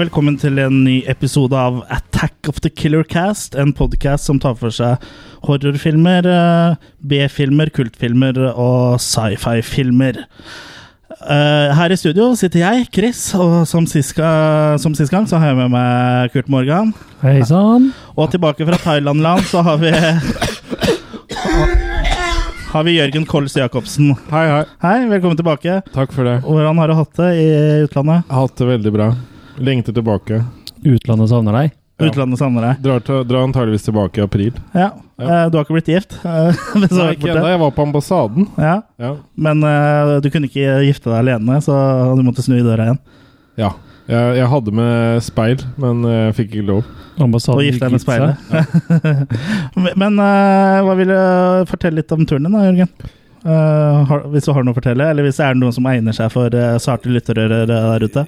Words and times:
Og 0.00 0.06
velkommen 0.06 0.38
til 0.40 0.56
en 0.56 0.78
ny 0.80 0.94
episode 1.12 1.52
av 1.52 1.82
Attack 1.92 2.48
of 2.48 2.62
the 2.64 2.70
Killer 2.72 3.02
Cast. 3.04 3.52
En 3.52 3.74
podkast 3.76 4.24
som 4.24 4.38
tar 4.40 4.54
for 4.56 4.72
seg 4.72 4.96
horrorfilmer, 5.44 6.24
eh, 6.24 6.76
B-filmer, 7.04 7.68
kultfilmer 7.68 8.38
og 8.48 8.96
sci-fi-filmer. 8.96 10.22
Eh, 11.28 11.74
her 11.76 11.92
i 11.92 11.98
studio 12.00 12.32
sitter 12.32 12.60
jeg, 12.60 12.88
Chris, 12.90 13.34
og 13.34 13.68
som 13.68 13.84
sist, 13.84 14.16
som 14.16 14.94
sist 14.96 15.12
gang 15.12 15.26
så 15.28 15.36
har 15.36 15.52
jeg 15.52 15.56
med 15.58 15.70
meg 15.70 16.32
Kurt 16.32 16.48
Morgan. 16.48 16.94
Hei 17.20 17.42
sann. 17.44 17.92
Og 18.16 18.30
tilbake 18.32 18.64
fra 18.64 18.78
Thailand-land 18.80 19.44
så 19.52 19.60
har 19.60 19.76
vi 19.76 19.92
Har 22.72 22.84
vi 22.84 22.96
Jørgen 22.96 23.26
Kols 23.26 23.52
Jacobsen. 23.52 24.16
Hei, 24.30 24.46
hei. 24.48 24.64
Hei, 24.80 25.08
velkommen 25.10 25.36
tilbake. 25.36 25.82
Takk 25.92 26.10
for 26.10 26.24
det. 26.24 26.40
Hvordan 26.40 26.78
har 26.78 26.88
du 26.88 26.94
hatt 26.94 27.12
det 27.20 27.34
i 27.36 27.50
utlandet? 27.84 28.24
Jeg 28.24 28.32
har 28.32 28.48
hatt 28.48 28.56
det 28.56 28.66
veldig 28.66 28.92
bra. 28.96 29.10
Lengter 29.60 29.92
tilbake. 29.96 30.40
Utlandet 30.86 31.28
savner 31.32 31.56
deg. 31.58 31.74
Ja. 32.00 32.08
Utlandet 32.08 32.40
savner 32.40 32.64
deg. 32.64 32.78
Drar, 32.84 33.02
til, 33.04 33.18
drar 33.28 33.44
antageligvis 33.44 33.84
tilbake 33.84 34.22
i 34.22 34.24
april. 34.24 34.54
Ja. 34.72 34.86
Ja. 35.20 35.26
eh, 35.26 35.44
Du 35.52 35.58
har 35.58 35.66
ikke 35.66 35.76
blitt 35.76 35.90
gift? 35.92 36.14
Nei, 36.24 37.10
ikke 37.12 37.28
ennå. 37.34 37.44
Jeg 37.52 37.60
var 37.60 37.74
på 37.76 37.84
ambassaden. 37.84 38.46
Ja, 38.56 38.78
Ja. 39.02 39.12
men 39.36 39.60
eh, 39.68 40.16
du 40.24 40.30
kunne 40.32 40.48
ikke 40.48 40.78
gifte 40.86 41.10
deg 41.12 41.18
alene, 41.20 41.60
så 41.60 41.76
du 42.16 42.22
måtte 42.24 42.44
snu 42.46 42.56
i 42.58 42.64
døra 42.66 42.88
igjen. 42.90 43.00
ja. 43.60 43.72
Jeg, 44.10 44.38
jeg 44.40 44.46
hadde 44.50 44.72
med 44.74 45.20
speil, 45.22 45.60
men 45.78 46.00
eh, 46.08 46.14
jeg 46.24 46.34
fikk 46.40 46.54
ikke 46.56 46.66
lov. 46.66 46.86
Ambassaden 47.22 47.60
Og 47.60 47.66
gifte 47.68 47.84
deg 47.84 47.92
med 47.94 48.02
speilet. 48.02 48.34
Men- 49.84 49.94
men 50.02 50.16
eh, 50.24 50.78
hva 50.82 50.96
vil 50.98 51.12
du 51.12 51.18
fortelle 51.70 52.00
litt 52.00 52.10
om 52.16 52.24
turen 52.26 52.48
din, 52.48 52.56
da, 52.56 52.64
Jørgen? 52.66 52.88
Uh, 53.40 54.02
har, 54.10 54.24
hvis 54.32 54.44
du 54.44 54.50
har 54.52 54.64
noe 54.66 54.74
å 54.74 54.76
fortelle, 54.80 55.06
eller 55.12 55.24
hvis 55.24 55.38
det 55.38 55.46
er 55.46 55.54
noen 55.56 55.72
som 55.72 55.86
egner 55.88 56.12
seg 56.16 56.28
for 56.34 56.52
uh, 56.52 56.74
sarte 56.82 57.08
lyttere 57.08 57.46
der 57.70 58.02
ute. 58.04 58.26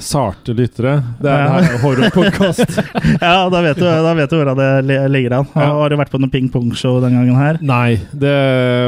Sarte 0.00 0.54
lyttere. 0.56 0.96
Det 1.20 1.30
er 1.30 1.50
en 1.70 1.80
horrorpodkast. 1.82 2.78
Ja, 3.20 3.48
da 3.52 3.60
vet 3.62 3.78
du, 3.78 3.84
da 3.84 4.12
vet 4.16 4.30
du 4.32 4.36
hvordan 4.38 4.58
det 4.58 4.94
ligger 5.12 5.36
an. 5.40 5.48
Ja. 5.54 5.66
Har 5.76 5.92
du 5.92 5.96
vært 6.00 6.12
på 6.12 6.20
noe 6.20 6.32
ping-pong-show 6.32 6.98
den 7.04 7.14
gangen 7.18 7.36
her? 7.38 7.58
Nei, 7.62 8.00
det 8.12 8.32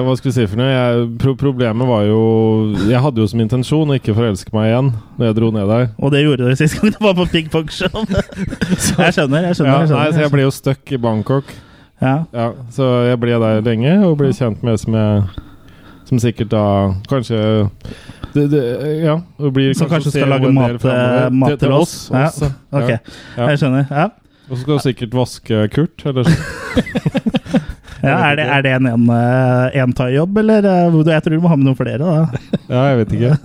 Hva 0.07 0.15
skal 0.19 0.31
vi 0.31 0.35
si 0.39 0.47
for 0.49 0.61
noe? 0.61 0.71
Jeg, 0.71 1.05
pro 1.21 1.35
problemet 1.39 1.89
var 1.89 2.07
jo 2.07 2.23
Jeg 2.89 3.03
hadde 3.05 3.23
jo 3.23 3.29
som 3.31 3.43
intensjon 3.45 3.93
å 3.93 3.99
ikke 3.99 4.15
forelske 4.17 4.55
meg 4.57 4.71
igjen 4.71 4.91
når 5.19 5.29
jeg 5.29 5.39
dro 5.39 5.51
ned 5.55 5.69
der. 5.71 5.85
Og 6.01 6.15
det 6.15 6.25
gjorde 6.25 6.49
du 6.49 6.57
sist 6.59 6.79
gang 6.81 6.95
du 6.95 6.99
var 7.05 7.19
på 7.19 7.29
ping-pong-show. 7.35 8.07
jeg 9.05 9.19
skjønner, 9.19 9.51
jeg 9.51 9.61
skjønner. 9.61 9.75
Ja, 9.75 9.85
jeg 9.85 9.93
nei, 9.93 10.09
så 10.17 10.25
jeg 10.25 10.35
ble 10.35 10.47
jo 10.47 10.55
stuck 10.55 10.95
i 10.97 11.01
Bangkok. 11.03 11.53
Ja. 12.03 12.17
Ja, 12.35 12.49
så 12.75 12.89
jeg 13.07 13.21
ble 13.23 13.39
der 13.39 13.63
lenge 13.63 13.95
og 14.09 14.17
ble 14.19 14.33
kjent 14.35 14.65
med 14.67 14.81
som 14.83 14.97
jeg 14.99 15.23
Som 16.09 16.19
sikkert 16.21 16.51
da 16.53 16.65
kanskje 17.09 17.39
det, 18.35 18.47
det, 18.53 18.63
Ja. 19.05 19.19
Og 19.39 19.53
blir 19.57 19.75
Som 19.77 19.89
kanskje 19.91 20.11
skal 20.15 20.29
lage 20.33 20.53
mat, 20.55 20.85
eh, 20.85 21.29
mat 21.31 21.59
til 21.61 21.73
oss. 21.77 22.11
Ja. 22.13 22.29
Ok, 22.73 22.89
Ja. 22.91 22.99
Ja. 23.37 23.49
jeg 23.53 23.59
skjønner. 23.63 23.87
Ja. 23.91 24.09
Og 24.51 24.57
så 24.57 24.63
skal 24.65 24.75
du 24.79 24.83
sikkert 24.89 25.15
vaske 25.17 25.63
Kurt. 25.73 26.07
Eller 26.07 26.25
så. 26.25 26.37
Ja, 28.03 28.17
er, 28.33 28.35
det, 28.35 28.45
er 28.51 28.63
det 28.65 28.71
en 28.75 28.87
en, 28.91 29.05
eh, 29.15 29.77
entai-jobb, 29.79 30.39
eller? 30.41 30.65
eh, 30.67 30.97
Jeg 31.07 31.23
tror 31.23 31.37
du 31.37 31.41
må 31.45 31.49
ha 31.53 31.55
med 31.55 31.69
noen 31.69 31.77
flere, 31.79 31.99
da. 32.03 32.25
Ja, 32.67 32.81
jeg 32.91 32.97
vet 32.99 33.13
ikke. 33.15 33.37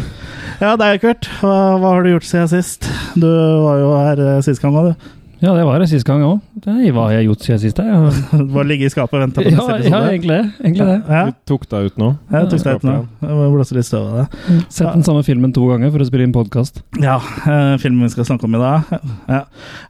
Ja, 0.62 0.76
det 0.78 0.86
er 0.86 1.00
Kurt. 1.02 1.26
Hva, 1.40 1.54
hva 1.82 1.90
har 1.96 2.06
du 2.06 2.12
gjort 2.12 2.24
siden 2.28 2.46
sist? 2.48 2.86
Du 3.18 3.26
var 3.26 3.80
jo 3.82 3.88
her 3.98 4.22
eh, 4.22 4.38
sist 4.46 4.62
gang 4.62 4.78
òg, 4.78 4.92
du. 4.92 5.10
Ja, 5.42 5.52
det 5.52 5.66
var 5.68 5.82
det 5.82 5.90
sist 5.90 6.06
gang 6.08 6.22
òg. 6.24 6.38
Hva 6.64 7.02
har 7.06 7.10
jeg 7.18 7.26
gjort 7.26 7.42
siden 7.44 7.58
sist? 7.60 7.80
bare 8.54 8.64
ligge 8.64 8.86
i 8.88 8.92
skapet 8.92 9.18
og 9.18 9.22
vente 9.26 9.42
på 9.42 9.50
Ja, 9.50 9.58
neste 9.58 9.74
ja, 9.74 9.76
episode. 9.82 10.12
egentlig. 10.14 10.38
Egentlig 10.62 10.86
det. 10.88 10.96
Ja, 11.12 11.24
Du 11.28 11.52
tok 11.52 11.66
deg 11.72 11.90
ut 11.90 12.00
nå. 12.00 12.08
jeg 12.32 12.48
tok 12.52 12.64
deg 12.64 12.80
ut 12.80 12.86
nå. 12.88 12.94
Jeg 13.26 13.36
må 13.36 13.48
blåse 13.52 13.76
litt 13.76 13.88
støv 13.88 14.06
av 14.06 14.16
det. 14.22 14.62
Sett 14.72 14.88
den 14.94 15.04
samme 15.04 15.26
filmen 15.26 15.52
to 15.56 15.66
ganger 15.68 15.92
for 15.92 16.00
å 16.00 16.08
spille 16.08 16.24
inn 16.24 16.32
podkast. 16.32 16.80
Ja, 17.04 17.18
eh, 17.44 17.76
filmen 17.82 18.06
vi 18.08 18.14
skal 18.14 18.28
snakke 18.30 18.48
om 18.48 18.56
i 18.56 18.62
dag. 18.64 18.96
Ja, 19.28 19.42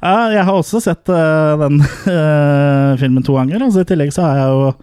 ja 0.02 0.16
jeg 0.34 0.48
har 0.50 0.58
også 0.58 0.82
sett 0.82 1.14
eh, 1.14 1.54
den 1.62 1.78
eh, 2.16 2.98
filmen 2.98 3.22
to 3.26 3.38
ganger. 3.38 3.62
Altså, 3.68 3.86
I 3.86 3.90
tillegg 3.92 4.10
så 4.18 4.26
har 4.26 4.42
jeg 4.42 4.58
jo, 4.58 4.74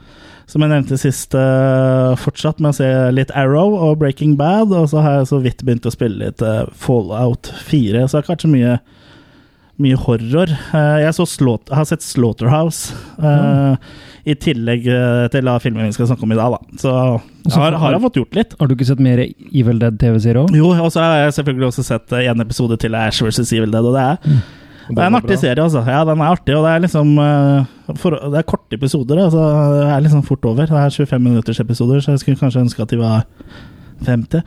som 0.53 0.63
jeg 0.63 0.71
nevnte 0.73 0.99
sist, 0.99 1.35
uh, 1.35 2.15
fortsatt 2.19 2.59
med 2.63 2.71
å 2.73 2.75
se 2.79 2.87
litt 3.15 3.31
Arrow 3.35 3.75
og 3.79 3.99
Breaking 3.99 4.37
Bad. 4.39 4.71
Og 4.71 4.87
så 4.95 5.03
har 5.03 5.19
jeg 5.19 5.31
så 5.35 5.43
vidt 5.43 5.63
begynt 5.67 5.87
å 5.87 5.93
spille 5.93 6.23
litt 6.23 6.43
uh, 6.43 6.63
Fallout 6.71 7.51
4, 7.67 8.07
så 8.07 8.19
det 8.23 8.31
vært 8.31 8.47
så 8.47 8.51
mye 8.51 8.77
mye 9.81 9.97
horror. 9.97 10.51
Eh, 10.53 10.97
jeg 11.03 11.13
så 11.17 11.25
jeg 11.25 11.77
har 11.77 11.85
sett 11.89 12.05
Slaughterhouse, 12.05 12.93
eh, 13.17 13.75
i 14.29 14.35
tillegg 14.39 14.85
eh, 14.87 15.27
til 15.33 15.49
filmen 15.59 15.87
vi 15.87 15.95
skal 15.95 16.07
snakke 16.11 16.23
om 16.23 16.31
i 16.31 16.37
dag. 16.37 16.53
Da. 16.53 16.77
Så 16.79 16.93
jeg 16.93 17.57
har, 17.57 17.77
har 17.81 17.95
jeg 17.95 18.03
fått 18.05 18.19
gjort 18.21 18.37
litt. 18.37 18.55
Har 18.59 18.69
du 18.69 18.75
ikke 18.75 18.87
sett 18.87 19.01
mer 19.03 19.23
Evil 19.25 19.81
Dead 19.81 19.97
TV-serie 19.99 20.45
òg? 20.45 20.53
Jo, 20.55 20.71
og 20.77 20.91
så 20.93 21.03
har 21.03 21.25
jeg 21.25 21.37
selvfølgelig 21.39 21.71
også 21.71 21.87
sett 21.89 22.17
en 22.21 22.45
episode 22.45 22.77
til 22.79 22.95
Ash 22.95 23.25
vs. 23.25 23.49
Evil 23.49 23.73
Dead, 23.73 23.83
og 23.83 23.97
det 23.97 24.05
er 24.05 24.17
mm. 24.21 24.41
det 24.93 25.01
er 25.01 25.09
en 25.09 25.19
artig 25.19 25.33
bra. 25.33 25.41
serie, 25.41 25.65
altså. 25.65 25.83
Ja, 25.89 26.05
den 26.07 26.21
er 26.21 26.37
artig, 26.37 26.55
og 26.55 26.67
det 26.67 26.71
er 26.71 26.85
liksom 26.85 27.13
for, 27.99 28.19
Det 28.21 28.39
er 28.39 28.49
korte 28.53 28.77
episoder, 28.77 29.25
altså. 29.25 29.47
Det 29.73 29.87
er 29.89 30.05
liksom 30.05 30.25
fort 30.29 30.45
over. 30.45 30.69
Det 30.69 30.83
er 30.85 30.97
25 31.01 31.23
minutters 31.23 31.59
episoder, 31.59 31.99
så 31.99 32.13
jeg 32.13 32.23
skulle 32.23 32.39
kanskje 32.39 32.67
ønske 32.67 32.85
at 32.85 32.93
de 32.93 33.01
var 33.01 33.25
50. 34.05 34.45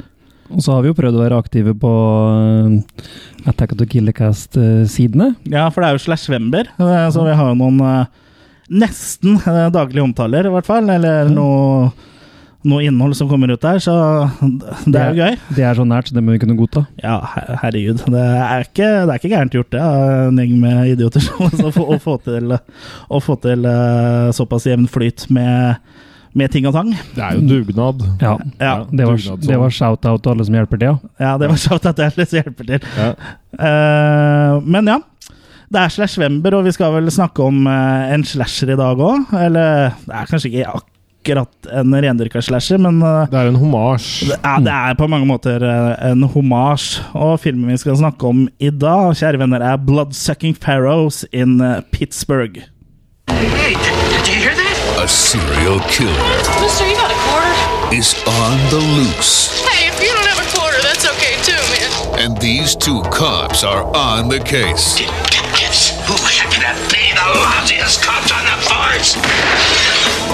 Og 0.50 0.62
så 0.62 0.72
har 0.76 0.82
vi 0.84 0.90
jo 0.92 0.96
prøvd 0.98 1.16
å 1.18 1.22
være 1.24 1.38
aktive 1.42 1.72
på 1.80 1.90
uh, 1.90 3.48
Attack 3.50 3.72
of 3.74 3.80
the 3.80 3.86
Killercast-sidene. 3.90 5.32
Ja, 5.50 5.68
for 5.70 5.82
det 5.82 5.88
er 5.90 5.96
jo 5.98 6.04
slash 6.06 6.30
Wember, 6.32 6.68
så 6.78 7.24
vi 7.26 7.34
har 7.38 7.52
jo 7.52 7.58
noen 7.60 7.80
eh, 7.86 8.06
nesten 8.82 9.36
eh, 9.42 9.66
daglige 9.74 10.02
omtaler, 10.06 10.48
i 10.48 10.52
hvert 10.54 10.66
fall. 10.66 10.88
Eller 10.90 11.28
noe, 11.30 11.90
noe 12.66 12.82
innhold 12.86 13.14
som 13.18 13.28
kommer 13.30 13.52
ut 13.54 13.62
der, 13.62 13.78
så 13.82 13.94
det 14.90 14.98
er 15.02 15.12
jo 15.14 15.22
gøy. 15.26 15.36
Det 15.58 15.66
er 15.68 15.78
så 15.78 15.86
nært, 15.86 16.10
så 16.10 16.16
det 16.16 16.24
må 16.26 16.34
vi 16.34 16.40
kunne 16.42 16.58
godta. 16.58 16.82
Ja, 17.02 17.20
her- 17.36 17.60
herregud. 17.62 18.02
Det 18.10 18.24
er 18.26 18.66
ikke, 18.66 18.88
det 19.06 19.12
er 19.14 19.20
ikke 19.22 19.32
gærent 19.36 19.54
gjort, 19.60 19.70
det. 19.76 19.82
av 19.82 20.32
En 20.32 20.42
gjeng 20.42 20.56
med 20.62 20.94
idioter 20.96 21.22
som 21.26 21.46
å 21.70 21.74
få, 21.74 21.86
å 21.94 22.00
få 22.02 22.18
til, 22.26 22.56
å 22.56 23.22
få 23.22 23.38
til 23.46 23.70
såpass 24.34 24.66
jevn 24.70 24.90
flyt 24.90 25.28
med, 25.34 25.78
med 26.36 26.52
ting 26.52 26.66
og 26.68 26.76
tang. 26.76 26.92
Det 27.16 27.22
er 27.24 27.38
jo 27.38 27.44
dugnad. 27.48 28.02
Ja. 28.20 28.36
Ja, 28.60 28.74
Det 28.90 29.06
var, 29.08 29.16
dugnad, 29.16 29.46
det 29.48 29.60
var 29.62 29.72
shout-out 29.72 30.22
til 30.24 30.34
alle 30.34 30.46
som 30.48 30.58
hjelper 30.58 30.80
til, 30.82 30.88
ja. 30.92 31.12
ja 31.24 31.34
det 31.40 31.50
var 31.52 31.60
shout-out 31.62 31.96
til 31.96 32.08
alle 32.10 32.26
som 32.26 32.40
hjelper 32.42 32.72
til. 32.72 32.90
Ja. 32.96 33.12
Uh, 33.56 34.66
men 34.66 34.92
ja. 34.92 34.98
Det 35.66 35.80
er 35.82 35.90
slashvember, 35.90 36.54
og 36.54 36.68
vi 36.68 36.74
skal 36.76 36.92
vel 36.94 37.10
snakke 37.10 37.42
om 37.42 37.64
uh, 37.66 38.12
en 38.14 38.22
slasher 38.26 38.70
i 38.74 38.76
dag 38.78 39.00
òg. 39.02 39.32
Eller 39.40 39.96
det 40.04 40.14
er 40.14 40.28
kanskje 40.30 40.52
ikke 40.52 40.76
akkurat 40.76 41.70
en 41.80 41.96
rendyrka 42.04 42.42
slasher, 42.44 42.78
men 42.84 43.00
uh, 43.02 43.24
Det 43.32 43.40
er 43.40 43.50
en 43.50 43.58
homasj. 43.58 44.28
det 44.28 44.38
er, 44.38 44.62
det 44.68 44.76
er 44.76 45.00
på 45.00 45.08
mange 45.10 45.26
måter 45.26 45.66
en 46.12 46.22
homasj. 46.36 47.00
Og 47.16 47.40
filmen 47.42 47.72
vi 47.72 47.80
skal 47.82 47.98
snakke 47.98 48.28
om 48.30 48.46
i 48.60 48.70
dag, 48.70 49.16
kjære 49.18 49.42
venner, 49.42 49.64
er 49.72 49.80
'Bloodsucking 49.80 50.54
Pharaohs 50.54 51.24
in 51.32 51.58
Pittsburgh'. 51.90 52.68
Hey, 53.32 53.74
A 55.06 55.08
serial 55.08 55.78
killer 55.86 56.10
Mister, 56.60 56.84
you 56.84 56.96
got 56.96 57.12
a 57.12 57.18
quarter? 57.30 57.94
is 57.94 58.12
on 58.26 58.58
the 58.70 58.82
loose, 58.98 59.62
Hey, 59.62 59.86
if 59.86 60.02
you 60.02 60.08
don't 60.12 60.26
have 60.26 60.42
a 60.42 60.58
quarter, 60.58 60.82
that's 60.82 61.06
okay 61.06 61.38
too, 61.46 61.62
man. 61.70 62.18
and 62.18 62.36
these 62.38 62.74
two 62.74 63.02
cops 63.14 63.62
are 63.62 63.84
on 63.94 64.28
the 64.28 64.40
case. 64.40 64.96
Detectives? 64.98 65.90
Who 66.10 66.14
could 66.50 66.58
that 66.66 66.74
be? 66.90 67.14
The 67.14 67.22
lousiest 67.38 68.02
cops 68.02 68.32
on 68.34 68.42
the 68.50 68.58
force! 68.66 69.14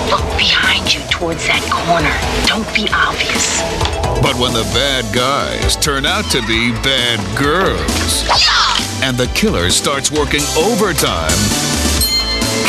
Look 0.08 0.24
behind 0.40 0.88
you 0.94 1.00
towards 1.10 1.44
that 1.48 1.60
corner. 1.68 2.16
Don't 2.48 2.64
be 2.72 2.88
obvious. 2.96 3.60
But 4.24 4.40
when 4.40 4.54
the 4.54 4.64
bad 4.72 5.04
guys 5.14 5.76
turn 5.76 6.06
out 6.06 6.24
to 6.30 6.40
be 6.46 6.72
bad 6.80 7.20
girls, 7.36 8.24
and 9.04 9.18
the 9.18 9.26
killer 9.34 9.68
starts 9.68 10.10
working 10.10 10.40
overtime, 10.56 11.36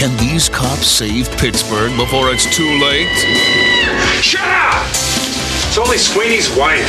can 0.03 0.17
these 0.17 0.49
cops 0.49 0.85
save 0.85 1.31
Pittsburgh 1.37 1.95
before 1.95 2.27
it's 2.33 2.43
too 2.53 2.67
late? 2.83 3.07
Shut 4.19 4.43
up! 4.43 4.83
It's 4.91 5.77
only 5.77 5.97
Sweeney's 5.97 6.53
wife. 6.57 6.83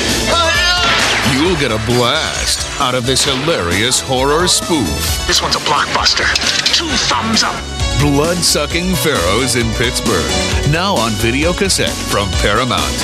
You'll 1.31 1.55
get 1.63 1.71
a 1.71 1.79
blast 1.87 2.67
out 2.81 2.97
of 2.97 3.07
this 3.07 3.23
hilarious 3.25 4.01
horror 4.01 4.49
spoof. 4.49 4.99
This 5.29 5.41
one's 5.41 5.55
a 5.55 5.61
blockbuster. 5.61 6.27
Two 6.75 6.91
thumbs 7.07 7.45
up. 7.45 7.55
Blood 8.01 8.39
Sucking 8.39 8.97
Pharaohs 8.97 9.55
in 9.55 9.71
Pittsburgh. 9.79 10.29
Now 10.73 10.97
on 10.97 11.13
video 11.23 11.53
cassette 11.53 11.95
from 12.11 12.29
Paramount. 12.43 12.99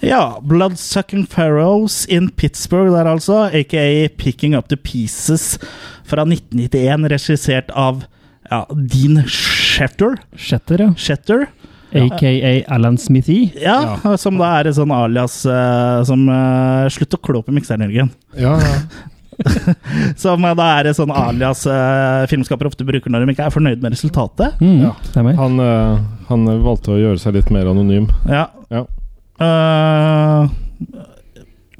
Ja, 0.00 0.40
'Bloodsucking 0.40 1.26
Pharaohs 1.26 2.04
in 2.04 2.30
Pittsburgh' 2.30 2.90
der 2.90 3.06
altså, 3.06 3.48
aka 3.52 4.08
'Picking 4.08 4.56
Up 4.56 4.68
The 4.68 4.76
Pieces' 4.76 5.58
fra 6.04 6.24
1991, 6.24 7.08
regissert 7.08 7.70
av 7.70 8.02
ja, 8.50 8.60
Dean 8.70 9.22
Shetter. 9.28 10.18
Shetter, 10.36 10.86
ja. 10.86 10.90
Shetter. 10.96 11.46
Aka 11.94 12.30
Alan 12.74 12.98
Smithy. 12.98 13.52
Ja, 13.62 13.98
som 14.18 14.38
da 14.40 14.50
er 14.58 14.70
et 14.70 14.74
sånn 14.74 14.90
alias 14.94 15.44
uh, 15.46 16.02
som 16.06 16.24
uh, 16.26 16.90
Slutt 16.90 17.14
å 17.14 17.20
klå 17.22 17.42
på 17.46 17.54
mikseren, 17.54 17.86
Jørgen. 17.86 18.10
Ja, 18.34 18.56
ja. 18.58 18.78
Som 20.16 20.44
eh, 20.44 20.54
da 20.54 20.66
er 20.78 20.90
et 20.90 20.98
sånn 20.98 21.12
alias 21.14 21.64
uh, 21.66 22.24
filmskapere 22.30 22.70
ofte 22.70 22.86
bruker 22.86 23.12
når 23.12 23.24
de 23.24 23.34
ikke 23.34 23.48
er 23.48 23.54
fornøyd 23.54 23.84
med 23.84 23.94
resultatet. 23.96 24.60
Mm, 24.62 24.84
ja. 24.86 24.92
Han, 25.40 25.58
eh, 25.62 26.02
han 26.30 26.50
valgte 26.64 26.94
å 26.94 27.00
gjøre 27.00 27.20
seg 27.22 27.38
litt 27.38 27.50
mer 27.54 27.70
anonym. 27.72 28.06
Ja. 28.30 28.46
Ja. 28.70 28.84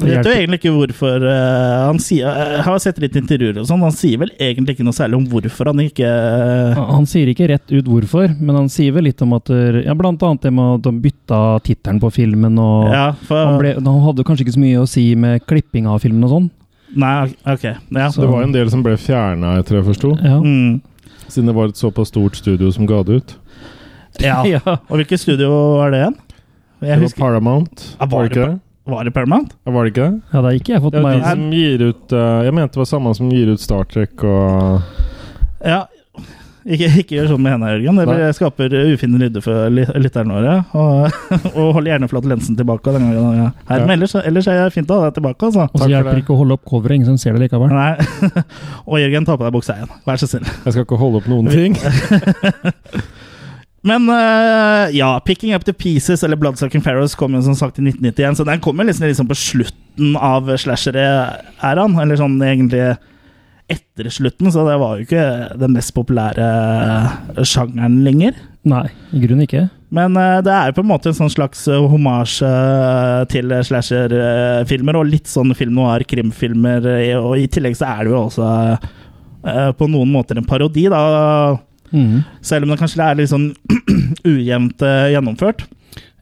Eh, 0.04 0.16
vet 0.16 0.26
jo 0.28 0.32
egentlig 0.34 0.58
ikke 0.60 0.72
hvorfor 0.74 1.24
uh, 1.26 1.86
han 1.88 1.98
sier 2.02 2.26
Jeg 2.28 2.62
har 2.66 2.78
sett 2.82 2.98
litt 3.02 3.16
intervjuer 3.16 3.58
og 3.62 3.66
sånn, 3.68 3.82
han 3.84 3.92
sier 3.96 4.18
vel 4.22 4.30
egentlig 4.38 4.76
ikke 4.76 4.86
noe 4.86 4.96
særlig 4.96 5.18
om 5.18 5.26
hvorfor 5.32 5.70
han 5.70 5.80
ikke 5.84 6.08
uh, 6.08 6.80
Han 6.94 7.06
sier 7.10 7.30
ikke 7.32 7.48
rett 7.50 7.72
ut 7.74 7.84
hvorfor, 7.90 8.34
men 8.40 8.56
han 8.62 8.68
sier 8.72 8.92
vel 8.96 9.04
litt 9.08 9.22
om 9.24 9.32
at 9.38 9.50
eh, 9.50 9.82
ja, 9.86 9.94
Blant 9.98 10.22
annet 10.26 10.42
det 10.48 10.52
med 10.52 10.78
at 10.78 10.82
de 10.88 10.92
bytta 11.04 11.40
tittelen 11.66 12.00
på 12.02 12.10
filmen, 12.14 12.58
og 12.58 12.92
Ja, 12.92 13.06
for 13.28 13.44
han, 13.46 13.58
ble, 13.62 13.74
han 13.80 14.02
hadde 14.08 14.24
kanskje 14.26 14.46
ikke 14.46 14.56
så 14.58 14.64
mye 14.64 14.82
å 14.82 14.88
si 14.90 15.06
med 15.18 15.44
klipping 15.46 15.86
av 15.90 16.00
filmen 16.04 16.24
og 16.28 16.32
sånn. 16.34 16.50
Nei, 16.94 17.32
ok. 17.50 17.64
Ja. 17.90 18.08
Så- 18.10 18.20
Det 18.22 18.28
var 18.30 18.42
en 18.44 18.52
del 18.54 18.68
som 18.70 18.82
ble 18.84 18.94
fjerna, 18.96 19.56
etter 19.58 19.80
jeg 19.80 19.84
forsto. 19.88 20.12
Ja. 20.22 20.36
Mm, 20.38 20.80
Siden 21.26 21.46
det 21.50 21.54
var 21.56 21.68
et 21.72 21.80
såpass 21.80 22.12
stort 22.12 22.36
studio 22.36 22.70
som 22.70 22.86
ga 22.86 23.02
det 23.02 23.16
ut. 23.22 23.34
ja. 24.20 24.44
Ja. 24.54 24.60
Og 24.88 24.98
hvilket 25.00 25.18
studio 25.18 25.48
var 25.80 25.90
det 25.90 26.02
igjen? 26.04 26.14
Det 26.84 26.90
var 26.90 27.02
husker, 27.02 27.20
Paramount. 27.24 27.84
Ja, 27.98 28.06
var 28.06 28.10
Var 28.12 28.28
det 28.28 28.34
det 28.34 28.38
ikke 28.42 28.50
det? 28.52 28.60
Var 28.84 29.04
det 29.08 29.14
Paramount? 29.16 29.54
Ja, 29.64 29.72
Var 29.72 29.84
det 29.86 29.92
ikke 29.94 30.04
det? 30.10 30.20
ja, 30.32 30.36
det 30.40 30.44
har 30.44 30.58
ikke 30.60 30.72
jeg 30.75 30.82
fått 30.84 30.92
med 30.98 31.04
de 31.04 31.19
meg. 31.19 31.25
som 31.31 31.50
gir 31.56 31.84
ut 31.88 32.12
eh, 32.12 32.42
Jeg 32.44 32.54
mente 32.58 32.72
det 32.76 32.82
var 32.82 32.90
samme 32.90 33.14
som 33.16 33.31
gir 33.32 33.48
ut 33.54 33.60
Star 33.64 33.84
Trek 33.88 34.25
og 34.25 34.82
Ja. 35.64 35.84
Ikke, 36.64 36.86
ikke 36.96 37.16
gjør 37.19 37.26
sånn 37.34 37.42
med 37.44 37.52
henne, 37.52 37.70
Jørgen. 37.75 37.98
Det 38.00 38.04
blir, 38.08 38.22
skaper 38.32 38.72
ufine 38.94 39.19
lyder 39.20 39.42
for 39.44 39.66
ly- 39.69 39.84
lytterne 40.00 40.32
våre. 40.32 40.54
Og, 40.72 41.19
og 41.60 41.66
hold 41.76 41.90
gjerne 41.90 42.08
flat 42.08 42.25
lensen 42.31 42.56
tilbake. 42.56 42.88
Den 42.94 43.04
gangen, 43.04 43.36
ja. 43.36 43.50
her, 43.69 43.82
Ja. 43.82 43.84
Men 43.84 43.98
ellers, 43.98 44.14
ellers 44.16 44.48
er 44.48 44.62
det 44.62 44.72
fint 44.72 44.88
å 44.88 44.96
ha 45.02 45.10
deg 45.10 45.19
tilbake, 45.19 45.44
altså. 45.50 45.66
Og 45.69 45.82
så 45.82 45.90
hjelper 45.92 46.16
det 46.16 46.22
ikke 46.25 46.32
å 46.32 46.38
holde 46.40 46.56
opp 46.56 46.64
coveret, 46.64 46.96
ingen 46.96 47.10
som 47.12 47.19
ser 47.20 47.36
det 47.36 47.42
likevel. 47.44 47.69
Nei. 47.69 48.40
og 48.88 48.96
Jørgen, 48.96 49.28
ta 49.28 49.36
på 49.36 49.44
deg 49.44 49.52
buksa 49.58 49.76
igjen. 49.76 49.92
Vær 50.08 50.22
så 50.25 50.31
snill. 50.32 50.48
Jeg 50.64 50.72
skal 50.78 50.86
ikke 50.88 51.00
holde 51.04 51.20
opp 51.20 51.28
noen 51.34 51.52
ting. 51.58 51.76
Men 53.84 54.08
uh, 54.08 54.88
ja, 54.96 55.20
'Picking 55.20 55.54
Up 55.54 55.64
The 55.64 55.75
Pieces' 55.76 56.25
eller 56.25 56.40
'Bloodsucking 56.40 56.82
Pharaohs' 56.82 57.16
kom 57.16 57.34
jo 57.36 57.42
som 57.44 57.56
sagt 57.58 57.78
i 57.78 57.84
1991, 57.84 58.38
så 58.38 58.46
den 58.48 58.62
kommer 58.64 58.88
liksom, 58.88 59.06
liksom 59.06 59.28
på 59.28 59.36
slutten 59.36 60.16
av 60.16 60.48
slasher-æraen. 60.48 61.98
Eller 62.00 62.16
sånn 62.20 62.38
egentlig 62.40 62.94
etter 63.69 64.08
slutten, 64.12 64.50
så 64.52 64.64
det 64.69 64.76
var 64.81 64.96
jo 64.96 65.06
ikke 65.06 65.26
den 65.60 65.76
mest 65.76 65.92
populære 65.96 66.48
sjangeren 67.44 68.02
lenger. 68.04 68.36
Nei, 68.69 68.86
i 69.12 69.20
grunnen 69.20 69.44
ikke. 69.44 69.66
Men 69.94 70.16
uh, 70.16 70.40
det 70.44 70.52
er 70.52 70.70
jo 70.70 70.78
på 70.78 70.84
en 70.84 70.90
måte 70.90 71.12
en 71.12 71.16
sånn 71.20 71.32
slags 71.32 71.66
uh, 71.69 71.84
homasj 71.92 72.40
uh, 72.44 73.20
til 73.31 73.52
slasher-filmer, 73.69 74.98
og 74.98 75.12
litt 75.12 75.28
sånn 75.31 75.52
film 75.56 75.76
noir, 75.76 76.06
krimfilmer, 76.08 76.88
eh, 76.96 77.12
og 77.20 77.36
i 77.38 77.46
tillegg 77.52 77.76
så 77.78 77.92
er 77.92 78.04
det 78.04 78.14
jo 78.14 78.25
også 78.25 78.48
eh, 78.48 79.70
på 79.76 79.88
noen 79.92 80.10
måter 80.12 80.40
en 80.40 80.48
parodi, 80.48 80.88
da. 80.92 81.04
Mhm. 81.92 82.25
Selv 82.40 82.64
om 82.66 82.70
det 82.75 82.78
kanskje 82.81 83.04
er 83.04 83.19
litt 83.20 83.31
sånn 83.32 83.50
ujevnt 84.32 84.82
eh, 84.82 85.10
gjennomført. 85.14 85.66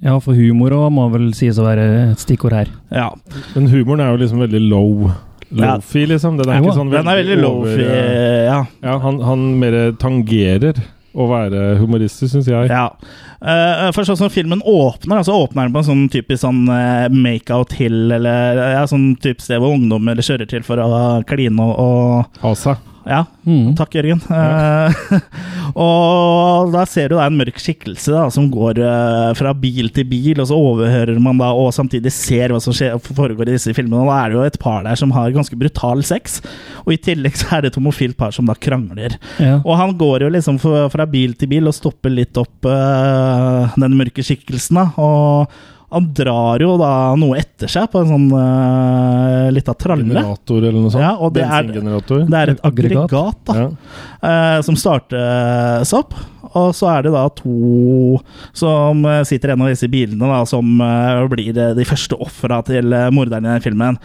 Ja, 0.03 0.17
for 0.19 0.35
humor 0.35 0.75
òg 0.75 0.89
må 0.97 1.05
vel 1.13 1.29
sies 1.39 1.61
å 1.63 1.67
være 1.69 1.85
et 2.11 2.23
stikkord 2.23 2.57
her. 2.57 2.73
Ja. 2.91 3.13
Men 3.55 3.69
humoren 3.71 4.03
er 4.03 4.11
jo 4.11 4.23
liksom 4.25 4.43
veldig 4.43 4.63
low. 4.67 5.13
Low-fi, 5.53 6.07
liksom. 6.11 6.39
Den 6.41 6.49
er 6.51 6.63
ikke 6.63 6.75
sånn 6.79 6.91
Den 6.91 7.09
er 7.13 7.21
veldig 7.21 7.37
low 7.39 7.61
over, 7.61 7.79
eh, 7.85 8.45
ja. 8.49 8.59
Ja, 8.83 8.97
han, 9.05 9.21
han 9.23 9.47
mer 9.61 9.77
tangerer 10.01 10.81
å 11.15 11.27
være 11.31 11.77
humoristisk, 11.81 12.33
syns 12.33 12.49
jeg. 12.49 12.69
ja. 12.73 12.87
Uh, 13.43 13.89
for 13.93 14.07
sånn 14.07 14.17
som 14.21 14.31
filmen 14.31 14.61
åpner, 14.65 15.23
så 15.27 15.35
åpner 15.35 15.67
den 15.67 15.75
på 15.75 15.81
en 15.83 15.89
sånn 15.89 16.05
typisk 16.13 16.45
sånn 16.45 16.63
uh, 16.71 17.09
make-out 17.11 17.73
hill, 17.75 18.13
eller 18.15 18.61
ja, 18.77 18.85
sånn 18.87 19.17
type 19.21 19.43
sted 19.43 19.59
hvor 19.61 19.75
ungdommer 19.75 20.21
kjører 20.23 20.47
til 20.49 20.63
for 20.67 20.79
å 20.79 20.93
kline 21.27 21.59
og, 21.59 21.75
og 21.83 22.43
Ha 22.45 22.55
seg. 22.59 22.89
Ja, 23.03 23.25
Mm. 23.43 23.73
takk, 23.75 23.97
Jørgen. 23.99 24.21
Eh, 24.31 24.93
og 25.79 26.73
da 26.75 26.85
ser 26.89 27.11
du 27.11 27.17
da 27.17 27.27
en 27.27 27.39
mørk 27.39 27.61
skikkelse 27.63 28.13
da, 28.15 28.27
som 28.33 28.49
går 28.53 28.81
uh, 28.83 29.31
fra 29.39 29.55
bil 29.57 29.91
til 29.95 30.07
bil, 30.09 30.43
og 30.43 30.49
så 30.51 30.59
overhører 30.59 31.19
man 31.23 31.41
da, 31.41 31.53
og 31.57 31.73
samtidig 31.75 32.13
ser 32.15 32.53
hva 32.53 32.61
som 32.63 32.77
skjer, 32.77 32.99
foregår 33.03 33.51
i 33.51 33.57
disse 33.57 33.75
filmene. 33.77 34.03
Og 34.05 34.11
da 34.11 34.19
er 34.21 34.33
det 34.33 34.39
jo 34.39 34.47
et 34.51 34.61
par 34.63 34.87
der 34.87 34.99
som 34.99 35.15
har 35.17 35.35
ganske 35.35 35.59
brutal 35.59 36.05
sex, 36.07 36.41
og 36.85 36.95
i 36.95 37.01
tillegg 37.03 37.39
så 37.41 37.57
er 37.57 37.65
det 37.65 37.73
et 37.73 37.81
homofilt 37.81 38.19
par 38.19 38.35
som 38.37 38.49
da 38.49 38.57
krangler. 38.59 39.19
Ja. 39.43 39.59
Og 39.63 39.77
han 39.81 39.97
går 40.01 40.27
jo 40.27 40.33
liksom 40.37 40.61
fra 40.63 41.09
bil 41.09 41.37
til 41.39 41.53
bil 41.53 41.71
og 41.71 41.77
stopper 41.77 42.13
litt 42.13 42.39
opp 42.41 42.69
uh, 42.69 43.73
den 43.79 43.99
mørke 43.99 44.25
skikkelsen, 44.27 44.81
da. 44.83 44.89
Og 45.03 45.72
han 45.93 46.07
drar 46.17 46.63
jo 46.65 46.75
da 46.81 46.91
noe 47.21 47.37
etter 47.39 47.69
seg 47.71 47.91
på 47.93 48.01
en 48.03 48.09
sånn 48.11 48.29
uh, 48.33 49.51
lita 49.53 49.75
tralle. 49.77 50.07
Generator 50.09 50.59
eller 50.65 50.79
noe 50.81 50.91
sånt. 50.95 51.05
Ja, 51.05 51.15
og 51.21 51.33
det 51.37 51.45
er- 51.45 51.71
Det 51.73 52.39
er 52.43 52.51
et 52.55 52.63
aggregat. 52.65 53.05
aggregat, 53.13 53.39
da, 53.45 53.55
Ja. 53.61 53.69
uh, 54.57 54.63
som 54.63 54.75
startes 54.77 55.93
opp. 55.93 56.15
Og 56.55 56.75
så 56.77 56.89
er 56.99 57.03
det 57.07 57.13
da 57.15 57.29
to 57.33 58.19
som 58.53 59.07
eh, 59.09 59.23
sitter 59.25 59.49
i 59.49 59.53
en 59.55 59.63
av 59.65 59.69
disse 59.73 59.89
bilene, 59.89 60.19
da, 60.21 60.43
som 60.45 60.81
uh, 60.85 61.23
blir 61.33 61.57
eh, 61.57 61.71
de 61.79 61.85
første 61.89 62.13
ofra 62.21 62.59
til 62.67 62.93
eh, 62.93 63.07
morderen 63.09 63.47
i 63.49 63.55
den 63.55 63.63
filmen. 63.65 63.97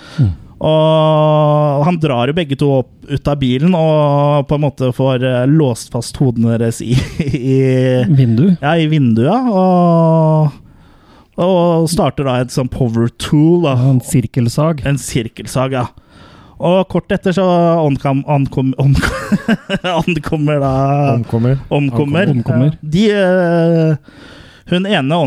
Og 0.63 1.83
han 1.86 2.00
drar 2.01 2.31
jo 2.31 2.36
begge 2.38 2.56
to 2.57 2.69
opp 2.80 2.94
ut 3.12 3.28
av 3.30 3.38
bilen 3.42 3.75
og 3.78 4.48
på 4.50 4.56
en 4.57 4.63
måte 4.63 4.90
får 4.95 5.25
eh, 5.28 5.44
låst 5.51 5.92
fast 5.94 6.18
hodene 6.22 6.56
deres 6.57 6.80
i, 6.81 6.95
i 7.28 7.60
Vindu. 8.16 8.56
ja, 8.62 8.74
i 8.80 8.88
vinduet. 8.92 9.51
Og, 9.51 10.56
og 11.38 11.86
starter 11.92 12.25
da 12.25 12.39
et 12.42 12.54
sånn 12.54 12.69
power 12.74 13.12
tool. 13.22 13.63
Da. 13.68 13.75
En 13.92 14.01
sirkelsag. 14.01 14.81
En 14.89 14.98
sirkelsag, 15.01 15.75
ja. 15.78 15.86
Og 16.57 16.88
kort 16.89 17.13
etter 17.13 17.36
så 17.38 17.45
ankom, 17.84 18.24
ankom, 18.25 18.72
ankommer 18.81 20.57
da 20.63 20.74
Omkommer. 21.13 21.60
Omkommer. 21.69 22.31
Omkommer. 22.34 22.74
De 22.81 23.04
eh, 23.13 24.24
Hun 24.68 24.88
ene 24.89 25.19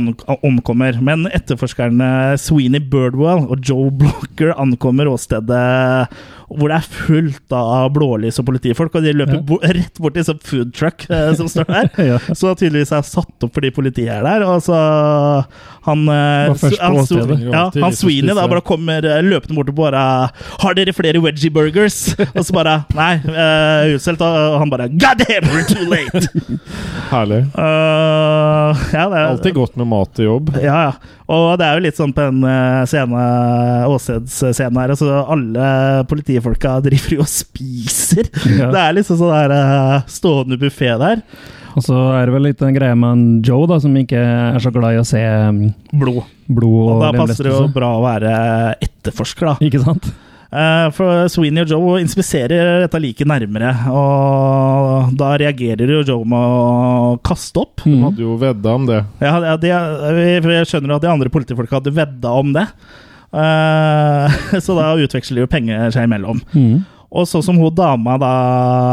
omkommer, 0.42 0.98
men 1.00 1.28
etterforskerne 1.30 2.34
Sweeney 2.42 2.82
Birdwell 2.92 3.46
og 3.46 3.62
Joe 3.64 3.88
Blocker 3.94 4.50
ankommer 4.60 5.08
åstedet 5.08 6.10
hvor 6.50 6.72
det 6.72 6.78
er 6.80 6.86
fullt 6.90 7.54
av 7.54 7.90
blålys 7.94 8.40
og 8.42 8.46
politifolk, 8.48 8.96
og 8.98 9.04
de 9.06 9.12
løper 9.14 9.38
Ja. 9.38 9.42
bo 9.46 9.58
rett 9.62 10.00
bort 10.02 10.16
til 10.16 10.24
sånn 10.26 10.40
food 10.42 10.72
truck 10.74 11.06
eh, 11.10 11.30
som 11.38 11.48
står 11.50 11.68
der. 11.70 11.90
Ja. 12.10 12.16
Så 12.34 12.54
tydeligvis 12.58 12.90
er 12.96 13.04
satt 13.06 13.44
opp 13.46 13.54
fordi 13.54 13.70
politiet 13.74 14.10
er 14.16 14.24
der. 14.26 14.42
Og 14.48 14.62
så 14.64 14.74
han 15.86 16.02
eh, 16.08 16.50
han, 16.80 16.96
åstedet. 16.98 17.38
ja, 17.44 17.62
han 17.82 17.94
Sweeney 17.96 18.34
da 18.36 18.46
bare 18.50 18.64
kommer 18.66 19.04
eh, 19.06 19.20
løpende 19.24 19.56
bort 19.56 19.70
og 19.70 19.76
bare 19.78 20.02
'Har 20.60 20.74
dere 20.74 20.92
flere 20.92 21.20
wedgie 21.22 21.50
burgers?' 21.52 22.14
Og 22.36 22.42
så 22.44 22.52
bare 22.52 22.84
'Nei, 22.94 23.14
uh, 23.28 23.94
utsolgt'. 23.94 24.20
Og 24.24 24.58
han 24.58 24.70
bare 24.70 24.88
'God 24.88 25.22
damn, 25.22 25.48
we're 25.52 25.68
too 25.68 25.86
late'. 25.86 26.28
Herlig. 27.12 27.46
Uh, 27.54 28.74
ja, 28.92 29.06
det 29.08 29.16
er, 29.18 29.26
Alltid 29.30 29.54
godt 29.54 29.76
med 29.76 29.86
mat 29.86 30.12
til 30.14 30.24
jobb. 30.24 30.52
Ja, 30.60 30.90
ja. 30.90 30.92
Og 31.30 31.58
det 31.60 31.66
er 31.66 31.78
jo 31.78 31.84
litt 31.84 31.96
sånn 31.98 32.12
på 32.12 32.24
en 32.26 32.40
scene, 32.90 33.20
åstedsscene 33.86 34.80
her. 34.82 34.90
Altså, 34.96 35.12
alle 35.30 35.66
politifolka 36.40 36.80
driver 36.84 37.14
jo 37.16 37.20
og 37.24 37.28
spiser. 37.30 38.28
Ja. 38.58 38.70
Det 38.72 38.80
er 38.82 38.94
liksom 38.96 39.18
sånn 39.20 39.32
der 39.34 39.52
uh, 39.54 40.02
stående 40.10 40.58
buffé 40.60 40.92
der. 41.00 41.22
Og 41.76 41.84
så 41.86 41.94
er 42.18 42.26
det 42.26 42.34
vel 42.34 42.42
litt 42.48 42.62
en 42.66 42.74
greie 42.74 42.96
med 42.98 43.12
en 43.14 43.42
Joe, 43.46 43.66
da, 43.70 43.76
som 43.78 43.94
ikke 43.96 44.18
er 44.18 44.58
så 44.58 44.72
glad 44.74 44.96
i 44.96 44.98
å 44.98 45.06
se 45.06 45.20
um, 45.22 45.60
Blod. 46.00 46.24
blod 46.50 46.80
og, 46.80 46.96
Og 46.96 47.04
da 47.04 47.12
passer 47.14 47.46
det 47.46 47.52
jo 47.54 47.68
bra 47.70 47.92
å 47.98 48.02
være 48.02 48.32
etterforsker, 48.82 49.52
da. 49.52 49.54
Ikke 49.68 49.82
sant? 49.84 50.08
Uh, 50.50 50.88
for 50.90 51.28
Sweeney 51.30 51.62
og 51.62 51.70
Joe 51.70 52.00
inspiserer 52.02 52.80
dette 52.82 52.98
liket 52.98 53.28
nærmere, 53.30 53.70
og 53.94 55.12
da 55.20 55.28
reagerer 55.38 55.92
jo 55.94 56.00
Joe 56.08 56.26
med 56.26 56.42
å 56.42 57.20
kaste 57.22 57.62
opp. 57.62 57.84
De 57.84 57.92
Mhm. 57.94 58.02
hadde 58.08 58.24
jo 58.24 58.34
vedda 58.40 58.74
om 58.74 58.86
det. 58.90 58.98
Ja, 59.22 59.36
ja, 59.46 59.54
det, 59.56 59.70
vi- 60.18 60.40
vi 60.48 60.58
skjønner 60.66 60.96
at 60.96 61.02
de 61.06 61.12
andre 61.12 61.30
politifolka 61.30 61.78
hadde 61.78 61.94
vedda 61.94 62.34
om 62.42 62.50
det. 62.52 62.66
Eh, 63.30 64.38
så 64.64 64.76
da 64.78 64.94
utveksler 64.98 65.40
de 65.40 65.44
jo 65.44 65.50
penger 65.50 65.92
seg 65.94 66.08
imellom. 66.08 66.42
Mm. 66.54 66.80
Og 67.10 67.26
sånn 67.26 67.42
som 67.42 67.58
hun 67.58 67.74
dama 67.74 68.16
da 68.22 68.34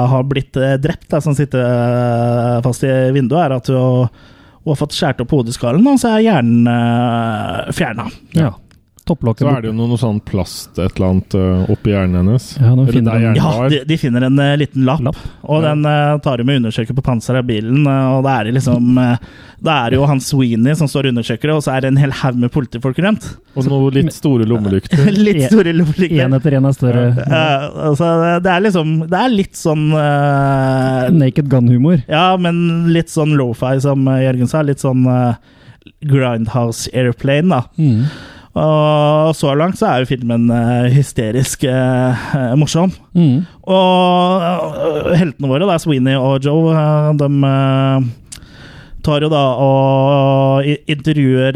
har 0.10 0.25
blitt 0.29 0.58
eh, 0.58 0.77
drept, 0.82 1.10
da, 1.12 1.22
som 1.22 1.36
sitter 1.38 1.62
eh, 1.62 2.58
fast 2.65 2.86
i 2.86 2.94
vinduet, 3.15 3.44
er 3.46 3.58
at 3.60 3.70
hun, 3.74 4.08
hun 4.63 4.74
har 4.74 4.79
fått 4.79 4.98
skåret 4.98 5.22
opp 5.24 5.36
hodeskallen, 5.38 5.86
og 5.86 6.00
så 6.01 6.15
er 6.15 6.25
hjernen 6.25 6.65
uh, 6.70 7.67
fjerna. 7.75 8.08
Ja. 8.36 8.56
Topplokket 9.08 9.46
Så 9.48 9.52
er 9.56 9.62
det 9.64 9.70
jo 9.72 9.76
noe, 9.78 9.88
noe 9.94 10.02
sånn 10.02 10.20
plast 10.28 10.78
et 10.84 10.98
eller 10.98 11.08
annet 11.14 11.36
øh, 11.40 11.70
oppi 11.74 11.94
hjernen 11.96 12.20
hennes. 12.22 12.48
Ja, 12.60 12.74
de 12.76 12.86
finner 12.92 13.16
en- 13.16 13.24
hjernen 13.26 13.42
Ja, 13.42 13.70
de, 13.72 13.82
de 13.88 13.98
finner 14.02 14.28
en 14.28 14.40
uh, 14.44 14.54
liten 14.60 14.84
lapp, 14.88 15.02
Lapp. 15.08 15.20
og 15.48 15.64
Ja. 15.64 15.70
den 15.74 15.86
uh, 15.88 16.18
tar 16.24 16.38
de 16.38 16.44
med 16.48 16.62
undersøker 16.62 16.94
på 16.98 17.04
panseret 17.08 17.40
av 17.44 17.48
bilen. 17.50 17.86
eh, 17.88 18.08
og 18.18 18.24
da 18.28 18.36
er 18.42 18.50
det 18.50 18.54
liksom 18.60 18.98
eh, 19.02 19.18
Da 19.64 19.76
er 19.86 19.90
det 19.90 19.98
jo 19.98 20.06
han 20.06 20.20
Sweeney 20.22 20.76
som 20.78 20.88
står 20.92 21.08
og 21.08 21.16
undersøker 21.16 21.50
det, 21.50 21.56
og 21.58 21.64
så 21.66 21.72
er 21.76 21.82
det 21.82 21.88
en 21.94 21.98
hel 21.98 22.12
haug 22.20 22.36
med 22.38 22.52
politifolk 22.54 23.00
rundt. 23.02 23.26
Og 23.58 23.66
noe 23.66 23.90
litt 23.96 24.12
store 24.14 24.46
lommelykter. 24.46 25.08
Litt 25.28 25.48
store 25.50 25.74
lommelykter. 25.74 26.28
Én 26.28 26.36
etter 26.38 26.58
én 26.60 26.68
er 26.70 26.76
større. 26.78 27.06
Eh, 27.26 27.66
altså, 27.90 28.12
det 28.46 28.52
er 28.54 28.62
liksom 28.68 28.92
Det 29.10 29.18
er 29.18 29.34
litt 29.34 29.58
sånn 29.58 29.88
eh, 29.98 31.10
Naked 31.18 31.50
gun-humor. 31.50 32.04
Ja, 32.08 32.36
men 32.38 32.88
litt 32.94 33.10
sånn 33.10 33.34
lofi, 33.40 33.80
som 33.82 34.06
eh, 34.12 34.22
Jørgen 34.28 34.52
sa. 34.52 34.62
Litt 34.68 34.84
sånn 34.84 35.06
eh, 35.10 35.34
Grindhouse 36.06 36.90
Airplane, 36.94 37.50
da. 37.50 37.64
Mhm. 37.78 38.04
Og 38.58 39.36
så 39.38 39.54
langt 39.58 39.80
så 39.80 39.90
er 39.90 40.04
jo 40.04 40.10
filmen 40.10 40.48
eh, 40.54 40.90
hysterisk 40.96 41.66
eh, 41.68 42.28
eh, 42.38 42.54
morsom. 42.60 42.94
Mm. 43.18 43.46
Og 43.68 44.46
øh, 44.46 45.12
heltene 45.20 45.52
våre, 45.52 45.68
da, 45.70 45.78
Sweeney 45.82 46.18
og 46.18 46.40
Joe, 46.46 46.74
de 47.20 47.30
tar 49.08 49.24
jo 49.24 49.32
da 49.32 49.44
og 49.64 50.68
intervjuer 50.90 51.56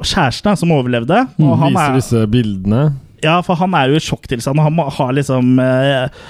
kjæresten 0.00 0.56
som 0.56 0.72
overlevde. 0.76 1.24
Og 1.42 1.56
han 1.60 1.74
Viser 1.74 1.86
er, 1.86 2.00
disse 2.00 2.26
bildene. 2.30 2.84
Ja, 3.24 3.40
for 3.44 3.58
han 3.60 3.74
er 3.76 3.90
jo 3.90 3.98
i 3.98 4.04
sjokktilstand, 4.04 4.60
han 4.64 4.78
har 4.80 5.12
liksom 5.16 5.58
eh, 5.60 5.88
eh, 6.04 6.22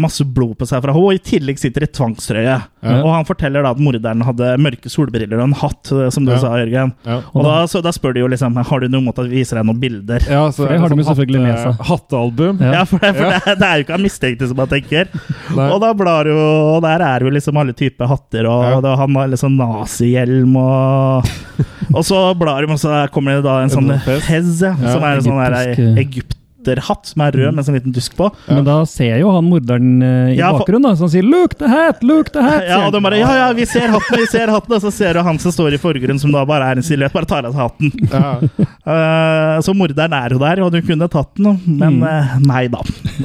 masse 0.00 0.24
blod 0.24 0.58
på 0.60 0.66
seg 0.68 0.82
fra 0.84 0.92
henne, 0.92 1.04
og 1.08 1.14
i 1.16 1.18
tillegg 1.24 1.58
sitter 1.58 1.84
i 1.86 1.88
tvangstrøye. 1.88 2.56
Ja. 2.84 2.96
Og 3.02 3.10
han 3.14 3.24
forteller 3.28 3.62
da 3.64 3.70
at 3.72 3.80
morderen 3.80 4.20
hadde 4.24 4.50
mørke 4.60 4.88
solbriller 4.92 5.38
og 5.40 5.46
en 5.48 5.54
hatt, 5.60 5.90
eh, 5.92 6.10
som 6.12 6.24
du 6.24 6.32
Ja. 6.32 6.38
sa, 6.38 6.50
Jørgen. 6.60 6.92
Ja. 7.06 7.20
Og 7.34 7.44
da, 7.44 7.54
så, 7.66 7.82
da 7.82 7.90
spør 7.92 8.14
de 8.14 8.20
jo 8.20 8.28
liksom 8.28 8.56
Har 8.60 8.80
du 8.80 8.88
noe 8.88 9.00
måte 9.02 9.20
at 9.24 9.28
vi 9.30 9.40
viser 9.40 9.56
deg 9.56 9.66
noen 9.66 9.80
bilder? 9.80 10.20
Ja, 10.28 10.46
så 10.50 10.64
For 10.64 10.68
det 10.68 10.80
har 10.80 10.88
de 10.88 10.94
sånn 10.94 11.02
jo 11.04 11.08
selvfølgelig 11.10 11.42
med 11.42 11.58
seg. 11.58 11.84
Hattealbum. 11.90 12.60
Ja. 12.60 12.72
Ja, 12.72 12.84
for, 12.84 12.98
det, 12.98 13.14
for 13.16 13.24
det, 13.30 13.58
det 13.60 13.66
er 13.68 13.76
jo 13.80 13.84
ikke 13.84 13.96
han 13.96 14.02
mistenkte 14.04 14.48
som 14.48 14.58
han 14.58 14.68
tenker. 14.68 15.08
Og 15.72 15.80
da 15.80 15.92
blar 15.94 16.24
jo 16.28 16.36
Og 16.76 16.82
der 16.84 17.00
er 17.06 17.20
jo 17.24 17.30
liksom 17.30 17.56
alle 17.60 17.72
typer 17.72 18.06
hatter, 18.10 18.46
og 18.46 18.64
Ja. 18.70 18.80
da, 18.80 18.96
han 18.96 19.14
har 19.16 19.28
liksom 19.32 19.56
nazihjelm 19.56 20.56
og 20.56 21.24
Og 21.96 22.04
så 22.06 22.18
blar 22.38 22.60
de, 22.64 22.70
og 22.72 22.78
så 22.78 23.06
kommer 23.10 23.36
det 23.40 23.44
da 23.48 23.60
en 23.64 23.70
sånn 23.72 23.88
Ja, 23.90 24.20
som 24.20 25.02
er 25.02 25.16
en 25.16 25.24
sånn 25.24 25.40
der 25.40 25.98
egyptisk, 26.00 26.36
egypterhatt 26.60 27.06
som 27.06 27.22
er 27.24 27.32
rød 27.32 27.54
med 27.54 27.58
en 27.62 27.64
sånn 27.66 27.76
liten 27.78 27.92
dusk 27.94 28.16
på. 28.18 28.28
Men 28.48 28.64
da 28.66 28.84
ser 28.86 29.18
jo 29.20 29.30
han 29.32 29.44
morderen 29.48 30.02
eh, 30.02 30.32
i 30.34 30.36
Ja, 30.38 30.50
for- 30.52 30.60
bakgrunnen, 30.66 30.82
da, 30.82 30.94
han 30.94 31.08
sier 31.08 31.22
'look 31.22 31.56
the 31.58 31.66
hat', 31.68 32.02
'look 32.02 32.30
the 32.32 32.40
hat'. 32.40 32.66
Ja, 32.68 32.86
og 32.86 32.92
de 32.92 33.00
bare 33.00 33.18
Ja, 33.18 33.32
ja, 33.48 33.52
vi 33.52 33.64
ser 33.64 33.88
hatten, 33.88 34.16
vi 34.18 34.26
ser 34.26 34.48
hatten! 34.48 34.72
Og 34.74 34.80
så 34.82 34.92
ser 34.92 35.14
du 35.14 35.22
han 35.22 35.38
som 35.38 35.50
står 35.52 35.74
i 35.74 35.78
forgrunnen, 35.78 36.18
som 36.20 36.30
da 36.32 36.44
bare 36.44 36.64
er 36.70 36.76
en 36.76 36.82
silhuett, 36.82 37.12
bare 37.12 37.26
tar 37.26 37.44
av 37.46 37.52
seg 37.52 37.60
hatten. 37.60 37.92
Ja. 38.12 38.40
Uh, 38.86 39.60
så 39.66 39.74
morderen 39.74 40.12
er 40.12 40.30
jo 40.30 40.38
der, 40.38 40.60
og 40.62 40.72
du 40.72 40.80
kunne 40.82 41.08
tatt 41.08 41.34
den, 41.36 41.60
men 41.66 42.00
Mm. 42.00 42.02
uh, 42.02 42.38
nei 42.40 42.68
da. 42.68 42.80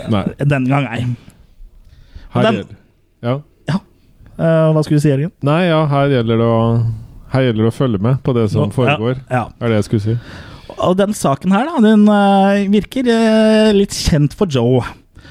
Nei. 0.10 0.24
Denne 0.39 0.68
gang 0.68 0.88
ei. 0.88 1.06
Den- 2.42 2.54
gjelder, 2.56 2.65
ja. 3.24 3.39
Uh, 4.38 4.74
hva 4.74 4.84
skulle 4.84 4.98
du 5.00 5.06
si, 5.06 5.10
Jørgen? 5.10 5.32
Nei, 5.44 5.68
ja, 5.70 5.86
her 5.88 6.08
gjelder 6.12 6.38
det 6.38 6.46
å 6.46 6.86
Her 7.32 7.42
gjelder 7.42 7.63
det 7.65 7.72
å 7.72 7.75
følge 7.75 8.00
med 8.01 8.24
på 8.24 8.34
det 8.34 8.50
som 8.51 8.70
foregår. 8.72 9.18
Ja. 9.32 9.48
Er 9.60 9.68
det 9.68 9.75
jeg 9.75 9.84
skulle 9.86 10.01
si. 10.01 10.18
Og 10.77 10.98
den 11.00 11.15
saken 11.15 11.53
her, 11.55 11.70
da, 11.70 11.82
den 11.84 12.05
uh, 12.10 12.65
virker 12.74 13.08
uh, 13.08 13.72
litt 13.75 13.96
kjent 13.96 14.36
for 14.38 14.51
Joe. 14.51 14.84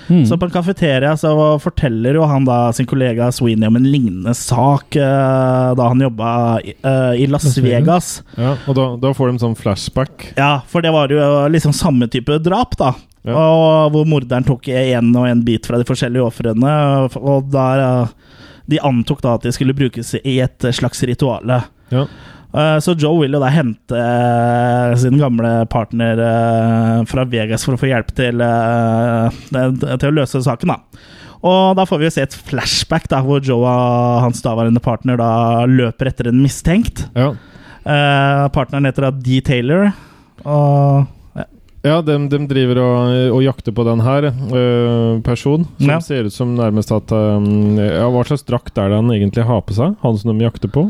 Mm. 0.08 0.26
Så 0.28 0.36
på 0.36 0.44
en 0.48 0.52
kafeteria 0.52 1.14
så 1.16 1.32
forteller 1.62 2.18
jo 2.18 2.26
han 2.28 2.44
da 2.44 2.68
sin 2.76 2.88
kollega 2.88 3.30
Sweeney 3.32 3.70
om 3.70 3.78
en 3.78 3.86
lignende 3.88 4.34
sak 4.36 4.98
uh, 5.00 5.72
da 5.72 5.86
han 5.88 6.02
jobba 6.04 6.32
i, 6.60 6.74
i 7.22 7.28
Las 7.30 7.48
Vegas. 7.64 8.18
Ja, 8.36 8.52
og 8.68 8.76
da, 8.76 8.88
da 9.00 9.14
får 9.16 9.32
de 9.32 9.44
sånn 9.46 9.56
flashback. 9.56 10.32
Ja, 10.36 10.58
for 10.68 10.84
det 10.84 10.92
var 10.92 11.12
jo 11.12 11.24
liksom 11.52 11.72
samme 11.76 12.10
type 12.12 12.36
drap, 12.44 12.76
da. 12.80 12.92
Ja. 13.24 13.32
Og 13.40 13.94
hvor 13.94 14.04
morderen 14.08 14.44
tok 14.44 14.68
en 14.68 15.14
og 15.16 15.24
en 15.30 15.40
bit 15.46 15.64
fra 15.64 15.80
de 15.80 15.88
forskjellige 15.88 16.26
ofrene. 16.26 16.74
Og 17.16 17.48
der 17.52 18.12
De 18.68 18.80
antok 18.80 19.20
da 19.24 19.34
at 19.38 19.44
de 19.44 19.52
skulle 19.52 19.76
brukes 19.76 20.14
i 20.20 20.38
et 20.40 20.64
slags 20.76 21.02
rituale. 21.04 21.62
Ja. 21.92 22.06
Eh, 22.54 22.78
Så 22.84 22.94
Joe 23.00 23.24
vil 23.24 23.34
jo 23.34 23.40
da 23.42 23.48
hente 23.50 23.98
eh, 23.98 24.94
sin 25.02 25.18
gamle 25.18 25.64
partner 25.72 26.20
eh, 26.22 27.04
fra 27.10 27.24
Vegas 27.26 27.64
for 27.66 27.74
å 27.74 27.80
få 27.80 27.90
hjelp 27.90 28.12
til, 28.14 28.38
til 29.50 30.08
å 30.10 30.14
løse 30.14 30.42
saken. 30.46 30.70
da. 30.74 30.78
Og 31.44 31.74
da 31.76 31.84
får 31.84 31.98
vi 32.00 32.06
jo 32.08 32.12
se 32.14 32.22
et 32.24 32.36
flashback 32.48 33.08
da, 33.12 33.18
hvor 33.26 33.42
Joe 33.44 33.66
og 33.68 34.22
hans 34.24 34.40
daværende 34.44 34.80
partner 34.80 35.18
da 35.20 35.32
løper 35.68 36.08
etter 36.12 36.30
en 36.32 36.42
mistenkt. 36.44 37.08
Ja, 37.16 37.34
Eh, 37.84 38.42
partneren 38.48 38.86
heter 38.88 39.04
da 39.04 39.10
D. 39.12 39.42
Taylor. 39.44 39.90
Og 40.48 41.42
ja 41.84 41.98
de, 42.00 42.14
de 42.32 42.38
driver 42.48 42.78
og, 42.80 43.10
og 43.36 43.42
jakter 43.44 43.74
på 43.76 43.84
den 43.84 44.00
her 44.00 44.30
øh, 44.32 45.18
personen. 45.20 45.66
Som 45.76 45.90
Ja. 45.92 45.98
ser 46.00 46.24
ut 46.24 46.32
som 46.32 46.54
nærmest 46.56 46.88
at 46.96 47.12
um, 47.12 47.76
Ja, 47.76 48.06
hva 48.08 48.22
slags 48.24 48.46
drakt 48.48 48.80
er 48.80 48.88
det 48.88 49.02
han 49.02 49.12
egentlig 49.12 49.44
har 49.44 49.60
på 49.68 49.76
seg? 49.76 49.98
Han 50.00 50.16
som 50.16 50.32
de 50.32 50.46
jakter 50.46 50.72
på? 50.72 50.86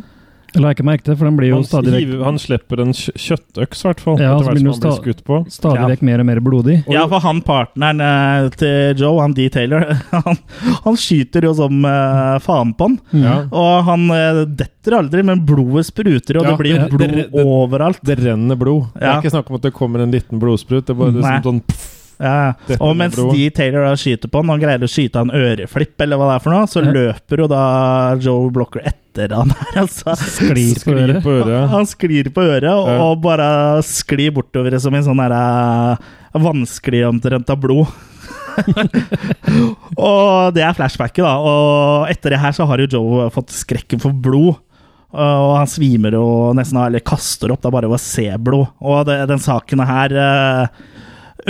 La 0.61 0.70
jeg 0.70 0.76
ikke 0.78 0.84
merke 0.87 1.04
det, 1.08 1.14
for 1.18 1.26
den 1.26 1.37
blir 1.38 1.49
jo 1.50 1.56
Han, 1.56 1.64
stadig 1.66 1.90
vekk, 1.92 2.04
hiver, 2.04 2.25
han 2.25 2.37
slipper 2.38 2.80
en 2.84 2.92
kjø 2.94 3.12
kjøttøks, 3.25 3.80
i 3.82 3.87
hvert 3.88 4.00
fall. 4.04 4.18
Ja, 4.23 4.34
etter 4.37 4.44
hvert 4.46 4.61
som 4.61 4.68
han 4.70 4.80
blir 4.84 4.99
skutt 5.00 5.23
på. 5.26 5.38
stadig 5.50 5.80
Ja. 5.80 5.88
vekk 5.90 6.02
mer 6.06 6.20
og 6.23 6.26
mer 6.26 6.40
blodig. 6.40 6.76
Ja, 6.94 7.06
for 7.11 7.20
han 7.25 7.40
partneren 7.42 8.00
eh, 8.00 8.49
til 8.61 8.94
Joe, 9.02 9.20
han 9.20 9.32
D. 9.34 9.49
Taylor, 9.50 9.84
han, 10.12 10.38
han 10.84 10.96
skyter 11.00 11.42
jo 11.49 11.54
som 11.58 11.84
eh, 11.84 12.38
faen 12.44 12.75
på 12.78 12.88
han. 12.88 12.99
Ja. 13.25 13.34
Og 13.50 13.84
han 13.90 14.06
eh, 14.14 14.44
detter 14.46 14.99
aldri, 15.00 15.25
men 15.26 15.42
blodet 15.49 15.87
spruter, 15.90 16.38
og 16.38 16.44
Ja, 16.44 16.50
det 16.54 16.58
blir 16.62 16.76
jo 16.78 16.88
blod 16.94 17.00
det- 17.00 17.28
det- 17.32 17.44
overalt. 17.44 18.00
Det 18.04 18.18
renner 18.23 18.56
blod. 18.56 18.92
Det 18.94 19.02
er 19.11 19.18
ikke 19.23 19.34
snakk 19.34 19.50
om 19.50 19.56
at 19.56 19.62
det 19.62 19.75
kommer 19.75 20.00
en 20.06 20.12
liten 20.14 20.38
blodsprut. 20.38 20.84
Det 20.87 20.90
er 20.94 21.00
bare 21.02 21.12
Nei. 21.18 21.20
sånn, 21.40 21.42
sånn 21.42 21.62
pff, 21.66 22.03
Ja. 22.23 22.52
Og 22.78 22.92
mens 22.97 23.16
de 23.18 23.49
Taylor 23.50 23.88
da 23.88 23.94
skyter 23.99 24.30
på 24.30 24.40
han, 24.42 24.50
og 24.54 24.61
greier 24.62 24.85
å 24.87 24.90
skyte 24.90 25.21
en 25.25 25.33
øreflipp, 25.35 25.97
eller 26.04 26.21
hva 26.21 26.28
det 26.30 26.37
er 26.37 26.44
for 26.44 26.54
noe, 26.54 26.68
så 26.71 26.85
Ja. 26.85 26.92
løper 26.94 27.42
jo 27.42 27.49
da 27.50 27.62
Joe 28.23 28.50
Blocker 28.54 28.85
etter 28.87 29.35
han 29.35 29.50
her, 29.50 29.73
altså. 29.85 30.14
Sklir 30.21 30.75
på 30.78 30.85
sklir 30.87 31.02
øret. 31.09 31.23
på 31.26 31.35
øret. 31.40 31.68
Han 31.75 31.87
sklir 31.90 32.30
på 32.35 32.47
øret, 32.47 32.71
og, 32.71 32.88
og 33.09 33.23
bare 33.26 33.49
sklir 33.87 34.30
bortover 34.37 34.78
som 34.83 34.94
en 34.94 35.06
sånn 35.06 35.23
derre 35.25 35.99
vanskelig 36.35 37.04
omtrent 37.09 37.50
av 37.50 37.61
blod. 37.62 37.87
og 39.99 40.54
det 40.54 40.62
er 40.64 40.76
flashbacket, 40.76 41.25
da. 41.25 41.35
Og 41.42 42.06
etter 42.12 42.35
det 42.35 42.40
her 42.42 42.54
så 42.56 42.66
har 42.71 42.83
jo 42.83 42.88
Joe 42.97 43.28
fått 43.35 43.52
skrekken 43.54 44.02
for 44.02 44.14
blod. 44.14 44.56
Og 45.14 45.50
han 45.61 45.68
svimer 45.71 46.16
og 46.18 46.56
nesten 46.59 46.78
eller 46.83 47.02
kaster 47.06 47.52
opp 47.54 47.62
da 47.62 47.71
bare 47.71 47.87
ved 47.90 48.00
å 48.00 48.02
se 48.02 48.26
blod. 48.42 48.66
Og 48.83 49.04
det, 49.06 49.21
den 49.30 49.42
saken 49.42 49.83
her 49.87 50.14
eh, 50.18 50.66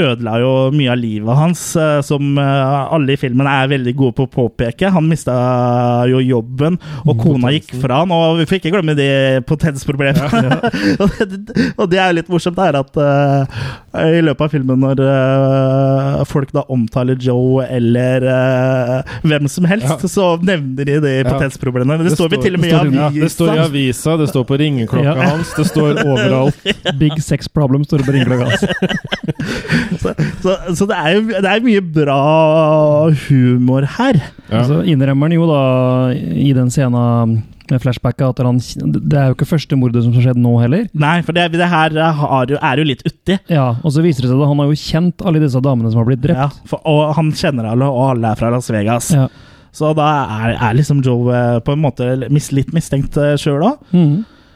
ødela 0.01 0.39
jo 0.43 0.51
mye 0.75 0.91
av 0.93 0.99
livet 0.99 1.39
hans, 1.39 1.63
eh, 1.77 2.01
som 2.07 2.39
eh, 2.41 2.95
alle 2.95 3.15
i 3.15 3.19
filmen 3.21 3.47
er 3.49 3.71
veldig 3.71 3.95
gode 3.99 4.17
på 4.19 4.27
å 4.27 4.33
påpeke. 4.33 4.91
Han 4.95 5.09
mista 5.11 5.35
jo 6.11 6.21
jobben, 6.23 6.79
og 7.05 7.21
kona 7.21 7.53
gikk 7.55 7.75
fra 7.83 8.03
han, 8.03 8.13
og 8.15 8.41
vi 8.41 8.47
får 8.51 8.61
ikke 8.61 8.73
glemme 8.75 8.97
de 8.99 9.09
potensproblemene. 9.49 10.71
og, 11.03 11.19
det, 11.21 11.69
og 11.77 11.91
det 11.93 12.01
er 12.01 12.11
jo 12.11 12.19
litt 12.21 12.33
morsomt, 12.33 12.59
det 12.59 12.69
er 12.71 12.79
at 12.81 12.99
uh, 12.99 13.65
i 14.05 14.23
løpet 14.25 14.47
av 14.47 14.55
filmen, 14.55 14.83
når 14.85 15.03
uh, 15.05 16.25
folk 16.29 16.53
da 16.55 16.65
omtaler 16.73 17.19
Joe 17.21 17.65
eller 17.67 18.27
uh, 18.29 19.17
hvem 19.25 19.49
som 19.51 19.69
helst, 19.71 19.85
Ja. 19.85 19.99
så 20.11 20.27
nevner 20.43 20.87
de 20.89 20.99
de 21.05 21.15
potensproblemene. 21.27 21.99
Det, 22.01 22.11
Det 22.13 22.19
står 22.19 22.31
vi 22.35 22.43
til 22.43 22.57
og 22.59 22.63
med 22.63 22.71
i 22.71 22.77
avisa. 22.79 23.21
Det 23.25 23.31
står 23.33 23.47
i 23.47 23.59
avisa. 23.59 23.71
avisa, 23.71 24.17
det 24.21 24.29
står 24.33 24.45
på 24.49 24.59
ringeklokka 24.61 25.15
Ja. 25.15 25.29
hans, 25.35 25.55
det 25.57 25.67
står 25.69 26.03
overalt. 26.05 26.71
Big 27.03 27.19
sex 27.23 27.49
problem 27.49 27.85
står 27.85 28.03
det 28.03 28.09
på 28.09 28.17
ringeklokka 28.17 28.45
hans. 28.51 28.65
Så, 30.01 30.13
så, 30.43 30.55
så 30.77 30.87
det, 30.91 30.97
er 30.99 31.17
jo, 31.17 31.25
det 31.33 31.51
er 31.51 31.65
mye 31.65 31.83
bra 31.97 32.21
humor 33.27 33.87
her. 33.97 34.21
Ja. 34.51 34.63
Så 34.69 34.83
innrømmer 34.89 35.29
han 35.31 35.37
jo 35.37 35.49
da 35.51 35.65
i 36.15 36.53
den 36.57 36.71
scenen 36.73 37.43
med 37.71 37.81
flashbacket 37.81 38.27
at 38.27 38.43
han, 38.45 38.59
det 38.93 39.17
er 39.17 39.31
jo 39.31 39.37
ikke 39.39 39.49
første 39.49 39.77
mordet 39.81 40.03
som 40.05 40.13
har 40.17 40.27
skjedd 40.27 40.41
nå 40.45 40.53
heller. 40.61 40.85
Nei, 41.01 41.17
for 41.25 41.37
det, 41.37 41.47
det 41.57 41.69
her 41.73 41.95
er 41.97 42.51
jo, 42.53 42.59
er 42.61 42.83
jo 42.83 42.85
litt 42.91 43.05
uti. 43.07 43.39
Ja, 43.49 43.71
Og 43.81 43.95
så 43.95 44.05
viser 44.05 44.27
det 44.27 44.33
seg 44.35 44.43
at 44.45 44.51
han 44.51 44.61
har 44.61 44.69
jo 44.69 44.77
kjent 44.83 45.25
alle 45.25 45.41
disse 45.43 45.63
damene 45.65 45.93
som 45.93 46.03
har 46.03 46.11
blitt 46.11 46.23
drept. 46.27 46.43
Ja, 46.61 46.69
for, 46.69 46.85
og 46.91 47.15
han 47.17 47.33
kjenner 47.37 47.71
alle, 47.73 47.89
og 47.89 48.11
alle 48.13 48.35
er 48.35 48.41
fra 48.41 48.53
Las 48.53 48.69
Vegas. 48.75 49.11
Ja. 49.17 49.31
Så 49.75 49.91
da 49.97 50.11
er, 50.37 50.53
er 50.61 50.77
liksom 50.77 51.01
Joe 51.03 51.33
eh, 51.35 51.57
på 51.65 51.73
en 51.75 51.81
måte 51.83 52.13
litt 52.21 52.71
mistenkt 52.77 53.17
sjøl 53.41 53.65
òg. 53.73 53.81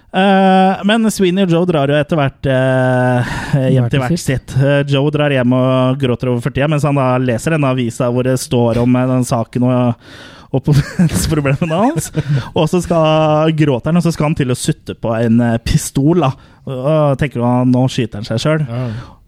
Mhm. 0.08 0.86
men 0.88 1.10
Sweeney 1.12 1.44
og 1.44 1.52
Joe 1.52 1.68
drar 1.68 1.90
jo 1.90 1.98
etter 1.98 2.16
hvert 2.16 2.48
uh, 2.48 3.36
hjem 3.68 3.90
til 3.92 4.00
hvert 4.00 4.22
sitt. 4.22 4.54
Uh, 4.56 4.80
Joe 4.88 5.12
drar 5.12 5.34
hjem 5.34 5.52
og 5.52 6.00
gråter 6.00 6.32
over 6.32 6.40
for 6.44 6.54
tida, 6.54 6.68
mens 6.70 6.86
han 6.88 6.96
da 6.96 7.10
leser 7.20 7.56
denne 7.56 7.74
avisa 7.74 8.08
hvor 8.12 8.24
det 8.24 8.38
står 8.40 8.80
om 8.80 8.96
den 9.12 9.28
saken 9.28 9.68
og, 9.68 10.10
oppholdsproblemene 10.48 11.58
problemene 11.68 11.78
hans. 11.82 12.08
Og 12.54 12.68
så 12.72 12.80
skal, 12.80 13.52
gråter 13.52 13.90
han, 13.92 14.00
og 14.00 14.06
så 14.06 14.12
skal 14.14 14.30
han 14.30 14.38
til 14.38 14.52
å 14.52 14.56
sutte 14.56 14.96
på 14.96 15.12
en 15.18 15.42
pistol. 15.60 16.24
da 16.24 16.32
Og 16.64 17.18
tenker 17.20 17.44
han 17.44 17.72
nå 17.74 17.84
skyter 17.92 18.22
han 18.22 18.28
seg 18.28 18.40
sjøl. 18.40 18.64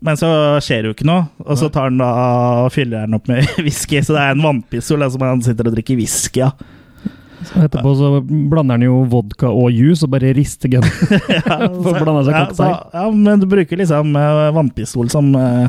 Men 0.00 0.16
så 0.16 0.30
skjer 0.64 0.80
det 0.80 0.90
jo 0.90 0.96
ikke 0.96 1.08
noe, 1.10 1.26
og 1.44 1.58
så 1.60 1.68
tar 1.68 1.90
han 1.90 2.00
da 2.00 2.08
og 2.64 2.70
fyller 2.72 3.04
han 3.04 3.18
opp 3.18 3.28
med 3.28 3.44
whisky. 3.66 4.00
Så 4.00 4.16
det 4.16 4.22
er 4.22 4.36
en 4.36 4.46
vannpistol 4.46 5.04
som 5.12 5.26
han 5.28 5.44
sitter 5.44 5.68
og 5.68 5.76
drikker 5.76 6.00
whisky 6.00 6.46
av. 6.46 6.56
Så 7.48 7.62
etterpå 7.64 7.92
så 7.96 8.08
blander 8.50 8.76
han 8.76 8.84
jo 8.84 8.98
vodka 9.08 9.48
og 9.48 9.70
juice 9.72 10.04
og 10.04 10.10
bare 10.12 10.32
rister 10.36 10.68
gun. 10.72 10.84
ja, 11.36 11.68
ja, 12.32 12.40
så- 12.54 12.68
ja, 12.92 13.04
men 13.10 13.40
du 13.40 13.46
bruker 13.50 13.80
liksom 13.80 14.16
eh, 14.16 14.50
vannpistol 14.56 15.08
som 15.12 15.32
uh, 15.34 15.66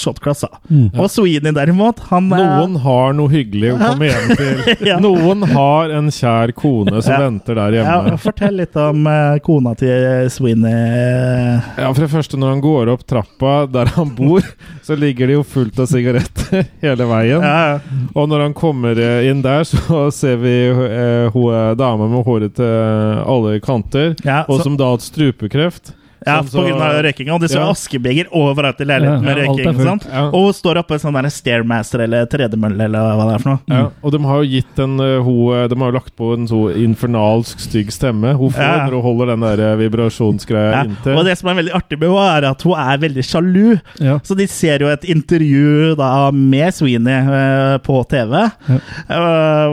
shotglass, 0.00 0.40
da. 0.46 0.48
Mm. 0.70 0.86
Og 0.96 1.08
Sweeney 1.12 1.52
derimot, 1.56 2.00
han 2.10 2.30
eh, 2.32 2.40
Noen 2.40 2.76
har 2.84 3.12
noe 3.16 3.28
hyggelig 3.32 3.74
å 3.74 3.78
komme 3.80 4.08
hjem 4.08 4.30
til. 4.40 4.86
Ja. 4.88 4.96
Noen 5.02 5.44
har 5.52 5.92
en 5.98 6.10
kjær 6.14 6.52
kone 6.56 7.00
som 7.02 7.14
Ja. 7.14 7.20
venter 7.26 7.58
der 7.60 7.76
ja, 7.78 7.84
hjemme. 7.84 8.18
Fortell 8.22 8.56
litt 8.62 8.76
om 8.80 9.04
uh, 9.06 9.36
kona 9.44 9.74
til 9.78 10.28
Sweeney. 10.32 11.60
Ja, 11.78 11.90
For 11.92 12.04
det 12.06 12.10
første, 12.12 12.38
når 12.40 12.54
han 12.56 12.62
går 12.64 12.92
opp 12.94 13.04
trappa 13.10 13.54
der 13.70 13.92
han 13.94 14.14
bor, 14.16 14.44
så 14.84 14.96
ligger 14.98 15.30
det 15.30 15.38
jo 15.38 15.44
fullt 15.46 15.78
av 15.84 15.90
sigaretter 15.90 16.64
hele 16.84 17.08
veien. 17.10 17.44
Ja, 17.44 17.78
Og 18.14 18.28
når 18.30 18.46
han 18.48 18.56
kommer 18.56 18.98
eh, 19.00 19.28
inn 19.30 19.42
der, 19.44 19.64
så 19.68 20.08
ser 20.14 20.40
vi 20.42 20.54
uh, 20.70 21.28
hun 21.34 21.76
dama 21.78 22.08
med 22.10 22.24
håret 22.26 22.56
til 22.56 23.20
alle 23.24 23.58
kanter, 23.64 24.14
ja, 24.24 24.42
og 24.48 24.62
som 24.64 24.76
da 24.78 24.88
har 24.90 24.98
hatt 24.98 25.06
strupekreft. 25.06 25.92
Ja, 26.26 26.40
Sånn, 26.42 26.50
på 26.50 26.62
grunn 26.68 26.80
av 26.82 26.92
så- 26.94 27.02
røykinga. 27.04 27.32
Og 27.34 27.40
de 27.40 27.48
så 27.48 27.60
Ja. 27.60 27.70
askebeger 27.70 28.26
overalt 28.32 28.80
i 28.80 28.84
leiligheten 28.84 29.24
Ja, 29.24 29.34
med 29.34 29.36
røyking. 29.36 29.82
sant? 29.84 30.06
Ja. 30.10 30.22
Og 30.28 30.44
hun 30.44 30.52
står 30.52 30.78
oppe 30.80 30.90
i 30.90 30.94
en 30.94 31.00
sånn 31.00 31.12
der 31.22 31.28
stairmaster 31.30 32.00
eller 32.04 32.26
tredemølle 32.26 32.84
eller 32.84 32.98
hva 32.98 33.26
det 33.28 33.34
er 33.34 33.38
for 33.42 33.50
noe. 33.50 33.60
Ja, 33.68 33.90
og 34.02 34.12
de 34.12 34.18
har 34.18 34.42
jo 34.42 34.48
gitt 34.48 34.78
en 34.78 35.00
uh, 35.00 35.22
ho, 35.22 35.52
uh, 35.52 35.68
De 35.68 35.76
har 35.76 35.92
jo 35.92 35.98
lagt 35.98 36.16
på 36.16 36.32
en 36.34 36.46
så 36.48 36.74
infernalsk 36.74 37.58
stygg 37.60 37.88
stemme. 37.92 38.36
Hun 38.36 38.50
får 38.50 38.60
Ja. 38.60 38.86
når 38.86 38.90
hun 38.92 39.02
holder 39.02 39.26
den 39.36 39.40
der 39.40 39.72
uh, 39.72 39.76
vibrasjonsgreia 39.76 40.72
Ja. 40.72 40.82
inntil. 40.84 41.16
Og 41.18 41.24
det 41.24 41.36
som 41.38 41.48
er 41.50 41.62
veldig 41.62 41.72
artig 41.74 41.98
med 42.00 42.08
henne, 42.08 42.36
er 42.44 42.50
at 42.50 42.62
hun 42.62 42.72
er 42.78 42.98
veldig 42.98 43.24
sjalu. 43.24 43.80
Ja. 44.00 44.18
Så 44.20 44.36
de 44.36 44.46
ser 44.46 44.78
jo 44.80 44.88
et 44.88 45.02
intervju 45.04 45.96
da 45.96 46.30
med 46.30 46.72
Sweeney 46.72 47.12
eh, 47.12 47.78
på 47.78 48.06
TV, 48.08 48.32
eh, 48.34 49.68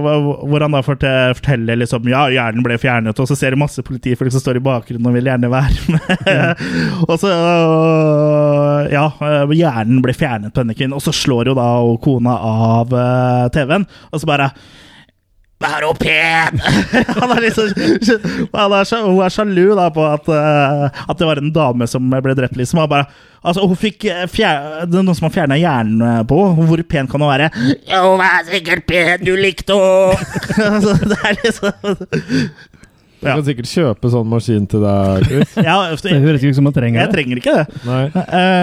hvor 0.45 0.59
han 0.61 0.71
da 0.71 0.81
forteller 0.81 1.77
liksom 1.81 2.07
Ja, 2.11 2.25
hjernen 2.27 2.63
ble 2.63 2.77
fjernet, 2.81 3.17
og 3.19 3.27
så 3.29 3.37
ser 3.37 3.51
de 3.51 3.59
masse 3.61 3.81
politifolk 3.85 4.31
som 4.33 4.41
står 4.41 4.57
i 4.59 4.63
bakgrunnen 4.65 5.07
og 5.07 5.13
vil 5.13 5.23
gjerne 5.29 5.49
være 5.51 5.77
med. 5.93 6.01
og 7.09 7.15
så 7.21 7.31
øh, 7.31 8.91
Ja, 8.91 9.07
øh, 9.21 9.55
hjernen 9.55 10.01
blir 10.03 10.17
fjernet 10.17 10.53
på 10.53 10.63
denne 10.63 10.75
kvinnen, 10.77 10.97
og 10.97 11.03
så 11.03 11.13
slår 11.15 11.51
jo 11.51 11.57
da 11.57 11.71
kona 12.03 12.37
av 12.51 12.93
øh, 12.93 13.49
TV-en, 13.53 13.87
og 14.11 14.21
så 14.21 14.29
bare 14.29 14.51
Vær 15.61 15.83
hun 15.85 15.97
pen! 15.99 16.57
han 17.21 17.31
er 17.35 17.43
liksom, 17.43 17.67
han 18.49 18.73
er, 18.73 18.93
hun 19.05 19.19
er 19.21 19.29
sjalu 19.29 19.75
da 19.77 19.91
på 19.93 20.01
at, 20.07 20.29
at 21.05 21.19
det 21.19 21.27
var 21.27 21.37
en 21.37 21.51
dame 21.53 21.85
som 21.85 22.07
ble 22.09 22.33
drept, 22.33 22.57
liksom. 22.57 22.81
Bare, 22.89 23.05
altså, 23.45 23.67
hun 23.69 23.77
fikk 23.77 24.07
fjer, 24.33 24.87
det 24.89 24.97
er 24.97 25.05
noen 25.05 25.19
som 25.19 25.27
har 25.27 25.35
fjerna 25.35 25.59
hjernen 25.61 26.25
på 26.25 26.39
henne. 26.47 26.65
Hvor 26.65 26.81
pen 26.89 27.11
kan 27.11 27.21
hun 27.21 27.29
være? 27.29 27.51
Ja, 27.85 28.01
hun 28.07 28.25
er 28.25 28.41
sikkert 28.49 28.87
pen, 28.89 29.21
du 29.21 29.35
likte 29.37 29.77
henne! 29.77 30.17
altså, 30.73 30.97
det 31.05 31.21
er 31.21 31.39
liksom 31.43 32.01
Du 33.21 33.27
kan 33.29 33.43
sikkert 33.45 33.69
kjøpe 33.69 34.09
sånn 34.09 34.29
maskin 34.31 34.63
til 34.71 34.81
deg, 34.81 35.25
Chris. 35.29 35.51
ja, 35.67 35.75
Det 35.93 36.15
høres 36.23 36.41
ikke 36.41 36.53
ut 36.55 36.57
som 36.57 36.65
man 36.65 36.73
trenger 36.73 37.03
jeg 37.03 37.11
trenger 37.13 37.41
ikke 37.41 37.53
det. 37.59 37.65
Nei. 37.85 38.03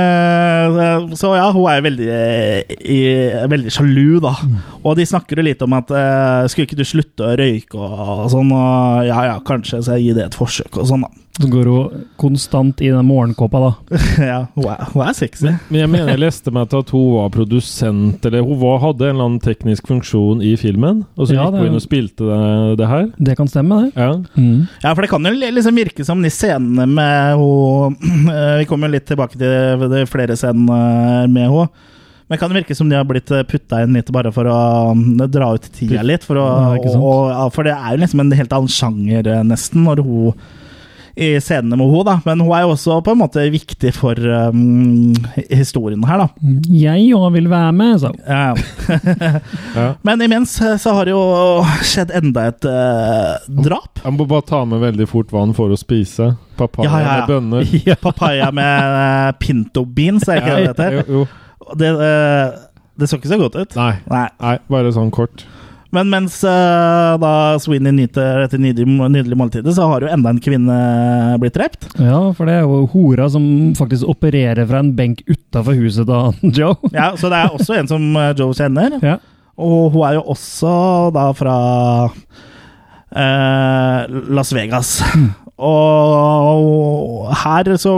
Eh, 0.03 1.07
så 1.21 1.31
ja, 1.39 1.47
hun 1.55 1.69
er 1.71 1.85
veldig, 1.87 2.09
eh, 2.11 2.75
i- 2.83 3.47
veldig 3.55 3.71
sjalu, 3.75 4.19
da. 4.25 4.35
Og 4.83 4.97
de 4.99 5.07
snakker 5.07 5.39
jo 5.39 5.47
litt 5.47 5.63
om 5.63 5.77
at 5.79 5.91
uh, 5.95 6.43
skulle 6.51 6.67
ikke 6.69 6.79
du 6.81 6.85
slutte 6.89 7.27
å 7.29 7.37
røyke 7.39 7.79
og, 7.79 7.95
og 8.25 8.27
sånn, 8.35 8.51
og 8.55 9.07
ja 9.09 9.23
ja, 9.31 9.39
kanskje 9.47 9.83
så 9.85 9.97
jeg 9.99 10.09
gir 10.09 10.19
det 10.19 10.27
et 10.29 10.39
forsøk 10.39 10.79
og 10.83 10.89
sånn, 10.91 11.07
da. 11.07 11.15
Så 11.39 11.49
går 11.51 11.69
hun 11.71 12.05
konstant 12.19 12.81
i 12.83 12.89
den 12.91 13.07
morgenkåpa, 13.07 13.61
da. 13.63 13.99
ja, 14.31 14.39
hun 14.57 14.65
er, 14.73 14.81
hun 14.91 15.05
er 15.07 15.15
sexy. 15.15 15.53
Men 15.69 15.81
jeg 15.85 15.91
mener 15.93 16.13
jeg 16.13 16.23
leste 16.25 16.53
meg 16.55 16.71
til 16.73 16.83
at 16.83 16.91
hun 16.95 17.05
var 17.15 17.29
produsent, 17.35 18.27
eller 18.27 18.43
hun 18.47 18.59
var, 18.63 18.81
hadde 18.83 19.07
en 19.07 19.15
eller 19.15 19.29
annen 19.29 19.45
teknisk 19.45 19.87
funksjon 19.91 20.43
i 20.43 20.57
filmen, 20.59 21.05
og 21.15 21.29
så 21.29 21.37
Ja, 21.37 21.47
gikk 21.47 21.61
hun 21.61 21.71
inn 21.71 21.79
og 21.79 21.85
spilte 21.85 22.27
det, 22.27 22.79
det 22.81 22.89
her. 22.91 23.07
Det 23.31 23.37
kan 23.39 23.51
stemme, 23.51 23.85
det. 23.85 23.93
Ja. 23.95 24.17
Mm. 24.35 24.67
Ja, 24.83 24.95
for 24.95 25.05
det 25.05 25.13
kan 25.13 25.31
jo 25.31 25.35
liksom 25.39 25.79
virke 25.79 26.07
som 26.09 26.25
de 26.27 26.33
scenene 26.35 26.89
med 26.91 27.39
henne 27.39 28.57
Vi 28.59 28.67
kommer 28.69 28.91
jo 28.91 28.97
litt 28.97 29.07
tilbake 29.09 29.39
til 29.39 29.87
det 29.89 30.03
er 30.03 30.11
flere 30.11 30.37
scener 30.39 31.29
med 31.31 31.47
henne. 31.47 31.69
Men 32.29 32.37
det 32.37 32.43
kan 32.43 32.53
virke 32.53 32.75
som 32.77 32.91
de 32.91 32.97
har 32.99 33.07
blitt 33.09 33.31
putta 33.49 33.81
inn 33.81 33.95
litt 33.97 34.11
bare 34.13 34.31
for 34.35 34.49
å 34.51 34.59
mm, 34.93 35.23
dra 35.33 35.55
ut 35.57 35.69
tida 35.73 36.03
litt. 36.05 36.27
For, 36.29 36.37
å, 36.37 36.49
Ja, 36.77 36.97
og, 36.99 37.53
for 37.55 37.65
det 37.65 37.73
er 37.73 37.95
jo 37.95 38.03
liksom 38.03 38.21
en 38.21 38.35
helt 38.37 38.53
annen 38.53 38.73
sjanger, 38.73 39.31
eh, 39.33 39.45
nesten, 39.49 39.87
når 39.87 40.03
hun 40.05 40.49
i 41.19 41.29
scenene 41.43 41.77
med 41.77 41.89
henne, 41.91 42.05
da. 42.07 42.15
Men 42.25 42.43
hun 42.45 42.53
er 42.55 42.63
jo 42.65 42.75
også 42.77 42.99
på 43.05 43.13
en 43.15 43.21
måte 43.21 43.43
viktig 43.51 43.91
for 43.97 44.19
um, 44.19 45.15
historien 45.51 46.05
her, 46.07 46.23
da. 46.23 46.53
Jeg 46.71 47.09
òg 47.19 47.33
vil 47.35 47.49
være 47.51 47.73
med, 47.75 47.99
sa 48.03 48.13
hun. 48.15 48.23
Ja. 48.25 48.55
Ja. 49.79 49.93
Men 50.07 50.23
imens 50.25 50.55
eh, 50.65 50.77
så 50.81 50.93
har 50.97 51.07
det 51.07 51.13
jo 51.13 51.21
skjedd 51.87 52.11
enda 52.17 52.47
et 52.51 52.65
uh, 52.67 53.37
drap. 53.63 54.01
Jeg 54.03 54.15
må 54.17 54.25
bare 54.31 54.47
ta 54.49 54.63
med 54.67 54.81
veldig 54.83 55.07
fort 55.11 55.31
hva 55.33 55.43
han 55.45 55.53
får 55.57 55.75
å 55.75 55.79
spise. 55.79 56.31
Papaya 56.59 56.89
Ja, 56.89 57.01
ja, 57.03 57.05
ja. 57.05 57.19
med 57.19 57.31
bønner. 57.31 57.99
Papaya 58.07 58.49
med 58.55 58.97
uh, 58.97 59.29
pinto 59.39 59.85
beans, 59.85 60.27
er 60.29 60.41
ikke 60.41 60.57
det 60.57 60.65
det 60.65 60.73
heter? 60.73 60.99
Jo, 60.99 61.21
jo. 61.21 61.75
Det, 61.79 61.93
uh, 62.01 62.67
det 62.99 63.11
så 63.11 63.21
ikke 63.21 63.31
så 63.35 63.41
godt 63.45 63.59
ut. 63.61 63.77
Nei. 63.79 63.93
Nei. 64.11 64.27
Nei, 64.43 64.57
bare 64.73 64.95
sånn 64.97 65.13
kort. 65.15 65.45
Men 65.95 66.11
mens 66.13 66.35
uh, 66.45 67.17
da 67.21 67.57
Sweeney 67.63 67.95
nyter 67.97 68.43
dette 68.43 68.59
nydelige, 68.61 69.09
nydelige 69.09 69.39
måltidet, 69.41 69.73
så 69.77 69.87
har 69.89 70.05
jo 70.05 70.11
enda 70.13 70.35
en 70.35 70.41
kvinne 70.45 70.77
blitt 71.41 71.57
drept. 71.57 71.89
Ja, 71.97 72.19
for 72.37 72.45
det 72.49 72.59
er 72.59 72.67
jo 72.67 72.83
hora 72.93 73.29
som 73.33 73.45
faktisk 73.79 74.05
opererer 74.13 74.69
fra 74.69 74.83
en 74.85 74.93
benk 74.99 75.23
utafor 75.31 75.79
huset 75.81 76.05
til 76.11 76.53
Joe. 76.59 76.77
Ja, 76.93 77.15
Så 77.17 77.33
det 77.33 77.39
er 77.41 77.57
også 77.57 77.79
en 77.79 77.89
som 77.89 78.05
eh, 78.21 78.35
Joe 78.37 78.53
kjenner. 78.57 78.99
Ja. 79.01 79.17
Og 79.59 79.89
hun 79.95 80.05
er 80.07 80.13
jo 80.19 80.27
også 80.35 80.73
da 81.17 81.33
fra 81.35 81.57
uh, 82.13 83.99
Las 84.29 84.53
Vegas. 84.55 84.99
Og 85.59 87.33
her 87.35 87.73
så 87.81 87.95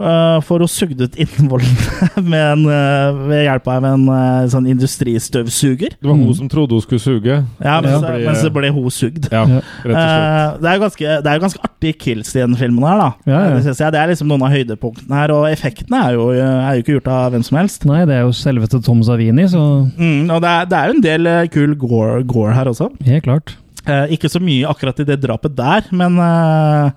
eh, 0.00 0.40
å 0.64 0.64
hun 0.64 0.70
sugd 0.72 1.00
ut 1.04 1.16
innvollene 1.20 2.24
med 2.32 2.64
eh, 2.72 3.18
ved 3.30 3.42
hjelp 3.46 3.68
av 3.68 3.84
en 3.90 4.06
eh, 4.14 4.46
sånn 4.52 4.66
industristøvsuger. 4.70 5.94
Det 6.00 6.08
var 6.08 6.14
Mm. 6.16 6.24
hun 6.26 6.34
som 6.34 6.48
trodde 6.48 6.72
hun 6.76 6.80
skulle 6.84 7.00
suge. 7.00 7.36
Ja, 7.62 7.80
mens, 7.80 8.02
Ja. 8.02 8.18
mens 8.30 8.42
det 8.42 8.52
ble 8.52 8.70
hun 8.72 8.90
sugd. 8.90 9.28
Ja, 9.30 9.44
rett 9.44 9.64
og 9.84 9.92
slett. 9.92 10.00
Eh, 10.00 10.58
det 10.60 10.68
er 10.70 10.74
jo 10.78 10.82
ganske, 10.86 11.22
det 11.22 11.30
er 11.34 11.38
ganske 11.44 11.62
artige 11.68 11.98
kills 11.98 12.34
i 12.36 12.40
den 12.40 12.56
filmen 12.56 12.84
her, 12.88 12.98
da. 12.98 13.10
Ja, 13.26 13.40
ja. 13.50 13.54
Det, 13.60 13.76
jeg. 13.78 13.92
det 13.92 14.00
er 14.00 14.08
liksom 14.12 14.28
noen 14.28 14.42
av 14.42 14.50
høydepunktene 14.54 15.14
her, 15.20 15.30
og 15.36 15.46
effektene 15.52 16.02
er 16.08 16.12
jo, 16.18 16.28
er 16.32 16.74
jo 16.76 16.82
ikke 16.84 16.96
gjort 16.98 17.08
av 17.14 17.32
hvem 17.32 17.44
som 17.46 17.58
helst. 17.60 17.84
Nei, 17.88 18.04
det 18.08 18.14
er 18.18 18.22
jo 18.26 18.32
selveste 18.36 18.82
Tom 18.84 19.02
Savini, 19.06 19.46
så 19.48 19.62
Mm, 20.00 20.30
og 20.30 20.40
det 20.42 20.50
er, 20.50 20.64
det 20.70 20.76
er 20.78 20.86
jo 20.90 20.94
en 20.96 21.04
del 21.04 21.48
kul 21.52 21.74
gore, 21.76 22.22
gore 22.24 22.52
her 22.54 22.64
også. 22.70 22.90
helt 23.04 23.24
klart. 23.24 23.56
Eh, 23.86 24.12
ikke 24.16 24.28
så 24.28 24.40
mye 24.42 24.68
akkurat 24.68 24.98
i 25.00 25.04
det 25.08 25.20
drapet 25.22 25.54
der, 25.56 25.82
men 25.92 26.18
eh, 26.20 26.90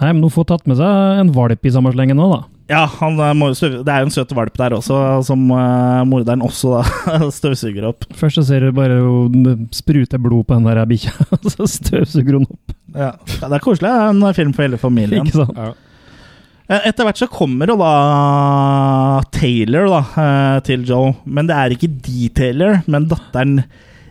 Nei, 0.00 0.14
men 0.14 0.22
hun 0.24 0.32
får 0.32 0.46
tatt 0.48 0.66
med 0.70 0.78
seg 0.80 1.20
en 1.20 1.30
valp 1.36 1.66
i 1.68 1.72
samme 1.74 1.90
slengen 1.92 2.16
nå, 2.16 2.28
da. 2.32 2.38
ja, 2.72 2.84
han, 3.00 3.18
eh, 3.20 3.42
det 3.84 3.92
er 3.92 4.00
jo 4.00 4.06
en 4.08 4.14
søt 4.14 4.30
valp 4.36 4.54
der 4.56 4.72
også, 4.78 4.96
som 5.26 5.42
eh, 5.52 6.00
morderen 6.08 6.44
også 6.46 6.78
da, 6.78 7.18
støvsuger 7.38 7.84
opp. 7.90 8.06
Først 8.16 8.40
så 8.40 8.46
ser 8.48 8.64
du 8.64 8.72
bare 8.76 8.96
hun 9.04 9.66
spruter 9.76 10.22
blod 10.22 10.46
på 10.48 10.56
den 10.56 10.70
der 10.70 10.80
bikkja, 10.88 11.12
og 11.36 11.50
så 11.52 11.68
støvsuger 11.68 12.38
hun 12.40 12.48
opp. 12.48 12.74
Ja. 12.94 13.12
Ja, 13.36 13.44
det 13.50 13.52
er 13.58 13.64
koselig. 13.66 13.92
Det 13.92 14.08
er 14.08 14.16
en 14.16 14.40
film 14.40 14.56
for 14.56 14.64
hele 14.66 14.80
familien. 14.80 15.28
Ikke 15.28 15.42
sant? 15.44 15.60
Ja. 15.60 15.74
Eh, 16.70 16.88
Etter 16.88 17.04
hvert 17.04 17.20
så 17.20 17.28
kommer 17.28 17.68
jo 17.68 17.76
da 17.82 17.92
Taylor 19.36 19.90
da, 19.90 20.02
til 20.64 20.88
Joe, 20.88 21.12
men 21.28 21.50
det 21.50 21.56
er 21.60 21.76
ikke 21.76 21.92
Dee 22.08 22.32
Taylor, 22.40 22.80
men 22.88 23.08
datteren 23.10 23.58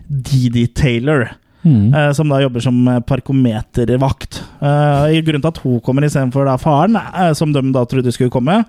Didi 0.09 0.67
Taylor. 0.77 1.31
Mm. 1.65 1.93
eh, 1.93 2.11
som 2.15 2.29
da 2.31 2.37
jobber 2.39 2.63
som 2.63 2.77
eh, 2.87 2.99
parkometervakt. 3.03 4.37
Uh, 4.61 5.09
grunnen 5.25 5.41
til 5.43 5.49
at 5.51 5.57
hun 5.63 5.81
kommer 5.83 6.05
istedenfor 6.07 6.47
faren, 6.61 6.95
eh, 6.95 7.33
som 7.35 7.51
de 7.51 7.61
da 7.75 7.83
trodde 7.85 8.13
skulle 8.15 8.31
komme, 8.31 8.61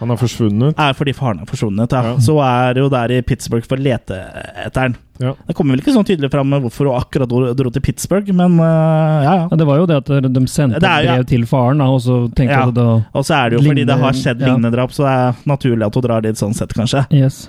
Han 0.00 0.10
har 0.10 0.18
forsvunnet. 0.20 0.74
er 0.76 0.92
fordi 0.92 1.14
faren 1.14 1.40
er 1.40 1.46
forsvunnet. 1.48 1.92
Ja. 1.92 2.02
Ja. 2.02 2.18
Så 2.20 2.36
er 2.44 2.74
jo 2.82 2.90
der 2.92 3.14
i 3.16 3.22
Pittsburgh 3.22 3.64
for 3.64 3.76
å 3.80 3.82
lete 3.82 4.18
etter 4.66 4.80
han. 4.88 4.96
Ja. 5.22 5.32
Det 5.46 5.54
kommer 5.54 5.72
vel 5.76 5.80
ikke 5.84 5.94
sånn 5.94 6.04
tydelig 6.04 6.28
fram 6.32 6.50
hvorfor 6.50 6.90
hun 6.90 6.98
akkurat 6.98 7.30
dro- 7.30 7.70
til 7.72 7.80
Pittsburgh, 7.80 8.28
men 8.34 8.58
eh, 8.58 9.24
ja, 9.24 9.34
ja. 9.44 9.56
Det 9.56 9.64
var 9.66 9.78
jo 9.80 9.86
det 9.86 9.96
at 10.02 10.10
de 10.34 10.44
sendte 10.50 10.76
et 10.76 10.82
brev 10.84 11.04
ja. 11.06 11.22
til 11.22 11.46
faren, 11.46 11.78
da, 11.80 11.86
og 11.88 12.00
så 12.04 12.26
tenkte 12.34 12.52
Ja. 12.58 12.68
at 12.68 12.74
det 12.74 12.88
Og 13.14 13.24
så 13.24 13.34
er 13.38 13.50
det 13.50 13.60
jo 13.62 13.64
fordi 13.70 13.86
det 13.86 13.98
har 14.04 14.12
skjedd 14.12 14.40
ja. 14.42 14.46
lignende 14.52 14.74
drap, 14.74 14.90
så 14.92 15.06
det 15.06 15.16
er 15.16 15.48
naturlig 15.48 15.86
at 15.86 15.94
hun 15.94 16.02
drar 16.10 16.20
dit 16.26 16.36
sånn 16.36 16.52
sett, 16.54 16.74
kanskje. 16.76 17.06
Yes. 17.14 17.46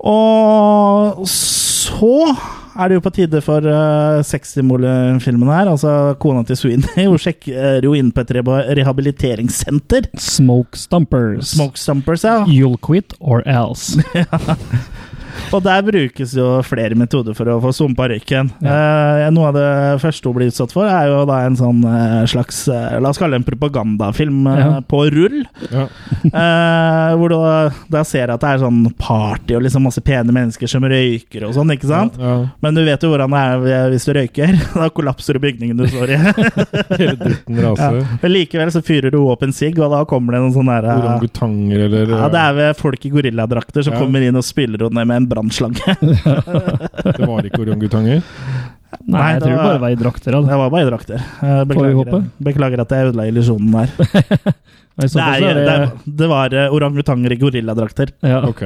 Og 0.00 1.26
så 1.28 2.36
er 2.76 2.88
det 2.88 2.98
jo 2.98 3.04
på 3.04 3.12
tide 3.16 3.40
for 3.44 3.64
uh, 3.66 4.22
sexsymbolfilmen 4.26 5.50
her. 5.52 5.70
Altså 5.72 6.14
kona 6.22 6.44
til 6.46 6.58
Sweeney. 6.60 7.06
Hun 7.10 7.20
sjekker 7.20 7.84
jo 7.84 7.94
inn 7.96 8.12
på 8.14 8.24
et 8.24 8.34
rehabiliteringssenter. 8.78 10.10
Smoke 10.20 10.78
Stumpers. 10.78 11.54
Smoke 11.56 11.80
Stumpers, 11.80 12.24
ja. 12.24 12.44
You'll 12.44 12.78
quit 12.82 13.14
or 13.20 13.42
else. 13.46 13.98
Og 15.54 15.62
der 15.64 15.82
brukes 15.86 16.34
jo 16.36 16.46
flere 16.66 16.96
metoder 16.98 17.34
for 17.36 17.48
å 17.52 17.58
få 17.62 17.72
sumpa 17.76 18.08
røyken. 18.10 18.50
Eh, 18.62 19.26
noe 19.34 19.48
av 19.50 19.56
det 19.56 19.66
første 20.02 20.28
hun 20.30 20.36
blir 20.38 20.50
utsatt 20.50 20.72
for, 20.74 20.88
er 20.90 21.08
jo 21.10 21.22
da 21.28 21.40
en 21.46 21.56
sånn 21.58 21.82
eh, 21.86 22.22
slags 22.30 22.64
eh, 22.72 22.96
La 23.02 23.10
oss 23.12 23.18
kalle 23.20 23.36
det 23.36 23.42
en 23.44 23.48
propagandafilm 23.50 24.46
Ja. 24.56 24.80
på 24.86 25.04
rull. 25.12 25.42
Ja. 25.70 25.86
Eh, 26.36 27.12
hvor 27.16 27.30
du 27.30 27.36
da, 27.92 28.00
ser 28.04 28.30
at 28.32 28.40
det 28.42 28.48
er 28.50 28.60
sånn 28.60 28.80
party 28.98 29.54
og 29.56 29.62
liksom 29.64 29.84
masse 29.86 30.02
pene 30.04 30.32
mennesker 30.34 30.68
som 30.70 30.84
røyker 30.84 31.44
og 31.46 31.54
sånn, 31.56 31.70
ikke 31.72 31.88
sant? 31.88 32.16
Ja. 32.20 32.34
Men 32.64 32.76
du 32.76 32.82
vet 32.84 33.02
jo 33.04 33.10
hvordan 33.12 33.32
det 33.32 33.72
er 33.76 33.90
hvis 33.92 34.06
du 34.08 34.12
røyker. 34.16 34.52
Da 34.76 34.88
kollapser 34.92 35.36
du 35.38 35.40
bygningen 35.42 35.78
du 35.78 35.86
står 35.88 36.12
i. 36.12 36.18
Hele 37.00 37.14
dritten 37.20 37.56
ja. 37.60 37.70
raser. 37.70 38.00
Men 38.22 38.32
likevel 38.34 38.72
så 38.74 38.82
fyrer 38.84 39.14
du 39.14 39.18
opp 39.30 39.42
en 39.46 39.54
sigg, 39.56 39.78
og 39.80 39.92
da 39.94 40.02
kommer 40.08 40.36
det 40.36 40.42
noen 40.44 40.54
sånne 40.56 40.76
der, 40.84 41.00
Orangutanger 41.00 41.86
eller 41.86 42.12
ja, 42.16 42.28
Det 42.32 42.42
er 42.42 42.58
vel 42.60 42.74
folk 42.78 43.06
i 43.08 43.12
gorilladrakter 43.14 43.86
som 43.86 43.96
Ja. 43.96 44.02
kommer 44.02 44.26
inn 44.26 44.36
og 44.36 44.44
spiller 44.46 44.86
henne 44.86 45.06
med 45.06 45.16
en 45.22 45.25
brannslange. 45.30 45.96
Det 47.16 47.26
var 47.26 47.46
ikke 47.48 47.62
orangutanger. 47.64 48.22
Nei, 49.06 49.24
jeg 49.34 49.40
det 49.42 49.42
tror 49.42 49.50
det 49.50 49.56
var- 49.56 49.66
bare 49.66 49.82
var 49.82 49.90
i 49.94 49.98
drakter. 50.00 50.34
Altså. 50.38 50.48
Det 50.50 50.58
var 50.62 50.70
bare 50.72 50.86
i 50.86 50.90
drakter. 50.90 51.26
Beklager, 51.72 52.22
beklager 52.48 52.80
at 52.84 52.94
jeg 52.96 53.10
ødela 53.10 53.26
illusjonen 53.28 53.74
der. 53.74 53.90
Det, 54.96 55.10
er, 55.26 55.42
det, 55.42 55.66
det, 55.66 56.16
det 56.22 56.28
var 56.30 56.54
eh, 56.56 56.72
orangutanger 56.72 57.34
i 57.34 57.40
gorilladrakter. 57.42 58.14
ja. 58.24 58.40
Ok. 58.48 58.62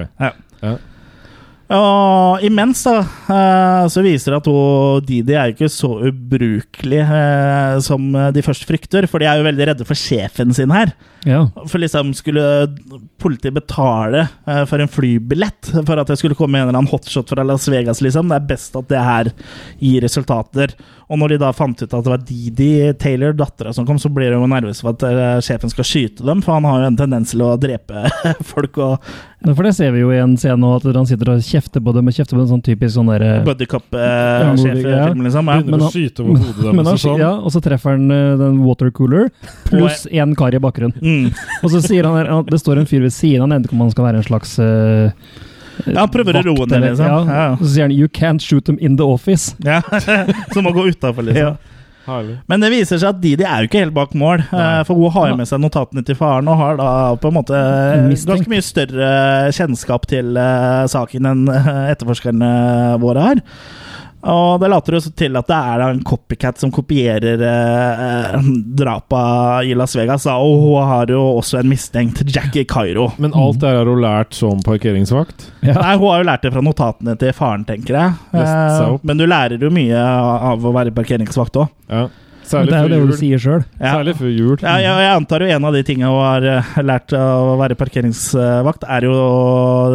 Og 1.71 2.43
imens 2.43 2.81
da, 2.83 2.97
eh, 3.31 3.85
så 3.95 4.03
viser 4.03 4.35
det 4.35 4.41
at 4.41 4.49
hun, 4.51 5.05
Didi 5.07 5.37
er 5.39 5.53
jo 5.53 5.55
ikke 5.55 5.69
så 5.71 5.91
ubrukelig 6.09 6.99
eh, 7.05 7.77
som 7.87 8.09
de 8.35 8.43
først 8.43 8.67
frykter, 8.67 9.07
for 9.07 9.23
de 9.23 9.29
er 9.31 9.39
jo 9.39 9.47
veldig 9.47 9.69
redde 9.71 9.87
for 9.87 9.95
sjefen 9.99 10.51
sin 10.57 10.73
her. 10.75 10.91
Ja. 11.29 11.43
For 11.69 11.79
liksom 11.83 12.15
skulle 12.17 12.45
politiet 13.21 13.53
betale 13.57 14.23
eh, 14.47 14.63
for 14.69 14.81
en 14.81 14.89
flybillett 14.89 15.73
for 15.87 16.01
at 16.01 16.09
det 16.09 16.17
skulle 16.21 16.35
komme 16.39 16.57
en 16.61 16.69
eller 16.69 16.79
annen 16.79 16.89
hotshot 16.91 17.29
fra 17.29 17.45
Las 17.45 17.69
Vegas, 17.69 18.01
liksom. 18.01 18.29
Det 18.33 18.39
er 18.41 18.49
best 18.55 18.77
at 18.81 18.89
det 18.89 19.03
her 19.05 19.33
gir 19.83 20.01
resultater. 20.07 20.73
Og 21.11 21.19
når 21.19 21.33
de 21.35 21.39
da 21.43 21.49
fant 21.53 21.75
ut 21.83 21.89
at 21.91 22.05
det 22.07 22.13
var 22.13 22.21
Didi 22.23 22.69
Taylor, 23.03 23.33
dattera, 23.35 23.73
som 23.75 23.85
kom, 23.89 23.99
så 23.99 24.09
blir 24.15 24.31
de 24.31 24.39
jo 24.39 24.47
nervøse 24.47 24.85
for 24.85 24.95
at 24.95 25.03
eh, 25.09 25.41
sjefen 25.43 25.73
skal 25.73 25.85
skyte 25.89 26.25
dem, 26.25 26.41
for 26.47 26.55
han 26.57 26.69
har 26.71 26.85
jo 26.85 26.91
en 26.93 27.01
tendens 27.01 27.35
til 27.35 27.43
å 27.45 27.57
drepe 27.61 28.07
folk 28.55 28.79
og 28.79 29.11
Ja, 29.41 29.55
For 29.57 29.65
det 29.65 29.71
ser 29.73 29.91
vi 29.95 30.03
jo 30.03 30.11
i 30.13 30.19
en 30.21 30.35
scene 30.37 30.59
nå, 30.61 30.75
at 30.77 30.85
han 30.93 31.07
sitter 31.09 31.31
og 31.33 31.41
kjefter 31.45 31.81
på 31.81 31.95
dem, 31.97 32.09
og 32.11 32.13
kjefter 32.17 32.37
på 32.37 32.43
en 32.45 32.51
sånn 32.51 32.63
typisk 32.65 32.93
sånn 32.99 33.09
derre 33.09 33.31
Ja, 33.39 33.45
buddycop-sjef-film, 33.47 35.23
liksom. 35.25 35.49
Ja. 35.49 35.61
Men 35.65 35.81
han- 35.81 35.91
skyte 35.95 36.21
over 36.25 36.37
hodet 36.39 36.57
deres 36.61 36.75
Men 36.77 36.85
han, 36.87 36.95
og 36.95 37.01
sånn. 37.01 37.19
ja, 37.23 37.31
og 37.41 37.55
så 37.55 37.63
treffer 37.65 37.97
han 37.97 38.11
eh, 38.15 38.37
den 38.41 38.59
watercooler, 38.65 39.31
pluss 39.69 40.07
én 40.11 40.35
kar 40.39 40.55
i 40.55 40.61
bakgrunnen. 40.63 41.01
Mm. 41.11 41.31
Og 41.65 41.75
så 41.75 41.83
sier 41.85 42.07
han 42.09 42.33
at 42.39 42.51
det 42.53 42.61
står 42.63 42.83
en 42.83 42.89
fyr 42.91 43.03
ved 43.05 43.15
siden, 43.15 43.45
han 43.47 43.57
vet 43.59 43.69
ikke 43.69 43.79
om 43.79 43.87
han 43.87 43.95
skal 43.95 44.07
være 44.11 44.23
en 44.23 44.29
slags 44.29 44.55
uh, 44.63 45.11
Ja, 45.87 46.03
han 46.03 46.13
prøver 46.13 46.39
å 46.39 46.45
roe 46.47 46.69
ned, 46.71 46.87
liksom. 46.91 47.07
Ja. 47.09 47.19
Ja. 47.27 47.51
Og 47.57 47.65
så 47.65 47.75
sier 47.75 47.89
han 47.89 47.97
'You 47.97 48.09
can't 48.13 48.45
shoot 48.45 48.67
them 48.69 48.79
in 48.81 48.99
the 49.01 49.07
office'. 49.07 49.55
Ja, 49.65 49.81
Som 50.55 50.69
å 50.69 50.75
gå 50.77 50.91
utafor, 50.93 51.27
liksom. 51.27 51.57
Ja. 51.57 51.77
Men 52.51 52.63
det 52.63 52.71
viser 52.73 52.99
seg 52.99 53.13
at 53.13 53.21
Didi 53.23 53.45
er 53.47 53.63
jo 53.63 53.69
ikke 53.71 53.83
helt 53.85 53.95
bak 53.95 54.15
mål. 54.19 54.43
Nei. 54.51 54.83
For 54.89 54.99
hun 54.99 55.13
har 55.15 55.31
jo 55.31 55.37
med 55.39 55.49
seg 55.51 55.61
notatene 55.63 56.03
til 56.07 56.17
faren 56.19 56.49
og 56.51 56.59
har 56.59 56.81
da 56.81 56.89
på 57.21 57.31
en 57.31 57.37
måte 57.37 57.61
Mistenkt. 58.09 58.33
ganske 58.33 58.53
mye 58.53 58.65
større 58.67 59.11
kjennskap 59.55 60.09
til 60.11 60.39
eh, 60.41 60.89
saken 60.91 61.31
enn 61.31 61.45
eh, 61.53 61.71
etterforskerne 61.93 62.51
våre 63.03 63.29
har. 63.29 63.45
Og 64.21 64.61
det 64.61 64.69
later 64.69 64.99
jo 64.99 65.01
til 65.17 65.39
at 65.41 65.49
det 65.49 65.59
er 65.73 65.83
en 65.87 66.03
copycat 66.05 66.61
som 66.61 66.73
kopierer 66.75 67.41
eh, 67.41 68.49
drapa 68.77 69.23
i 69.65 69.73
Las 69.79 69.97
Vegas. 69.97 70.27
Da. 70.29 70.37
Og 70.37 70.61
hun 70.61 70.89
har 70.91 71.13
jo 71.13 71.23
også 71.39 71.61
en 71.63 71.71
mistenkt 71.73 72.21
Jackie 72.29 72.67
Cairo. 72.69 73.11
Men 73.19 73.33
alt 73.33 73.61
det 73.63 73.71
her 73.73 73.81
har 73.81 73.89
hun 73.89 74.03
lært 74.05 74.37
som 74.37 74.61
parkeringsvakt? 74.67 75.49
Nei, 75.65 75.95
Hun 75.97 76.09
har 76.11 76.21
jo 76.21 76.29
lært 76.29 76.45
det 76.45 76.53
fra 76.53 76.65
notatene 76.65 77.17
til 77.21 77.33
faren, 77.37 77.65
tenker 77.69 77.97
jeg. 77.97 78.19
Eh, 78.37 78.99
men 79.03 79.21
du 79.21 79.25
lærer 79.29 79.61
jo 79.61 79.73
mye 79.73 80.05
av 80.51 80.67
å 80.69 80.75
være 80.77 80.93
parkeringsvakt 80.97 81.63
òg. 81.63 81.73
Ja. 81.89 82.09
Særlig 82.51 82.71
det 82.73 82.77
er 82.79 82.87
jo 82.87 82.91
det 82.91 83.13
du 83.13 83.17
sier 83.21 83.41
sjøl. 83.43 83.63
Ja. 83.81 83.93
Særlig 83.95 84.15
før 84.19 84.31
jul. 84.35 84.57
Ja, 84.65 84.75
jeg, 84.83 85.05
jeg 85.07 85.13
antar 85.21 85.45
jo 85.45 85.51
en 85.55 85.67
av 85.71 85.77
de 85.77 85.83
tingene 85.87 86.11
hun 86.11 86.21
har 86.25 86.47
eh, 86.51 86.71
lært 86.85 87.15
av 87.17 87.53
å 87.53 87.57
være 87.61 87.77
parkeringsvakt, 87.79 88.85
er 88.91 89.07
jo 89.07 89.15
å 89.15 89.31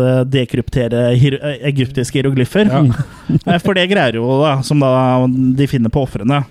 eh, 0.05 0.21
dekryptere 0.31 1.03
hier 1.19 1.37
eh, 1.41 1.57
egyptiske 1.71 2.19
hieroglyffer. 2.21 2.71
Ja. 2.71 3.59
For 3.65 3.75
det 3.77 3.87
greier 3.91 4.17
jo, 4.19 4.25
da, 4.43 4.55
som 4.65 4.79
da 4.83 4.93
de 5.27 5.67
finner 5.69 5.91
på 5.93 6.03
ofrene. 6.05 6.43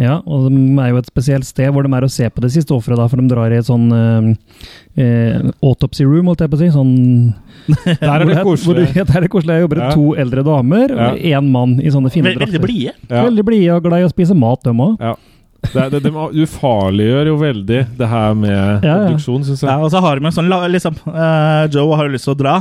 Ja, 0.00 0.18
og 0.26 0.48
de 0.50 0.62
er 0.82 0.92
jo 0.92 1.00
et 1.00 1.08
spesielt 1.08 1.46
sted 1.48 1.70
hvor 1.72 1.84
de 1.86 1.92
er 1.96 2.04
å 2.06 2.10
se 2.12 2.26
på 2.32 2.42
det 2.44 2.50
siste 2.52 2.74
offeret, 2.76 3.00
for 3.08 3.20
de 3.20 3.28
drar 3.30 3.52
i 3.54 3.58
et 3.60 3.68
sånn 3.68 3.86
eh, 4.96 5.38
autopsy 5.64 6.04
room, 6.04 6.28
holdt 6.30 6.44
jeg 6.44 6.52
på 6.52 6.58
å 6.58 6.62
si. 6.62 6.70
Sånn, 6.74 6.92
Der 8.00 8.14
er 8.18 8.26
det 8.28 8.42
koselig. 8.48 8.88
ja, 8.96 9.04
der 9.08 9.20
er 9.22 9.26
det 9.26 9.32
koselig. 9.32 9.56
Jeg 9.58 9.66
jobber 9.66 9.82
Ja. 9.82 9.90
to 9.96 10.06
eldre 10.20 10.44
damer 10.46 10.92
og 10.96 11.20
én 11.20 11.50
mann 11.52 11.78
i 11.80 11.92
sånne 11.92 12.12
fine 12.12 12.32
drakter. 12.32 12.46
Veldig 12.50 12.62
blide. 12.64 12.94
Ja. 13.08 13.22
Veldig 13.28 13.44
blide 13.48 13.76
og 13.78 13.86
glad 13.88 14.04
i 14.04 14.08
å 14.08 14.12
spise 14.12 14.36
mat, 14.38 14.62
dem 14.66 14.80
òg. 14.84 14.98
Det, 15.62 15.88
det, 15.92 16.02
det 16.04 16.12
ufarliggjør 16.12 17.28
jo 17.30 17.34
veldig 17.40 17.80
det 17.98 18.08
her 18.10 18.34
med 18.36 18.84
Ja, 18.84 18.96
produksjon, 19.06 19.44
syns 19.46 19.62
jeg. 19.62 19.70
Ja, 19.70 19.78
og 19.78 19.92
så 19.94 20.02
har 20.02 20.18
vi 20.18 20.26
en 20.28 20.34
sånn 20.34 20.50
liksom, 20.50 20.96
uh, 21.06 21.68
Joe 21.72 21.96
har 21.96 22.08
jo 22.08 22.16
lyst 22.16 22.26
til 22.28 22.34
å 22.34 22.40
dra. 22.40 22.56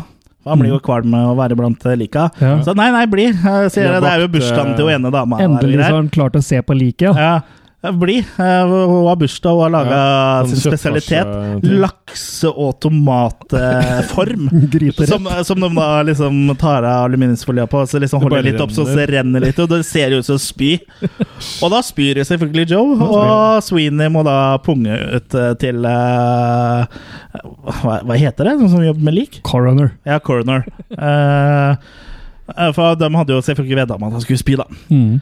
Han 0.45 0.61
blir 0.61 0.71
jo 0.73 0.79
kvalm 0.81 1.11
med 1.13 1.25
å 1.29 1.33
være 1.37 1.57
blant 1.57 1.83
eh, 1.85 1.97
lika. 1.99 2.29
Ja. 2.41 2.55
Så 2.65 2.73
nei, 2.77 2.87
nei, 2.93 3.03
bli. 3.09 3.27
Eh, 3.29 3.65
Sier 3.69 3.91
jeg, 3.91 4.01
det 4.01 4.09
er 4.09 4.23
jo 4.23 4.29
bursdagen 4.33 4.73
til 4.77 4.87
hun 4.87 4.95
ene 4.95 5.11
dama. 5.13 5.37
Endelig 5.43 5.77
så 5.77 5.85
har 5.85 5.99
han 5.99 6.09
klart 6.13 6.37
å 6.37 6.41
se 6.45 6.61
på 6.65 6.77
liket, 6.77 7.11
ja. 7.11 7.13
Ja, 7.13 7.61
ja, 7.81 7.91
bli. 7.91 8.17
Eh, 8.19 8.67
Hun 8.67 9.07
har 9.07 9.15
bursdag 9.17 9.57
og 9.57 9.63
har 9.65 9.71
laga 9.73 9.95
Ja, 9.97 10.43
sånn 10.45 10.59
sin 10.59 10.71
spesialitet. 10.71 11.65
Lakse- 11.65 12.51
og 12.51 12.75
tomatform. 12.83 14.49
Som, 15.11 15.27
som 15.43 15.63
de 15.63 15.69
da 15.75 15.87
liksom 16.05 16.55
tar 16.59 16.85
av 16.85 17.07
aluminiumsfolia 17.07 17.65
på, 17.67 17.81
så 17.87 17.99
liksom 17.99 18.21
holder 18.23 18.45
litt 18.45 18.61
opp, 18.61 18.71
så 18.75 18.85
det 18.85 19.07
renner 19.09 19.43
litt, 19.43 19.59
og 19.59 19.69
det 19.71 19.81
ser 19.87 20.13
ut 20.13 20.25
som 20.27 20.37
spy. 20.41 20.75
Og 21.63 21.71
da 21.73 21.81
spyr 21.85 22.21
selvfølgelig 22.27 22.67
Joe, 22.71 22.95
og 23.01 23.63
Sweeney 23.65 24.11
må 24.13 24.23
da 24.27 24.37
punge 24.63 24.95
ut 25.17 25.35
eh, 25.37 25.51
til 25.61 25.81
uh, 25.87 26.85
hva, 27.81 27.97
hva 28.05 28.17
heter 28.19 28.47
det, 28.47 28.55
sånn 28.61 28.73
som 28.75 28.85
jobber 28.85 29.07
med 29.09 29.17
lik? 29.17 29.41
Coroner. 29.47 29.93
Ja, 30.07 30.19
coroner. 30.23 30.65
Eh, 30.91 31.91
eh, 32.55 32.71
for 32.77 32.97
de 32.99 33.11
hadde 33.15 33.37
jo 33.37 33.43
selvfølgelig 33.45 33.83
vedda 33.83 33.97
om 33.97 34.07
at 34.07 34.17
han 34.17 34.25
skulle 34.25 34.41
spy, 34.41 34.57
da. 34.59 34.67
Mm. 34.91 35.21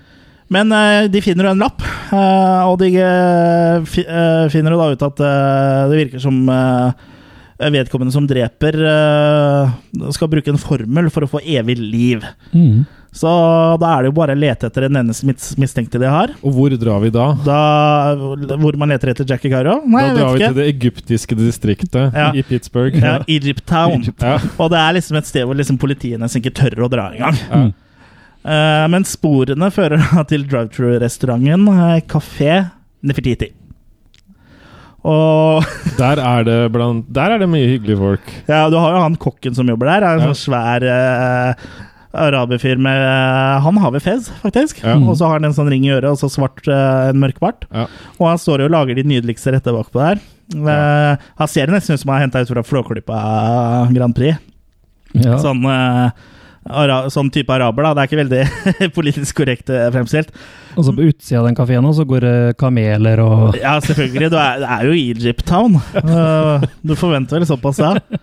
Men 0.50 0.72
eh, 0.74 1.06
de 1.14 1.22
finner 1.22 1.46
jo 1.46 1.54
en 1.54 1.62
lapp, 1.62 1.84
eh, 2.10 2.62
og 2.66 2.80
de 2.82 2.90
eh, 2.98 3.98
finner 4.50 4.74
jo 4.74 4.80
da 4.82 4.88
ut 4.96 5.08
at 5.10 5.22
det 5.92 6.00
virker 6.00 6.24
som 6.24 6.42
vedkommende 7.60 8.14
som 8.16 8.24
dreper, 8.24 8.78
skal 10.16 10.30
bruke 10.32 10.48
en 10.54 10.62
formel 10.62 11.10
for 11.12 11.26
å 11.26 11.30
få 11.30 11.42
evig 11.44 11.76
liv. 11.82 12.24
Mm. 12.56 12.86
Så 13.12 13.28
da 13.82 13.90
er 13.98 14.06
det 14.06 14.12
jo 14.12 14.16
bare 14.20 14.36
å 14.36 14.40
lete 14.40 14.70
etter 14.70 14.86
den 14.86 15.00
eneste 15.02 15.28
mistenkte 15.60 16.00
de 16.00 16.08
har. 16.08 16.32
Og 16.46 16.54
hvor 16.56 16.74
drar 16.80 17.02
vi 17.04 17.10
da? 17.12 17.26
Da, 17.44 17.58
hvor 18.62 18.78
man 18.80 18.94
leter 18.94 19.12
etter 19.12 19.28
Jackie 19.28 19.52
Cairo? 19.52 19.80
Nei, 19.90 20.06
Da 20.08 20.16
drar 20.22 20.38
vi 20.38 20.44
til 20.46 20.56
det 20.62 20.68
egyptiske 20.72 21.36
distriktet 21.40 22.16
Ja. 22.16 22.30
i 22.32 22.46
Pittsburgh. 22.48 22.96
Ja, 23.02 23.18
Egypt 23.28 23.66
Town. 23.68 24.06
Ja. 24.22 24.38
Og 24.58 24.70
det 24.72 24.80
er 24.80 24.96
liksom 25.02 25.20
et 25.20 25.28
sted 25.30 25.44
hvor 25.50 25.58
liksom 25.58 25.82
politiet 25.82 26.22
nesten 26.22 26.40
ikke 26.44 26.56
tør 26.62 26.86
å 26.86 26.92
dra 26.94 27.10
engang. 27.12 27.42
Ja. 27.50 27.64
Eh, 28.46 28.86
men 28.94 29.04
sporene 29.08 29.68
fører 29.76 30.00
da 30.00 30.24
til 30.30 30.46
drive-through-restauranten 30.48 31.66
uh, 31.68 31.98
Kafé 32.08 32.70
Nefertiti. 33.04 33.52
Og 35.10 35.64
Der 36.00 36.20
er 36.20 36.44
det 36.48 36.58
blant 36.76 37.08
Der 37.16 37.36
er 37.36 37.40
det 37.40 37.48
mye 37.52 37.68
hyggelige 37.72 38.00
folk. 38.00 38.32
ja, 38.50 38.66
du 38.72 38.76
har 38.80 38.96
jo 38.98 39.04
han 39.06 39.16
kokken 39.20 39.56
som 39.56 39.68
jobber 39.72 39.88
der. 39.92 40.04
Er 40.04 40.18
en 40.18 40.26
Ja. 40.26 40.32
sånn 40.34 40.42
svær 40.52 40.84
uh, 40.84 41.70
araberfyr 42.20 42.80
med 42.82 42.98
eh, 43.06 43.60
Han 43.62 43.78
har 43.78 43.92
vel 43.94 44.02
fez, 44.02 44.32
faktisk. 44.42 44.80
Ja. 44.84 44.96
Og 44.98 45.14
så 45.20 45.28
har 45.30 45.38
han 45.38 45.46
en 45.46 45.54
sånn 45.54 45.70
ring 45.70 45.84
i 45.86 45.92
øret 45.94 46.10
og 46.10 46.18
så 46.18 46.28
svart, 46.34 46.64
eh, 46.68 47.10
en 47.12 47.20
mørk 47.22 47.38
bart. 47.40 47.68
Ja. 47.72 47.86
Og 48.18 48.26
han 48.32 48.40
står 48.42 48.64
jo 48.64 48.66
og 48.66 48.74
lager 48.74 48.98
de 48.98 49.04
nydeligste 49.06 49.54
retter 49.54 49.76
bakpå 49.78 50.02
der. 50.02 50.24
Eh, 50.58 51.28
han 51.38 51.48
ser 51.54 51.70
nesten 51.70 51.94
ut 51.94 52.02
som 52.02 52.10
han 52.10 52.18
er 52.24 52.26
henta 52.26 52.42
ut 52.42 52.50
fra 52.50 52.64
Flåklypa 52.66 53.20
Grand 53.94 54.16
Prix. 54.18 54.40
Ja. 55.14 55.38
Sånn, 55.38 55.62
eh, 55.70 56.10
ara, 56.70 57.02
sånn 57.14 57.32
type 57.34 57.54
araber, 57.54 57.86
da. 57.88 57.94
Det 57.98 58.04
er 58.04 58.10
ikke 58.10 58.22
veldig 58.24 58.90
politisk 58.98 59.42
korrekt 59.42 59.72
eh, 59.74 59.90
fremstilt. 59.94 60.32
Og 60.78 60.86
så 60.86 60.94
på 60.96 61.10
utsida 61.10 61.42
av 61.42 61.50
den 61.50 61.58
kafeen 61.58 61.88
så 61.98 62.06
går 62.08 62.26
det 62.26 62.36
kameler 62.62 63.22
og 63.24 63.58
Ja, 63.60 63.76
selvfølgelig. 63.84 64.30
Du 64.32 64.38
er, 64.40 64.62
det 64.62 64.72
er 64.78 64.88
jo 64.90 64.98
Egypt 64.98 65.46
Town. 65.50 65.80
Eh, 66.10 66.66
du 66.86 66.96
forventer 66.98 67.40
vel 67.40 67.48
såpass, 67.50 67.78
da. 67.82 67.94
Herlig. 67.98 68.20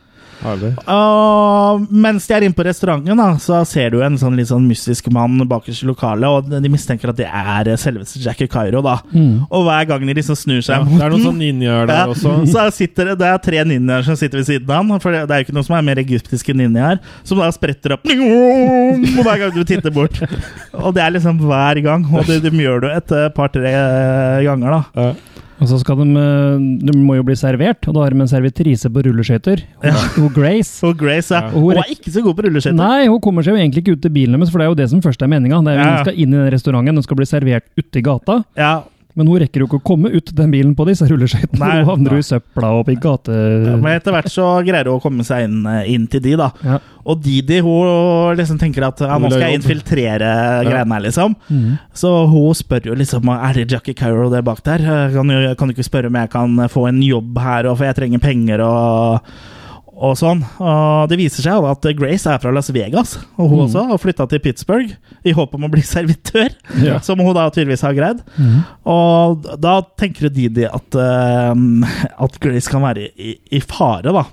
Og 0.92 1.87
mens 1.90 2.27
de 2.29 2.35
er 2.37 2.46
inne 2.46 2.57
på 2.57 2.64
restauranten, 2.66 3.16
da, 3.18 3.29
så 3.42 3.62
ser 3.68 3.94
du 3.94 4.01
en 4.05 4.18
sånn 4.20 4.37
litt 4.38 4.51
sånn 4.51 4.66
mystisk 4.68 5.09
mann 5.14 5.40
bakerst 5.49 5.85
i 5.85 5.88
lokalet, 5.88 6.27
og 6.29 6.51
de 6.53 6.72
mistenker 6.72 7.12
at 7.12 7.18
det 7.20 7.29
er 7.29 7.70
selveste 7.81 8.20
Jackie 8.22 8.51
Cairo, 8.51 8.83
da. 8.85 8.99
Mm. 9.12 9.46
Og 9.49 9.66
hver 9.66 9.88
gang 9.90 10.07
de 10.07 10.16
liksom 10.18 10.38
snur 10.38 10.61
Ja, 10.61 10.66
seg 10.68 10.90
det 10.90 11.03
er 11.05 11.14
noen 11.14 11.25
sånne 11.25 11.42
ninjaer 11.44 11.90
der 11.90 12.03
Ja, 12.03 12.09
også. 12.12 12.35
Så 12.53 12.66
sitter 12.77 13.12
det, 13.12 13.18
det 13.22 13.31
er 13.31 13.42
tre 13.42 13.62
ninjaer 13.68 14.07
som 14.07 14.18
sitter 14.18 14.40
ved 14.42 14.49
siden 14.49 14.70
av 14.70 14.83
han. 14.83 15.03
For 15.03 15.14
det, 15.14 15.25
det 15.29 15.37
er 15.37 15.42
jo 15.42 15.49
ikke 15.49 15.57
noe 15.59 15.68
som 15.68 15.79
er 15.79 15.87
mer 15.87 16.03
egyptiske 16.03 16.57
ninjaer. 16.57 17.01
Som 17.27 17.42
da 17.42 17.51
spretter 17.55 17.96
opp 17.96 18.07
og 18.07 19.07
hver 19.27 19.40
gang 19.44 19.55
du 19.55 19.62
titter 19.66 19.94
bort. 19.94 20.20
Og 20.77 20.92
det 20.96 21.05
er 21.05 21.16
liksom 21.16 21.40
hver 21.44 21.81
gang. 21.85 22.07
Og 22.12 22.29
det, 22.29 22.42
de 22.44 22.53
gjør 22.53 22.87
det 22.87 22.92
et 23.01 23.16
eh, 23.16 23.33
par-tre 23.37 23.72
ganger, 24.46 24.79
da. 24.79 24.83
Ja. 25.07 25.42
Og 25.57 25.69
så 25.71 25.79
skal 25.81 25.97
de 26.03 26.07
eh, 26.21 26.64
De 26.90 26.95
må 27.01 27.16
jo 27.16 27.25
bli 27.25 27.37
servert, 27.38 27.87
og 27.88 27.95
da 27.97 28.03
har 28.05 28.12
de 28.12 28.21
en 28.21 28.29
servitrise 28.29 28.90
på 28.92 29.05
rulleskøyter. 29.07 29.62
Hun 30.19 30.29
Grace. 30.37 30.75
Og 30.87 30.99
Grace 31.01 31.33
er, 31.35 31.47
Ja. 31.49 31.55
hun 31.55 31.79
er 31.81 31.88
ikke 31.95 32.12
så 32.12 32.23
god 32.25 32.37
på 32.37 32.45
rulleskøyter. 32.49 32.77
Nei, 32.77 33.07
hun 33.09 33.21
kommer 33.25 33.42
seg 33.47 33.57
jo 33.57 33.62
egentlig 33.62 33.85
ikke 33.85 33.97
ut 33.97 34.03
til 34.05 34.12
bilen 34.12 34.37
deres, 34.37 34.53
for 34.53 34.61
det 34.61 34.66
er 34.66 34.73
jo 34.75 34.79
det 34.83 34.90
som 34.92 35.01
først 35.05 35.23
er 35.25 35.33
meninga. 35.33 35.62
Jo 35.62 35.73
Ja. 35.77 35.87
Hun 35.97 36.05
skal 36.05 36.21
inn 36.21 36.35
i 36.35 36.37
den 36.42 36.53
restauranten, 36.53 37.01
hun 37.01 37.07
skal 37.07 37.16
bli 37.23 37.27
servert 37.31 37.64
ute 37.81 37.99
i 37.99 38.05
gata. 38.05 38.42
Ja, 38.59 38.75
Men 39.17 39.31
hun 39.31 39.41
rekker 39.41 39.63
jo 39.63 39.67
ikke 39.69 39.79
å 39.81 39.87
komme 39.87 40.11
ut 40.13 40.31
den 40.37 40.53
bilen 40.53 40.75
på 40.77 40.85
disse 40.89 41.07
rulleskøytene. 41.09 41.71
Hun 41.81 41.89
havner 41.89 42.17
jo 42.19 42.21
i 42.21 42.27
søpla 42.27 42.73
og 42.77 42.91
i 42.93 42.99
gate... 43.01 43.33
Men 43.73 43.95
etter 43.95 44.13
hvert 44.13 44.29
så 44.33 44.51
greier 44.67 44.91
hun 44.91 44.99
å 44.99 45.03
komme 45.03 45.25
seg 45.25 45.47
inn, 45.47 45.63
eh, 45.71 45.89
inn 45.95 46.05
til 46.13 46.21
de, 46.27 46.35
da. 46.37 46.51
Ja. 46.61 46.77
Og 47.07 47.23
Didi 47.25 47.63
hun 47.65 48.37
liksom 48.37 48.61
tenker 48.61 48.85
at 48.91 49.01
ja, 49.01 49.17
nå 49.17 49.31
skal 49.33 49.47
jeg 49.47 49.63
infiltrere 49.63 50.31
greiene 50.67 50.99
her, 50.99 51.05
liksom. 51.07 51.37
Mm. 51.49 51.77
Så 51.97 52.13
hun 52.29 52.57
spør 52.59 52.91
jo 52.91 52.97
liksom 52.99 53.31
Er 53.33 53.57
det 53.57 53.69
Jackie 53.73 53.97
Carroll 53.97 54.33
der 54.35 54.45
bak 54.45 54.61
der. 54.67 54.85
Kan 55.15 55.33
du, 55.33 55.37
kan 55.57 55.71
du 55.71 55.77
ikke 55.77 55.87
spørre 55.87 56.13
om 56.13 56.19
jeg 56.21 56.33
kan 56.33 56.67
få 56.73 56.89
en 56.91 57.01
jobb 57.07 57.39
her, 57.41 57.71
for 57.73 57.89
jeg 57.89 57.97
trenger 57.97 58.23
penger, 58.23 58.65
og 58.67 59.31
og 59.97 60.13
sånn. 60.21 60.43
Og 60.61 61.07
det 61.09 61.17
viser 61.17 61.41
seg 61.47 61.55
jo 61.57 61.67
at 61.71 61.87
Grace 61.97 62.29
er 62.29 62.41
fra 62.43 62.51
Las 62.53 62.69
Vegas, 62.75 63.15
og 63.41 63.49
hun 63.49 63.63
også 63.65 63.87
har 63.89 64.01
flytta 64.03 64.27
til 64.29 64.43
Pittsburgh 64.45 64.91
i 65.25 65.33
håp 65.37 65.55
om 65.57 65.65
å 65.65 65.71
bli 65.73 65.81
servitør, 65.97 66.53
Ja. 66.85 66.99
som 67.01 67.21
hun 67.25 67.33
da 67.37 67.47
tydeligvis 67.49 67.85
har 67.87 67.97
greid. 67.97 68.21
Og 68.85 69.47
da 69.63 69.79
tenker 69.97 70.29
Didi 70.33 70.67
at, 70.69 70.99
uh, 71.01 71.55
at 72.27 72.37
Grace 72.45 72.69
kan 72.71 72.85
være 72.85 73.09
i, 73.17 73.37
i 73.57 73.63
fare, 73.65 74.13
da. 74.13 74.27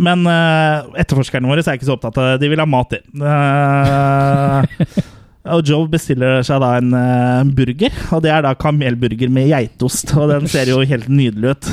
Men 0.00 0.24
uh, 0.24 0.88
etterforskerne 1.00 1.50
våre 1.52 1.64
er 1.66 1.76
ikke 1.76 1.90
så 1.90 1.98
opptatt 1.98 2.18
av 2.22 2.32
det. 2.32 2.40
De 2.46 2.52
vil 2.54 2.62
ha 2.64 2.68
mat, 2.68 2.96
de. 2.96 3.02
Uh, 3.20 5.04
og 5.54 5.68
Joe 5.68 5.84
bestiller 5.92 6.40
seg 6.46 6.62
da 6.64 6.72
en 6.80 6.92
uh, 6.96 7.44
burger, 7.54 7.92
og 8.16 8.24
det 8.24 8.32
er 8.32 8.44
da 8.48 8.54
kamelburger 8.56 9.28
med 9.32 9.50
geitost. 9.52 10.16
Og 10.16 10.32
den 10.32 10.48
ser 10.50 10.72
jo 10.72 10.80
helt 10.80 11.10
nydelig 11.12 11.56
ut. 11.58 11.72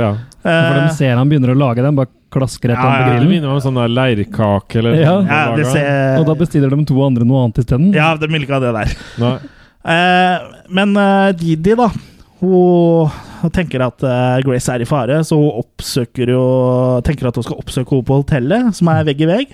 Ja. 0.00 0.14
For 0.44 0.50
Eh, 0.76 0.86
de 0.88 0.94
ser 0.98 1.16
han 1.16 1.28
begynner 1.30 1.54
å 1.54 1.58
lage 1.58 1.80
den, 1.82 1.96
bare 1.96 2.10
klasker 2.34 2.72
etter 2.74 2.82
Ja, 2.82 2.84
ja, 2.84 2.94
på 2.94 3.00
ja, 3.00 3.04
Det 3.04 3.12
grillen. 3.16 3.30
minner 3.30 3.48
meg 3.48 3.56
om 3.56 3.62
sånn 3.64 3.78
der 3.80 3.92
leirkake 3.96 4.78
eller 4.82 4.94
Ja. 5.00 5.14
ja, 5.24 5.56
det 5.56 5.66
ser, 5.70 6.18
Og 6.20 6.26
da 6.28 6.34
bestiller 6.36 6.70
de 6.74 6.84
to 6.84 7.00
andre 7.06 7.24
noe 7.24 7.44
annet 7.46 7.62
isteden. 7.64 7.92
ja, 7.94 8.14
de 8.16 8.26
vil 8.28 8.42
ikke 8.44 8.58
ha 8.58 8.60
det 8.60 8.74
der. 8.74 8.96
Nei. 9.22 9.36
Eh, 9.84 10.38
men 10.68 10.96
eh, 10.96 11.32
Didi, 11.38 11.74
da 11.76 11.88
Hun 12.44 13.50
tenker 13.52 13.82
at 13.86 14.02
eh, 14.04 14.38
Grace 14.44 14.68
er 14.72 14.80
i 14.84 14.88
fare, 14.88 15.18
så 15.24 15.36
hun 15.36 15.62
oppsøker 15.62 16.30
jo 16.32 16.44
tenker 17.04 17.28
at 17.28 17.36
hun 17.36 17.44
skal 17.46 17.58
oppsøke 17.60 17.92
henne 17.96 18.06
på 18.08 18.18
hotellet, 18.22 18.70
som 18.76 18.88
er 18.92 19.04
vegg 19.04 19.20
i 19.24 19.28
vegg. 19.28 19.52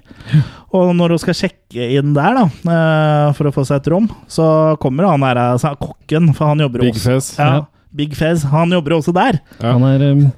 Og 0.75 0.93
når 0.95 1.15
hun 1.17 1.23
skal 1.23 1.35
sjekke 1.35 1.89
inn 1.99 2.13
der, 2.15 2.39
da, 2.39 2.45
eh, 2.47 3.33
for 3.39 3.51
å 3.51 3.55
få 3.55 3.65
seg 3.67 3.81
et 3.83 3.91
rom, 3.95 4.07
så 4.31 4.77
kommer 4.83 5.09
han 5.11 5.21
der 5.27 5.41
altså, 5.53 5.73
kokken, 5.79 6.31
for 6.35 6.53
han 6.53 6.63
jobber 6.63 6.81
Big 6.87 6.95
også 6.95 7.11
Fez. 7.15 7.33
Ja, 7.39 7.51
Ja. 7.61 7.65
Big 7.95 8.15
Fez. 8.15 8.45
Han 8.53 8.71
jobber 8.71 8.95
også 9.01 9.13
der. 9.13 9.41
Ja. 9.61 9.73
Han 9.75 9.83
er 9.83 10.13
um, 10.13 10.33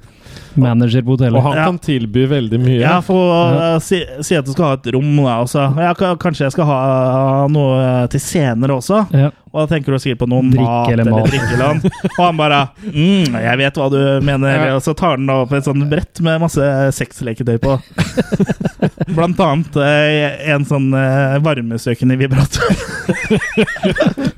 manager 0.57 1.01
på 1.01 1.15
hotellet. 1.17 1.35
Og 1.37 1.43
han 1.43 1.57
Ja. 1.57 1.65
kan 1.65 1.79
tilby 1.79 2.25
veldig 2.27 2.59
mye. 2.59 2.79
Ja, 2.79 2.99
for 3.01 3.15
å 3.15 3.81
si, 3.81 4.03
si 4.21 4.35
at 4.35 4.45
du 4.45 4.51
skal 4.51 4.65
ha 4.65 4.73
et 4.73 4.91
rom, 4.93 5.15
da, 5.17 5.39
også. 5.43 5.75
Ja, 5.77 5.93
kanskje 5.93 6.45
jeg 6.47 6.51
skal 6.51 6.65
ha 6.65 7.47
noe 7.47 8.07
til 8.09 8.19
senere 8.19 8.77
også. 8.77 9.07
Ja. 9.13 9.29
Og 9.53 9.61
da 9.61 9.67
tenker 9.75 9.93
du 9.93 9.99
sikkert 10.01 10.23
på 10.23 10.27
noe 10.31 10.41
Drikke 10.49 10.65
mat 10.65 10.89
eller 10.89 11.05
eller, 11.11 11.27
drikkeland. 11.29 11.83
Og 12.17 12.23
han 12.25 12.37
bare 12.39 12.61
mm, 12.87 13.35
'Jeg 13.37 13.57
vet 13.61 13.75
hva 13.77 13.87
du 13.93 13.99
mener.' 14.25 14.49
Ja. 14.65 14.71
Og 14.75 14.81
så 14.81 14.93
tar 14.97 15.13
han 15.17 15.27
da 15.29 15.35
opp 15.43 15.53
et 15.53 15.63
sånt 15.67 15.85
brett 15.91 16.21
med 16.25 16.41
masse 16.41 16.65
sexleketøy 16.97 17.57
på. 17.61 17.77
Blant 19.15 19.37
annet 19.45 19.77
eh, 19.77 20.49
en 20.55 20.65
sånn 20.65 20.89
eh, 20.97 21.37
varmesøkende 21.45 22.17
vibrator. 22.17 22.73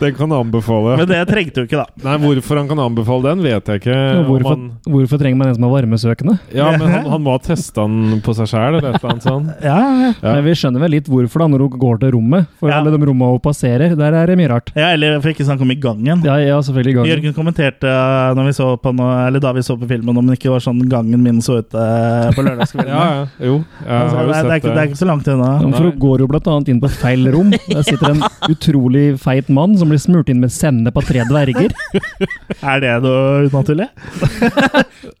Den 0.00 0.14
kan 0.14 0.32
anbefale. 0.32 0.96
Men 0.96 1.08
det 1.08 1.20
trengte 1.28 1.62
du 1.62 1.68
ikke, 1.68 1.82
da. 1.82 1.86
Nei, 2.04 2.16
Hvorfor 2.24 2.58
han 2.60 2.68
kan 2.70 2.80
anbefale 2.82 3.30
den, 3.32 3.42
vet 3.44 3.68
jeg 3.70 3.82
ikke. 3.82 3.94
Ja, 3.94 4.22
Hvorfor, 4.26 4.56
man... 4.56 4.66
hvorfor 4.88 5.20
trenger 5.20 5.38
man 5.40 5.50
en 5.50 5.56
som 5.58 5.66
er 5.68 5.72
varmesøkende? 5.74 6.36
ja, 6.54 6.70
men 6.74 6.84
han, 6.90 7.08
han 7.12 7.24
må 7.24 7.34
ha 7.36 7.42
testa 7.44 7.84
den 7.86 8.20
på 8.24 8.34
seg 8.36 8.48
sjæl, 8.50 8.78
eller 8.78 8.94
et 8.94 8.98
eller 9.00 9.14
annet 9.14 9.28
sånt. 9.28 9.52
Ja, 9.64 9.76
ja. 9.80 10.10
Ja. 10.20 10.34
Men 10.36 10.44
vi 10.48 10.56
skjønner 10.58 10.84
vel 10.84 10.94
litt 10.96 11.08
hvorfor 11.10 11.44
da, 11.44 11.48
når 11.54 11.66
hun 11.66 11.78
går 11.84 12.00
til 12.02 12.14
rommet. 12.16 12.48
For 12.60 12.72
Ja. 12.72 12.80
alle 12.80 12.94
de 12.94 13.00
rommene 13.08 13.36
hun 13.36 13.42
passerer, 13.44 13.94
der 13.98 14.18
er 14.22 14.33
det 14.34 14.40
mye 14.42 14.50
rart. 14.52 14.72
ja 14.76 14.90
eller 14.94 15.16
for 15.20 15.32
ikke 15.32 15.46
snakke 15.46 15.64
om 15.64 15.72
i 15.72 15.78
gangen. 15.80 16.24
Ja, 16.26 16.36
ja 16.42 16.58
selvfølgelig. 16.62 16.96
Gangen. 16.98 17.10
Jørgen 17.12 17.36
kommenterte 17.36 17.94
når 18.36 18.50
vi 18.50 18.54
så 18.58 18.68
på 18.80 18.92
noe, 18.96 19.16
eller 19.28 19.42
da 19.42 19.54
vi 19.56 19.64
så 19.66 19.76
på 19.78 19.88
filmen 19.90 20.20
om 20.20 20.28
det 20.28 20.38
ikke 20.38 20.52
var 20.52 20.64
sånn 20.64 20.82
gangen 20.90 21.22
min 21.24 21.40
så 21.44 21.60
ut 21.62 21.76
uh, 21.78 22.30
på 22.34 22.44
lørdagskvelden. 22.46 22.82
Ja, 22.94 23.04
ja. 23.10 23.22
Jo, 23.48 23.54
Altså, 23.88 24.16
det, 24.16 24.34
er, 24.36 24.44
det, 24.44 24.50
er 24.50 24.60
ikke, 24.60 24.72
det 24.74 24.80
er 24.82 24.88
ikke 24.90 25.00
så 25.00 25.08
langt 25.08 25.28
unna. 25.30 25.48
Ja, 25.62 25.70
For 25.74 25.88
hun 25.88 25.96
går 26.02 26.22
jo 26.22 26.28
blant 26.30 26.50
annet 26.52 26.70
inn 26.70 26.82
på 26.82 26.90
feil 26.92 27.26
rom. 27.34 27.50
Der 27.72 27.86
sitter 27.86 28.12
en 28.12 28.22
utrolig 28.50 29.04
feit 29.22 29.50
mann 29.52 29.74
som 29.80 29.90
blir 29.90 30.02
smurt 30.02 30.30
inn 30.32 30.42
med 30.44 30.52
sennep 30.54 30.98
av 31.00 31.08
tre 31.08 31.24
dverger. 31.30 31.74
Er 32.74 32.84
det 32.84 32.94
noe 33.04 33.48
unaturlig? 33.48 33.88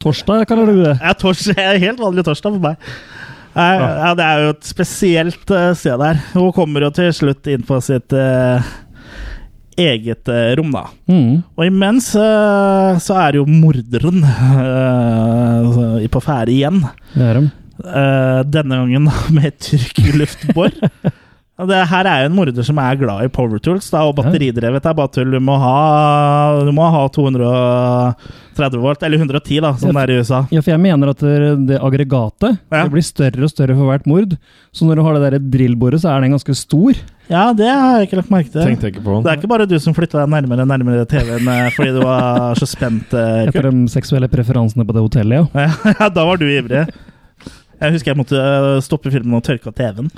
Torsdag 0.02 0.46
kaller 0.50 0.70
du 0.70 0.82
det. 0.84 0.96
Ja, 1.00 1.12
tors, 1.18 1.44
er 1.54 1.80
helt 1.82 2.00
vanlig 2.02 2.24
torsdag 2.26 2.56
for 2.56 2.70
meg. 2.70 2.94
Nei, 3.54 3.74
ja, 3.78 4.14
det 4.18 4.24
er 4.26 4.40
jo 4.42 4.54
et 4.56 4.66
spesielt 4.66 5.52
eh, 5.54 5.68
sted 5.78 6.00
der. 6.02 6.18
Hun 6.34 6.50
kommer 6.56 6.88
jo 6.88 6.90
til 6.94 7.12
slutt 7.14 7.46
inn 7.52 7.62
på 7.66 7.78
sitt 7.86 8.14
eh, 8.16 8.72
eget 9.80 10.28
eh, 10.32 10.52
rom, 10.58 10.70
da. 10.74 10.84
Mm. 11.10 11.42
Og 11.56 11.66
imens 11.66 12.12
eh, 12.18 13.00
så 13.02 13.18
er 13.22 13.40
jo 13.40 13.46
morderen 13.48 14.22
eh, 14.28 16.06
på 16.12 16.22
ferde 16.24 16.54
igjen. 16.54 16.80
Det 17.14 17.28
er 17.32 17.40
de. 17.40 17.50
Denne 18.54 18.80
gangen 18.84 19.10
med 19.36 19.58
trykkluftbor. 19.58 20.72
Og 21.54 21.68
det 21.70 21.84
her 21.86 22.06
er 22.10 22.22
jo 22.24 22.28
en 22.32 22.34
morder 22.34 22.64
som 22.66 22.78
er 22.82 22.96
glad 22.98 23.22
i 23.22 23.30
power 23.30 23.60
tools, 23.62 23.86
da, 23.92 24.00
og 24.08 24.16
batteridrevet 24.18 24.88
er 24.90 24.96
bare 24.98 25.10
tull. 25.14 25.30
Du 25.30 25.38
må 25.38 25.54
ha, 25.62 25.74
du 26.66 26.72
må 26.74 26.88
ha 26.90 27.04
230 27.14 28.82
volt, 28.82 29.04
eller 29.06 29.22
110, 29.22 29.60
da, 29.62 29.70
som 29.78 29.94
det 29.94 30.02
er 30.02 30.10
i 30.10 30.16
USA. 30.18 30.40
Ja, 30.50 30.64
for 30.64 30.72
jeg 30.74 30.82
mener 30.82 31.12
at 31.12 31.22
det, 31.22 31.52
det 31.70 31.78
aggregatet 31.78 32.56
Ja. 32.58 32.80
det 32.82 32.90
blir 32.96 33.06
større 33.06 33.46
og 33.46 33.52
større 33.54 33.76
for 33.78 33.86
hvert 33.86 34.10
mord. 34.10 34.34
Så 34.74 34.88
når 34.88 34.98
du 34.98 35.04
har 35.06 35.14
det 35.20 35.30
der 35.36 35.46
drillbordet, 35.54 36.02
så 36.02 36.10
er 36.10 36.26
den 36.26 36.34
ganske 36.34 36.58
stor. 36.58 36.98
Ja, 37.30 37.46
det 37.56 37.68
har 37.70 37.98
jeg 37.98 38.08
ikke 38.08 38.18
lagt 38.20 38.32
merke 38.32 38.50
til. 38.52 38.60
Tenkte 38.60 38.88
jeg 38.88 38.94
ikke 38.94 39.04
på. 39.06 39.16
Det 39.24 39.30
er 39.32 39.38
ikke 39.38 39.48
bare 39.48 39.66
du 39.68 39.74
som 39.80 39.94
flytta 39.96 40.20
deg 40.20 40.32
nærmere 40.34 40.66
nærmere 40.68 41.06
TV-en 41.08 41.48
eh, 41.54 41.70
fordi 41.72 41.94
du 41.96 42.02
var 42.04 42.58
så 42.60 42.68
spent. 42.68 43.14
eh, 43.16 43.46
Etter 43.48 43.70
de 43.70 43.88
seksuelle 43.92 44.28
preferansene 44.32 44.84
på 44.84 44.96
det 44.96 45.04
hotellet, 45.06 45.48
ja. 45.56 45.68
Ja, 46.00 46.10
da 46.12 46.26
var 46.28 46.40
du 46.40 46.44
ivrig. 46.44 46.84
Jeg 47.80 47.96
husker 47.96 48.12
jeg 48.12 48.20
måtte 48.20 48.38
eh, 48.40 48.68
stoppe 48.84 49.12
filmen 49.14 49.38
og 49.40 49.44
tørke 49.46 49.72
av 49.72 49.76
TV-en. 49.80 50.12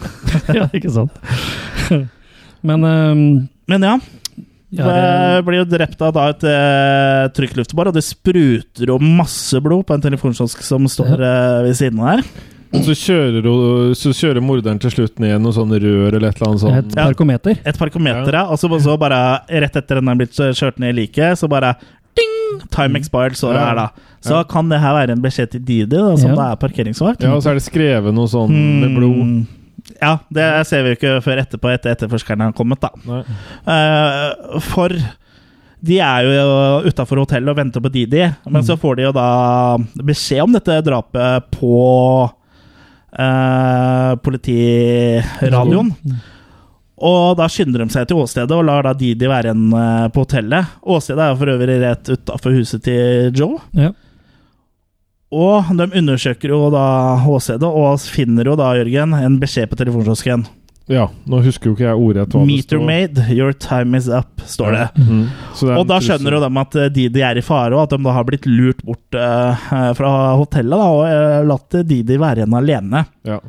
ja, 0.56 0.66
ikke 0.76 0.92
sant? 0.96 1.20
Men 2.66 2.82
um, 2.88 3.20
Men 3.68 3.84
ja, 3.84 3.94
ja, 4.76 4.82
det 4.88 4.96
det, 4.96 5.44
blir 5.46 5.60
jo 5.60 5.68
drept 5.70 6.00
av 6.02 6.10
da 6.16 6.24
et 6.32 6.42
uh, 6.48 7.28
trykkluftbor, 7.36 7.92
og 7.92 7.94
det 7.96 8.02
spruter 8.04 8.90
jo 8.90 8.96
masse 8.98 9.60
blod 9.62 9.84
på 9.86 9.94
en 9.94 10.02
telefonkiosk 10.02 10.64
som 10.66 10.88
står 10.90 11.20
uh, 11.20 11.64
ved 11.68 11.76
siden 11.78 12.00
av 12.02 12.16
her. 12.16 12.24
Og 12.76 12.84
så 12.86 12.94
kjører, 13.00 13.46
så 13.96 14.12
kjører 14.14 14.44
morderen 14.44 14.78
til 14.82 14.92
slutt 14.92 15.18
ned 15.22 15.40
noe 15.42 15.54
sånn 15.56 15.72
rør 15.72 16.16
eller 16.16 16.28
et 16.28 16.40
eller 16.40 16.50
annet 16.52 16.62
sånt. 16.62 16.78
et 16.80 16.96
parkometer. 16.98 17.60
Et 17.64 17.78
parkometer, 17.80 18.36
ja. 18.36 18.44
Og 18.52 18.58
så, 18.60 18.70
så 18.84 18.96
bare 19.00 19.20
rett 19.48 19.76
etter 19.80 20.00
den 20.00 20.12
er 20.12 20.18
blitt 20.20 20.36
kjørt 20.36 20.78
ned 20.82 20.94
i 20.94 20.98
liket, 21.02 21.38
så 21.40 21.48
bare 21.50 21.74
ding! 22.16 22.62
Time 22.72 22.96
expired 23.00 23.36
så 23.36 23.50
det 23.52 23.60
her, 23.60 23.76
da. 23.76 23.88
Så 24.26 24.38
kan 24.50 24.70
det 24.72 24.78
her 24.82 24.94
være 24.96 25.14
en 25.16 25.22
beskjed 25.22 25.50
til 25.56 25.60
Didi, 25.66 25.90
da, 25.96 26.14
som 26.16 26.30
Ja. 26.32 26.36
det 26.38 26.46
er 26.52 26.60
parkeringsvakt. 26.62 27.22
Ja, 27.26 27.34
og 27.36 27.42
så 27.44 27.50
er 27.52 27.58
det 27.60 27.66
skrevet 27.66 28.14
noe 28.16 28.30
sånn 28.30 28.52
med 28.80 28.94
blod. 28.96 29.20
Mm. 29.26 29.46
Ja, 30.00 30.16
det 30.34 30.46
ser 30.66 30.82
vi 30.82 30.90
jo 30.94 30.96
ikke 30.98 31.12
før 31.22 31.38
etterpå, 31.44 31.70
etter 31.74 31.92
etterforskerne 31.94 32.48
har 32.48 32.56
kommet, 32.56 32.80
da. 32.82 32.90
Nei. 33.06 33.20
Eh, 33.70 34.58
for 34.66 34.94
de 35.86 35.98
er 36.02 36.24
jo 36.26 36.88
utafor 36.88 37.20
hotellet 37.22 37.52
og 37.52 37.58
venter 37.60 37.84
på 37.84 37.92
Didi, 37.92 38.24
men 38.50 38.64
så 38.66 38.74
får 38.80 38.96
de 38.98 39.04
jo 39.06 39.12
da 39.14 39.26
beskjed 40.02 40.42
om 40.42 40.56
dette 40.56 40.80
drapet 40.88 41.46
på 41.54 41.76
eh, 43.12 44.14
politiradioen. 44.24 45.92
Og 46.96 47.36
da 47.36 47.44
skynder 47.52 47.84
de 47.84 47.92
seg 47.92 48.08
til 48.08 48.22
åstedet 48.22 48.56
og 48.56 48.64
lar 48.64 48.86
da 48.86 48.94
Didi 48.96 49.28
være 49.28 49.52
igjen 49.52 49.68
eh, 49.76 50.08
på 50.14 50.24
hotellet. 50.24 50.76
Åstedet 50.82 51.22
er 51.22 51.32
jo 51.32 51.40
for 51.42 51.52
øvrig 51.52 51.78
rett 51.82 52.12
utafor 52.14 52.56
huset 52.56 52.84
til 52.86 53.36
Joe. 53.36 53.60
Ja. 53.76 53.92
Og 55.36 55.72
de 55.76 55.88
undersøker 55.98 56.54
jo 56.54 56.70
da 56.72 56.86
åstedet 57.28 57.68
og 57.68 58.00
finner 58.00 58.46
jo 58.48 58.54
da, 58.58 58.70
Jørgen, 58.78 59.12
en 59.18 59.40
beskjed 59.42 59.68
på 59.68 59.78
telefonkiosken. 59.80 60.46
Ja, 60.86 61.08
nå 61.26 61.40
husker 61.42 61.72
jo 61.72 61.74
ikke 61.74 61.88
jeg 61.88 61.98
ordet 61.98 62.26
Meter 62.46 62.78
made, 62.78 63.24
your 63.34 63.50
time 63.50 63.98
is 63.98 64.06
up, 64.06 64.38
står 64.46 64.76
det. 64.76 64.84
Mhm. 65.02 65.24
Så 65.54 65.66
det 65.66 65.72
er 65.74 65.80
Og 65.80 65.88
da 65.90 65.98
skjønner 65.98 66.36
jo 66.36 66.40
de 66.44 66.50
at 66.62 66.76
eh, 66.78 66.92
Didi 66.94 67.24
er 67.26 67.40
i 67.40 67.42
fare, 67.42 67.74
og 67.74 67.82
at 67.82 67.96
de 67.96 67.98
da 68.06 68.14
har 68.14 68.26
blitt 68.28 68.46
lurt 68.46 68.84
bort 68.86 69.18
uh, 69.18 69.66
fra 69.98 70.12
hotellet 70.38 70.78
da, 70.78 70.86
og 70.86 71.02
uh, 71.10 71.40
latt 71.48 71.78
Didi 71.90 72.18
være 72.22 72.44
igjen 72.44 72.54
alene. 72.54 73.02
Ja. 73.26 73.40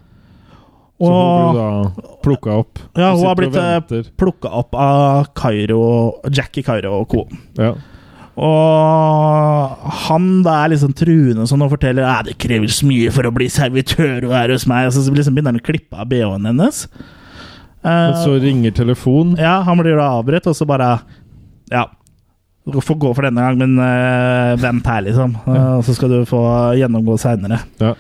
Så 0.97 1.11
hun 1.13 1.51
blir 1.53 1.59
da 1.61 2.07
plukka 2.25 2.55
opp. 2.63 2.79
ja, 2.97 3.11
hun 3.13 3.27
har 3.27 3.37
blitt 3.37 3.59
og 3.59 3.93
eh, 3.93 4.09
plukka 4.17 4.49
opp 4.49 4.73
av 4.73 5.29
Cairo, 5.37 5.83
Jackie 6.33 6.65
Cairo 6.65 6.95
og 7.03 7.11
co. 7.11 7.27
Ja. 7.59 7.75
Og 8.37 9.85
han 10.07 10.25
da 10.45 10.55
er 10.63 10.73
liksom 10.73 10.93
truende 10.97 11.45
sånn 11.49 11.63
og 11.65 11.71
forteller 11.73 12.05
at 12.05 12.27
det 12.29 12.35
kreves 12.41 12.83
mye 12.85 13.13
for 13.13 13.29
å 13.29 13.33
bli 13.33 13.47
servitør 13.49 14.25
og 14.25 14.33
her 14.33 14.53
hos 14.53 14.67
meg. 14.69 14.89
Og 14.89 14.93
så 14.97 15.05
liksom 15.05 15.37
begynner 15.37 15.53
han 15.55 15.61
å 15.61 15.65
klippe 15.69 15.97
av 15.97 16.09
BH-en 16.09 16.49
hennes. 16.49 16.83
Eh, 17.83 17.89
Men 18.11 18.17
så 18.23 18.37
ringer 18.41 18.71
telefonen. 18.75 19.37
ja, 19.37 19.61
han 19.61 19.77
blir 19.77 19.95
da 19.97 20.09
avbrutt, 20.17 20.47
og 20.47 20.55
så 20.55 20.65
bare 20.67 20.99
Ja. 21.71 21.85
Du 22.67 22.81
får 22.83 22.97
gå 22.99 23.13
for 23.15 23.23
denne 23.23 23.39
gang, 23.39 23.57
men 23.57 23.77
uh, 23.79 24.57
vent 24.59 24.85
her, 24.85 25.01
liksom. 25.05 25.37
Uh, 25.47 25.79
så 25.87 25.93
skal 25.95 26.09
du 26.11 26.25
få 26.27 26.41
gjennomgå 26.75 27.15
seinere. 27.17 27.61
Ja. 27.79 27.93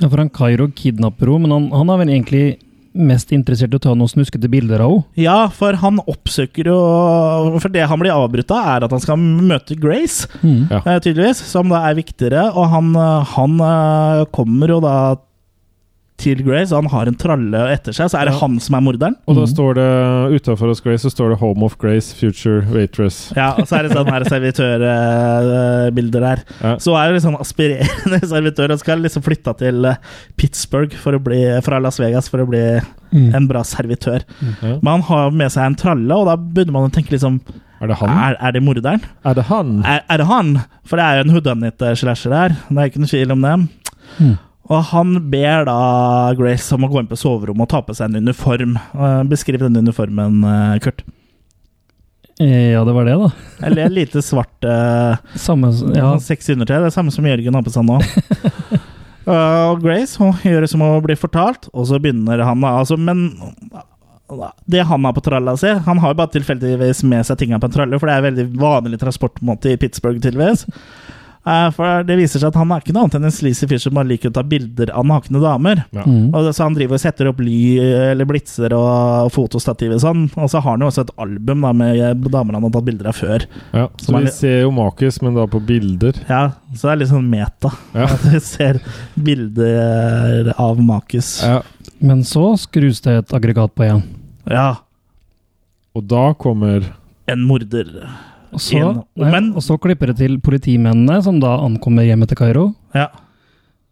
Ja, 0.00 0.08
for 0.08 0.16
han 0.18 0.30
Kairo 0.34 0.66
kidnapper 0.74 1.30
henne, 1.30 1.46
men 1.46 1.52
han, 1.54 1.68
han 1.70 1.90
er 1.94 2.00
vel 2.02 2.08
egentlig 2.10 2.58
mest 2.94 3.30
interessert 3.34 3.72
i 3.74 3.78
å 3.78 3.82
ta 3.82 3.92
noen 3.94 4.10
snuskete 4.10 4.50
bilder 4.50 4.82
av 4.82 4.90
henne. 4.96 5.04
Ja, 5.22 5.36
for 5.54 5.74
han 5.78 5.98
oppsøker 6.10 6.66
jo 6.70 7.58
For 7.62 7.68
det 7.74 7.86
han 7.90 7.98
blir 8.02 8.14
avbrutt 8.14 8.50
av, 8.54 8.66
er 8.76 8.84
at 8.86 8.90
han 8.94 9.00
skal 9.02 9.16
møte 9.18 9.78
Grace, 9.78 10.26
Ja. 10.42 10.80
eh, 10.84 10.98
tydeligvis, 11.02 11.42
som 11.46 11.68
da 11.70 11.84
er 11.88 11.94
viktigere. 11.94 12.48
Og 12.54 12.66
han, 12.74 12.90
eh, 12.98 13.24
han 13.36 13.60
eh, 13.60 14.24
kommer 14.34 14.68
jo 14.74 14.80
da 14.82 15.16
til 16.16 16.44
Grace, 16.46 16.70
og 16.72 16.84
han 16.84 16.90
har 16.92 17.08
en 17.10 17.16
tralle 17.18 17.60
etter 17.74 17.92
seg, 17.92 18.06
så 18.08 18.20
er 18.20 18.28
det 18.28 18.34
Ja. 18.36 18.38
han 18.40 18.60
som 18.62 18.76
er 18.78 18.82
morderen. 18.86 19.16
Og 19.26 19.34
da 19.36 19.44
står 19.50 19.74
det 19.74 19.86
utafor 20.38 20.70
hos 20.70 20.80
Grace 20.80 21.02
så 21.02 21.10
står 21.10 21.30
det 21.34 21.38
'Home 21.40 21.64
of 21.66 21.76
Grace, 21.76 22.14
Future 22.14 22.62
Waitress'. 22.70 23.34
Ja, 23.36 23.52
og 23.58 23.66
så 23.66 23.78
er 23.78 23.82
det 23.88 23.92
sånn 23.96 24.06
her 24.08 24.22
servitørbilder 24.24 26.20
der. 26.24 26.42
Ja. 26.62 26.76
Så 26.82 26.94
er 26.96 27.08
det 27.10 27.18
liksom 27.18 27.36
aspirerende 27.40 28.20
servitør 28.32 28.74
og 28.74 28.80
skal 28.82 29.02
liksom 29.04 29.24
flytte 29.26 29.54
til 29.60 29.84
eh, 29.90 29.96
Pittsburgh 30.40 30.94
for 31.00 31.16
å 31.18 31.22
bli, 31.22 31.40
fra 31.66 31.80
Las 31.82 31.98
Vegas 32.02 32.28
for 32.30 32.44
å 32.44 32.48
bli 32.48 32.62
en 33.14 33.46
bra 33.50 33.62
servitør. 33.62 34.24
Ja. 34.62 34.78
Men 34.82 34.88
han 34.96 35.02
har 35.10 35.30
med 35.30 35.52
seg 35.54 35.66
en 35.68 35.76
tralle, 35.78 36.14
og 36.16 36.26
da 36.26 36.34
begynner 36.36 36.72
man 36.78 36.88
å 36.88 36.94
tenke 36.94 37.14
liksom 37.14 37.40
Er 37.82 37.90
det 37.90 37.98
han? 38.00 38.08
Er, 38.10 38.36
er 38.40 38.52
det 38.56 38.62
morderen? 38.64 39.02
Er 39.26 39.34
det 39.36 39.44
han? 39.50 39.76
Er, 39.84 40.00
er 40.08 40.18
det 40.22 40.26
han? 40.30 40.54
For 40.88 40.96
det 40.96 41.04
er 41.04 41.18
jo 41.18 41.24
en 41.26 41.34
whodunit-slasher 41.36 42.32
her. 42.32 42.54
Det 42.70 42.78
er 42.80 42.88
ikke 42.88 43.02
noe 43.02 43.10
tvil 43.10 43.34
om 43.34 43.42
det. 43.44 43.54
Mm. 44.18 44.34
Og 44.72 44.80
han 44.94 45.16
ber 45.28 45.66
da 45.68 45.74
Grace 46.38 46.72
om 46.74 46.86
å 46.86 46.88
gå 46.88 47.02
inn 47.02 47.08
på 47.10 47.18
soverommet 47.20 47.66
og 47.66 47.68
ta 47.74 47.82
på 47.84 47.94
seg 47.96 48.08
en 48.08 48.22
uniform. 48.24 48.78
Eh, 48.96 49.22
Beskriv 49.28 49.60
den 49.60 49.76
uniformen, 49.76 50.38
eh, 50.48 50.78
Kurt. 50.84 51.02
Eh, 52.40 52.72
Ja, 52.72 52.84
det 52.84 52.94
var 52.96 53.04
det, 53.04 53.18
da. 53.20 53.28
Eller 53.66 53.84
et 53.86 53.92
lite 53.92 54.22
svart 54.24 54.64
Samme 55.36 55.68
Ja. 55.94 56.14
sexy 56.18 56.54
undertøy. 56.56 56.78
Det 56.80 56.88
er 56.88 56.96
samme 56.96 57.12
som 57.12 57.24
Jørgen 57.28 57.54
har 57.54 57.62
på 57.62 57.70
seg 57.74 57.84
nå. 57.84 58.00
Og 59.34 59.80
Grace 59.84 60.18
hun 60.20 60.32
gjør 60.44 60.64
det 60.66 60.70
som 60.72 60.82
å 60.84 60.98
bli 61.04 61.14
fortalt, 61.16 61.68
og 61.72 61.86
så 61.88 61.96
begynner 62.02 62.42
han 62.44 62.60
da 62.60 62.74
altså, 62.82 62.98
Men 63.00 63.30
det 64.68 64.82
han 64.84 65.04
har 65.04 65.14
på 65.16 65.22
tralla 65.24 65.54
si 65.56 65.68
Han 65.86 65.98
har 66.02 66.12
jo 66.12 66.18
bare 66.18 66.32
tilfeldigvis 66.34 67.00
med 67.08 67.24
seg 67.24 67.38
tinga 67.40 67.58
på 67.60 67.68
en 67.70 67.72
tralle, 67.76 67.98
for 68.00 68.08
det 68.10 68.14
er 68.16 68.20
en 68.24 68.28
veldig 68.34 68.46
vanlig 68.60 68.98
transportmåte 69.00 69.72
i 69.72 69.78
Pittsburgh, 69.80 70.20
tydeligvis. 70.20 70.66
Eh, 71.44 71.66
for 71.76 72.04
det 72.08 72.14
viser 72.16 72.40
seg 72.40 72.48
at 72.48 72.56
han 72.56 72.70
er 72.72 72.80
ikke 72.80 72.94
noe 72.96 73.04
annet 73.04 73.18
enn 73.18 73.26
en 73.28 73.34
sleazy 73.34 73.66
fyr 73.68 73.80
som 73.82 73.92
bare 73.98 74.08
liker 74.08 74.30
å 74.32 74.36
ta 74.38 74.44
bilder 74.48 74.92
av 74.96 75.04
nakne 75.08 75.42
damer. 75.42 75.82
Ja. 75.92 76.06
Mm. 76.08 76.30
Og 76.32 76.48
så 76.48 76.64
Han 76.64 76.76
driver 76.78 76.96
og 76.96 77.02
setter 77.02 77.28
opp 77.28 77.42
ly 77.44 77.58
eller 78.12 78.28
blitser 78.28 78.72
og 78.76 79.28
fotostativ 79.34 79.92
og 79.98 80.00
sånn. 80.00 80.22
Og 80.40 80.48
så 80.48 80.62
har 80.64 80.70
han 80.78 80.86
jo 80.86 80.88
også 80.88 81.04
et 81.04 81.12
album 81.20 81.66
da 81.66 81.74
med 81.76 82.24
damer 82.32 82.56
han 82.56 82.64
har 82.64 82.74
tatt 82.78 82.88
bilder 82.88 83.10
av 83.12 83.18
før. 83.18 83.44
Ja, 83.76 83.86
så 84.00 84.16
vi 84.16 84.32
ser 84.32 84.58
jo 84.64 84.72
Makis, 84.74 85.20
men 85.20 85.36
da 85.36 85.44
på 85.50 85.60
bilder. 85.60 86.16
Ja, 86.30 86.42
Så 86.72 86.88
det 86.88 86.94
er 86.94 87.00
litt 87.02 87.12
sånn 87.12 87.28
meta. 87.30 87.74
Ja. 87.92 88.08
At 88.14 88.24
vi 88.32 88.40
ser 88.40 88.80
bilder 89.28 90.52
av 90.56 90.80
Makus. 90.80 91.36
Ja. 91.44 91.60
Men 92.00 92.24
så 92.24 92.54
skrus 92.60 93.04
det 93.04 93.18
et 93.20 93.36
aggregat 93.36 93.74
på 93.76 93.84
igjen. 93.86 94.02
Ja, 94.50 94.70
Og 95.94 96.02
da 96.10 96.32
kommer 96.34 96.88
en 97.30 97.44
morder. 97.46 97.86
Og 98.54 98.60
så, 98.62 98.80
nei, 99.18 99.30
Men- 99.34 99.52
og 99.58 99.62
så 99.66 99.76
klipper 99.82 100.12
det 100.12 100.16
til 100.22 100.38
politimennene, 100.38 101.20
som 101.26 101.40
da 101.42 101.56
ankommer 101.64 102.06
hjemmet 102.06 102.28
til 102.30 102.38
Kairo. 102.38 102.64
Ja. 102.94 103.08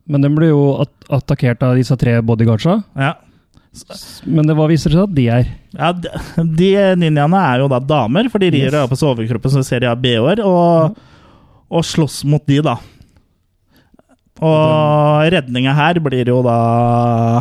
Men 0.09 0.23
de 0.23 0.29
blir 0.35 0.49
jo 0.53 0.81
at 0.83 0.91
attakkert 1.11 1.63
av 1.67 1.75
disse 1.79 1.97
tre 1.99 2.21
bodyguardsa. 2.23 2.83
ja. 2.97 3.15
Men 4.29 4.45
det 4.45 4.53
hva 4.55 4.67
viser 4.69 4.91
det 4.93 4.99
seg 4.99 5.07
at 5.09 5.15
de 5.17 5.23
er. 5.33 5.47
Ja, 5.73 5.93
de, 5.97 6.09
de 6.61 6.73
ninjaene 7.01 7.39
er 7.41 7.63
jo 7.63 7.69
da 7.73 7.79
damer, 7.81 8.29
for 8.29 8.39
de 8.39 8.51
rir 8.53 8.69
Yes. 8.69 8.91
på 8.91 8.99
overkroppen 9.09 9.51
som 9.51 9.63
ser 9.65 9.81
de 9.81 9.87
har 9.89 9.97
BH-er, 9.97 10.43
og, 10.45 10.99
og 11.73 11.83
slåss 11.83 12.19
mot 12.29 12.45
de, 12.47 12.59
da. 12.61 12.75
Og 14.43 15.31
redninga 15.33 15.73
her 15.73 16.01
blir 16.05 16.29
jo 16.29 16.43
da 16.45 17.41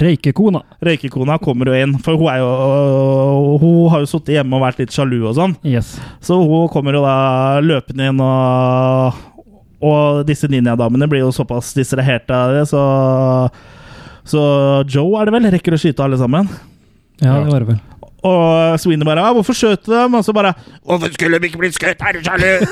Røykekona. 0.00 0.62
Røykekona 0.84 1.36
kommer 1.42 1.70
jo 1.70 1.76
inn, 1.78 1.94
for 2.02 2.18
hun 2.18 2.30
er 2.32 2.40
jo 2.42 3.58
Hun 3.62 3.92
har 3.92 4.02
jo 4.02 4.10
sittet 4.10 4.38
hjemme 4.38 4.58
og 4.58 4.64
vært 4.64 4.82
litt 4.82 4.94
sjalu 4.94 5.20
og 5.22 5.36
sånn. 5.38 5.54
Yes. 5.66 5.94
Så 6.24 6.38
hun 6.40 6.68
kommer 6.72 6.96
jo 6.96 7.04
da 7.04 7.60
løpende 7.64 8.10
inn, 8.10 8.20
og, 8.24 9.22
og 9.84 10.24
disse 10.28 10.50
ninjadamene 10.50 11.08
blir 11.10 11.24
jo 11.24 11.32
såpass 11.34 11.72
distraherte 11.76 12.34
av 12.34 12.58
det, 12.58 12.66
så 12.72 12.84
Så 14.24 14.40
Joe 14.88 15.20
er 15.20 15.28
det 15.28 15.34
vel, 15.36 15.50
rekker 15.52 15.76
å 15.76 15.80
skyte 15.80 16.04
alle 16.04 16.16
sammen. 16.20 16.48
Ja, 17.20 17.42
det 17.44 17.52
var 17.52 17.60
det 17.60 17.74
vel. 17.74 17.82
Og 18.24 18.80
Sweeney 18.80 19.04
bare 19.04 19.20
ah, 19.20 19.34
'Hvorfor 19.36 19.52
skjøt 19.52 19.84
du 19.84 19.92
dem?' 19.92 20.14
Og 20.14 20.24
så 20.24 20.32
bare 20.32 20.54
'Hvorfor 20.82 21.12
skulle 21.12 21.38
de 21.38 21.46
ikke 21.46 21.58
blitt 21.58 21.74
skutt? 21.76 22.00
Er 22.00 22.12
du 22.12 22.20
sjalu?' 22.24 22.64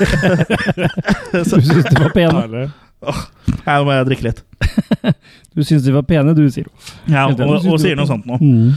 Du 1.33 1.43
syns 1.45 1.85
de 1.85 1.99
var 2.01 2.09
pene, 2.15 2.71
Herlig. 3.03 3.63
Ja, 3.63 3.77
nå 3.77 3.87
må 3.87 3.95
jeg 3.95 4.09
drikke 4.11 4.29
litt. 4.29 4.43
Du 5.53 5.61
syns 5.61 5.83
de 5.85 5.91
var 5.93 6.01
pene, 6.09 6.33
du, 6.33 6.47
sier 6.49 6.65
hun. 6.65 6.93
Ja, 7.13 7.27
og, 7.29 7.37
og, 7.45 7.65
og 7.75 7.81
sier 7.81 7.97
noe 7.99 8.09
sånt 8.09 8.25
nå. 8.25 8.39
Mm. 8.41 8.71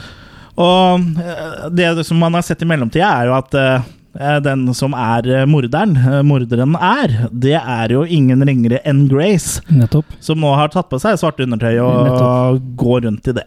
Og 0.60 1.20
eh, 1.20 1.68
det 1.72 2.04
som 2.04 2.20
man 2.20 2.36
har 2.36 2.44
sett 2.44 2.64
i 2.64 2.68
mellomtida, 2.68 3.08
er 3.08 3.30
jo 3.30 3.36
at 3.36 3.56
uh, 3.56 4.36
den 4.44 4.66
som 4.76 4.92
er 4.96 5.46
morderen, 5.48 5.94
uh, 6.00 6.20
morderen 6.24 6.76
er, 6.76 7.16
det 7.32 7.56
er 7.56 7.96
jo 7.96 8.04
ingen 8.04 8.44
ringere 8.44 8.82
enn 8.88 9.06
Grace, 9.08 9.62
Nettopp. 9.72 10.18
som 10.24 10.40
nå 10.40 10.52
har 10.56 10.72
tatt 10.72 10.88
på 10.92 11.00
seg 11.00 11.16
svart 11.20 11.40
undertøy 11.44 11.74
og 11.80 11.96
Nettopp. 12.10 12.70
går 12.84 13.04
rundt 13.08 13.32
i 13.32 13.36
det. 13.40 13.46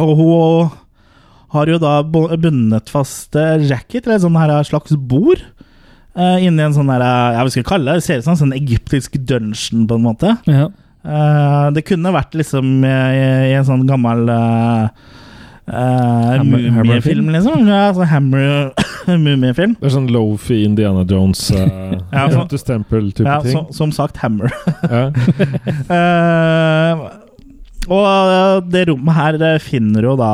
Og 0.00 0.14
hun 0.16 0.72
har 1.52 1.72
jo 1.72 1.78
da 1.80 1.94
bundet 2.04 2.92
fast 2.92 3.36
Jackie 3.36 4.00
til 4.04 4.16
et 4.16 4.24
sånn 4.24 4.36
her 4.36 4.52
slags 4.68 4.96
bord. 4.96 5.44
Eh, 6.16 6.44
inni 6.46 6.62
en 6.64 6.74
sånn 6.76 6.88
der, 6.90 7.02
jeg 7.04 7.36
ja, 7.36 7.42
hva 7.44 7.50
skal 7.54 7.66
kalle 7.68 7.90
det? 7.92 8.00
Det 8.00 8.06
ser 8.08 8.18
ut 8.22 8.24
som 8.28 8.36
en 8.36 8.42
sånn 8.44 8.56
egyptisk 8.56 9.18
dungeon, 9.20 9.86
på 9.90 9.98
en 9.98 10.06
måte. 10.08 10.36
Ja. 10.48 10.68
Uh, 11.08 11.68
det 11.72 11.84
kunne 11.88 12.10
vært 12.12 12.34
liksom 12.36 12.82
eh, 12.84 13.12
i, 13.14 13.20
i 13.52 13.54
en 13.56 13.64
sånn 13.64 13.84
gammel 13.88 14.26
uh, 14.28 14.88
Hammer- 15.68 16.70
mumiefilm, 16.74 17.28
liksom. 17.32 17.62
Ja, 17.68 17.88
altså 17.90 18.04
Hammer 18.10 18.72
mumiefilm. 19.06 19.76
Det 19.78 19.88
er 19.88 19.94
sånn 19.94 20.08
Lofi 20.12 20.62
Indiana 20.66 21.04
Jones, 21.08 21.46
uh, 21.54 21.94
Ja, 22.12 22.26
så- 22.32 22.42
Tempus 22.42 22.64
Temple-type 22.66 23.28
Ja, 23.28 23.38
ting. 23.44 23.52
så, 23.54 23.62
som 23.78 23.92
sagt 23.94 24.16
Hammer. 24.24 24.52
Ja. 24.90 25.06
Eh, 25.88 27.06
og 27.88 28.66
det 28.68 28.82
rommet 28.90 29.16
her 29.16 29.58
finner 29.64 30.04
jo 30.04 30.10
da 30.20 30.32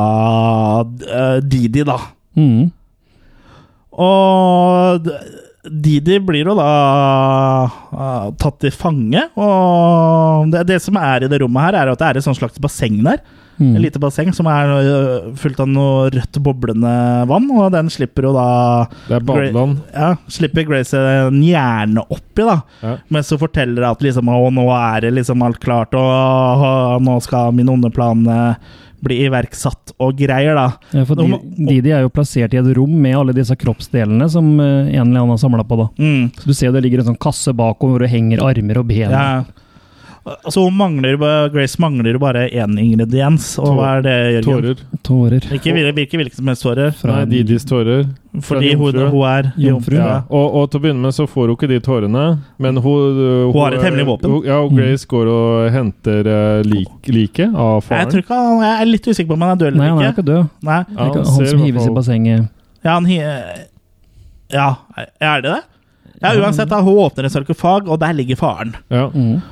Didi, 1.39 1.85
da. 1.87 1.95
Mm. 2.35 2.65
Og 3.95 5.07
Didi 5.69 6.19
blir 6.23 6.51
jo 6.51 6.57
da 6.57 6.69
uh, 7.91 8.27
tatt 8.41 8.59
til 8.63 8.73
fange. 8.75 9.23
Og 9.39 10.51
det, 10.53 10.65
det 10.69 10.81
som 10.83 10.99
er 11.01 11.25
i 11.25 11.31
det 11.31 11.41
rommet 11.43 11.67
her, 11.67 11.79
er 11.81 11.93
at 11.93 12.01
det 12.01 12.11
er 12.11 12.21
et 12.21 12.27
sånt 12.27 12.39
slags 12.39 12.61
basseng 12.61 13.01
der. 13.05 13.23
Mm. 13.55 13.75
Et 13.77 13.85
lite 13.85 13.99
basseng 14.03 14.33
som 14.35 14.49
er 14.51 14.67
øh, 14.67 15.27
fullt 15.39 15.61
av 15.63 15.69
noe 15.71 16.09
rødt 16.11 16.39
boblende 16.43 16.91
vann, 17.29 17.45
og 17.55 17.69
den 17.71 17.87
slipper 17.93 18.27
jo 18.27 18.33
da 18.35 18.47
Det 19.07 19.15
er 19.15 19.27
badeland. 19.29 19.77
Ja, 19.93 20.09
slipper 20.27 20.67
Grace 20.67 20.99
en 20.99 21.39
hjerne 21.39 22.03
oppi, 22.03 22.43
da. 22.43 22.57
Ja. 22.81 22.97
Mens 23.15 23.31
hun 23.31 23.39
forteller 23.39 23.87
at 23.87 24.03
liksom, 24.03 24.27
å, 24.27 24.49
nå 24.51 24.67
er 24.75 25.07
det 25.07 25.13
liksom 25.15 25.45
alt 25.45 25.61
klart, 25.63 25.95
og, 25.95 26.65
og 26.65 27.05
nå 27.07 27.15
skal 27.23 27.55
min 27.55 27.71
onde 27.71 27.93
plan 27.95 28.27
øh, 29.05 29.09
bli 29.09 29.21
iverksatt 29.25 29.93
og 30.01 30.15
greier, 30.17 30.55
da. 30.57 30.67
Ja, 30.95 31.05
for 31.05 31.19
Didi 31.19 31.65
de, 31.69 31.81
de 31.85 31.93
er 31.95 32.05
jo 32.05 32.13
plassert 32.13 32.55
i 32.55 32.59
et 32.61 32.71
rom 32.77 32.95
med 33.01 33.17
alle 33.17 33.35
disse 33.37 33.55
kroppsdelene 33.55 34.27
som 34.31 34.55
eh, 34.59 34.95
en 34.95 35.05
eller 35.05 35.21
annen 35.21 35.35
har 35.35 35.41
samla 35.41 35.65
på. 35.67 35.77
da. 35.83 35.89
Mm. 36.01 36.31
Så 36.39 36.49
du 36.49 36.55
ser 36.57 36.73
det 36.75 36.83
ligger 36.85 37.03
en 37.03 37.13
sånn 37.13 37.21
kasse 37.21 37.53
bakom 37.55 37.93
hvor 37.93 38.03
det 38.03 38.11
henger 38.13 38.43
armer 38.45 38.81
og 38.81 38.89
ben. 38.89 39.13
Ja. 39.13 39.43
Altså, 40.25 40.63
hun 40.65 40.73
mangler, 40.73 41.19
Grace 41.53 41.77
mangler 41.77 42.17
bare 42.17 42.47
én 42.49 42.71
ingrediens, 42.81 43.59
og 43.61 43.75
hva 43.77 43.91
er 43.99 44.05
det, 44.05 44.13
Jørgen? 44.33 44.47
Tårer. 44.47 44.79
Tårer. 45.05 45.43
Ikke 45.53 45.73
hvilke 46.17 46.33
som 46.33 46.47
helst 46.49 46.65
tårer, 46.65 46.95
Nei, 47.05 47.19
Didis 47.29 47.67
tårer. 47.69 48.07
fordi 48.41 48.71
hun, 48.73 48.97
hun 49.13 49.25
er 49.29 49.51
Jomfru. 49.61 49.99
Ja. 49.99 50.23
Og, 50.25 50.55
og 50.57 50.71
til 50.71 50.79
å 50.79 50.83
begynne 50.87 51.03
med 51.05 51.13
så 51.13 51.27
får 51.29 51.51
hun 51.51 51.53
ikke 51.53 51.69
de 51.69 51.77
tårene, 51.85 52.23
men 52.57 52.81
hun 52.81 53.19
Hun, 53.51 53.53
har 53.59 53.77
et 53.77 53.85
hemmelig 53.85 54.07
våpen. 54.09 54.33
Hun, 54.33 54.49
ja, 54.49 54.57
og 54.65 54.73
Grace 54.73 55.05
går 55.13 55.29
og 55.35 55.69
henter 55.77 56.31
uh, 56.31 56.65
lik, 56.65 56.89
liket 57.05 57.53
av 57.53 57.77
Jeg, 57.83 57.87
faren. 57.91 58.09
tror 58.15 58.25
ikke 58.25 58.41
han, 58.41 58.65
jeg 58.65 58.73
er 58.81 58.91
litt 58.95 59.11
usikker 59.11 59.29
på 59.29 59.37
om 59.37 59.45
han 59.45 59.53
er 59.53 59.61
død 59.61 59.69
eller 59.69 59.83
Nei, 59.83 59.91
han 59.93 60.01
er 60.01 60.09
ikke. 60.09 60.17
ikke 60.25 60.29
død. 60.31 60.51
Nei. 60.71 60.81
Ja, 60.89 60.97
han 61.03 61.31
han 61.37 61.49
som 61.53 61.65
hives 61.67 61.85
i 61.85 61.95
bassenget. 62.01 62.49
Ja, 62.81 62.97
han 62.97 63.05
hi 63.13 63.21
Ja, 64.57 64.67
er 65.21 65.45
det 65.45 65.51
det? 65.53 65.61
Ja, 66.23 66.33
uansett, 66.39 66.69
da, 66.71 66.79
hun 66.81 66.97
åpner 67.05 67.27
en 67.27 67.33
sarkofag, 67.33 67.89
og 67.91 67.99
der 68.01 68.13
ligger 68.17 68.39
faren. 68.39 68.73
Ja. 68.89 69.11
Mm. 69.13 69.43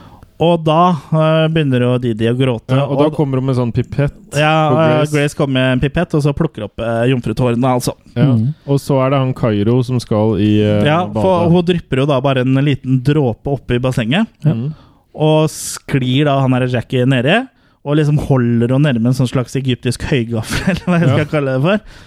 Og 0.44 0.64
da 0.66 0.78
uh, 1.14 1.46
begynner 1.54 1.84
jo 1.86 1.92
Didi 2.04 2.28
å 2.28 2.34
gråte. 2.38 2.76
Ja, 2.76 2.86
og 2.90 3.00
da 3.00 3.08
kommer 3.16 3.40
hun 3.40 3.48
med 3.48 3.56
sånn 3.60 3.72
pipett. 3.76 4.16
ja, 4.36 4.54
øh, 4.72 4.78
Grace. 4.80 5.14
Grace 5.14 5.38
kommer 5.38 5.54
med 5.60 5.76
en 5.78 5.84
pipett, 5.84 6.16
og 6.18 6.24
så 6.26 6.34
plukker 6.36 6.66
opp 6.68 6.82
uh, 6.84 7.04
jomfrutårene, 7.12 7.74
altså. 7.78 7.94
Ja. 8.18 8.26
Mm. 8.34 8.50
Og 8.68 8.82
så 8.82 8.98
er 9.06 9.14
det 9.14 9.22
han 9.24 9.34
Kairo 9.38 9.78
som 9.88 10.02
skal 10.04 10.36
i 10.44 10.52
uh, 10.66 10.82
Ja, 10.88 11.00
for 11.16 11.48
hun 11.54 11.64
drypper 11.70 12.02
jo 12.04 12.08
da 12.10 12.18
bare 12.26 12.44
en 12.44 12.60
liten 12.66 13.00
dråpe 13.06 13.54
oppi 13.58 13.80
bassenget, 13.84 14.28
Mm. 14.44 14.72
og 15.14 15.46
sklir 15.54 16.26
da 16.26 16.40
han 16.42 16.54
her 16.58 16.66
Jackie 16.74 17.06
nedi, 17.06 17.38
og 17.86 17.98
liksom 18.00 18.18
holder 18.28 18.72
henne 18.74 18.90
nede 18.90 19.00
med 19.04 19.12
en 19.14 19.20
sånn 19.22 19.30
slags 19.30 19.56
egyptisk 19.60 20.04
høygaffel, 20.10 20.72
eller 20.74 20.90
hva 20.90 21.00
jeg 21.04 21.10
skal 21.14 21.24
Ja. 21.26 21.32
kalle 21.38 21.54
det 21.58 21.64
for. 21.68 22.02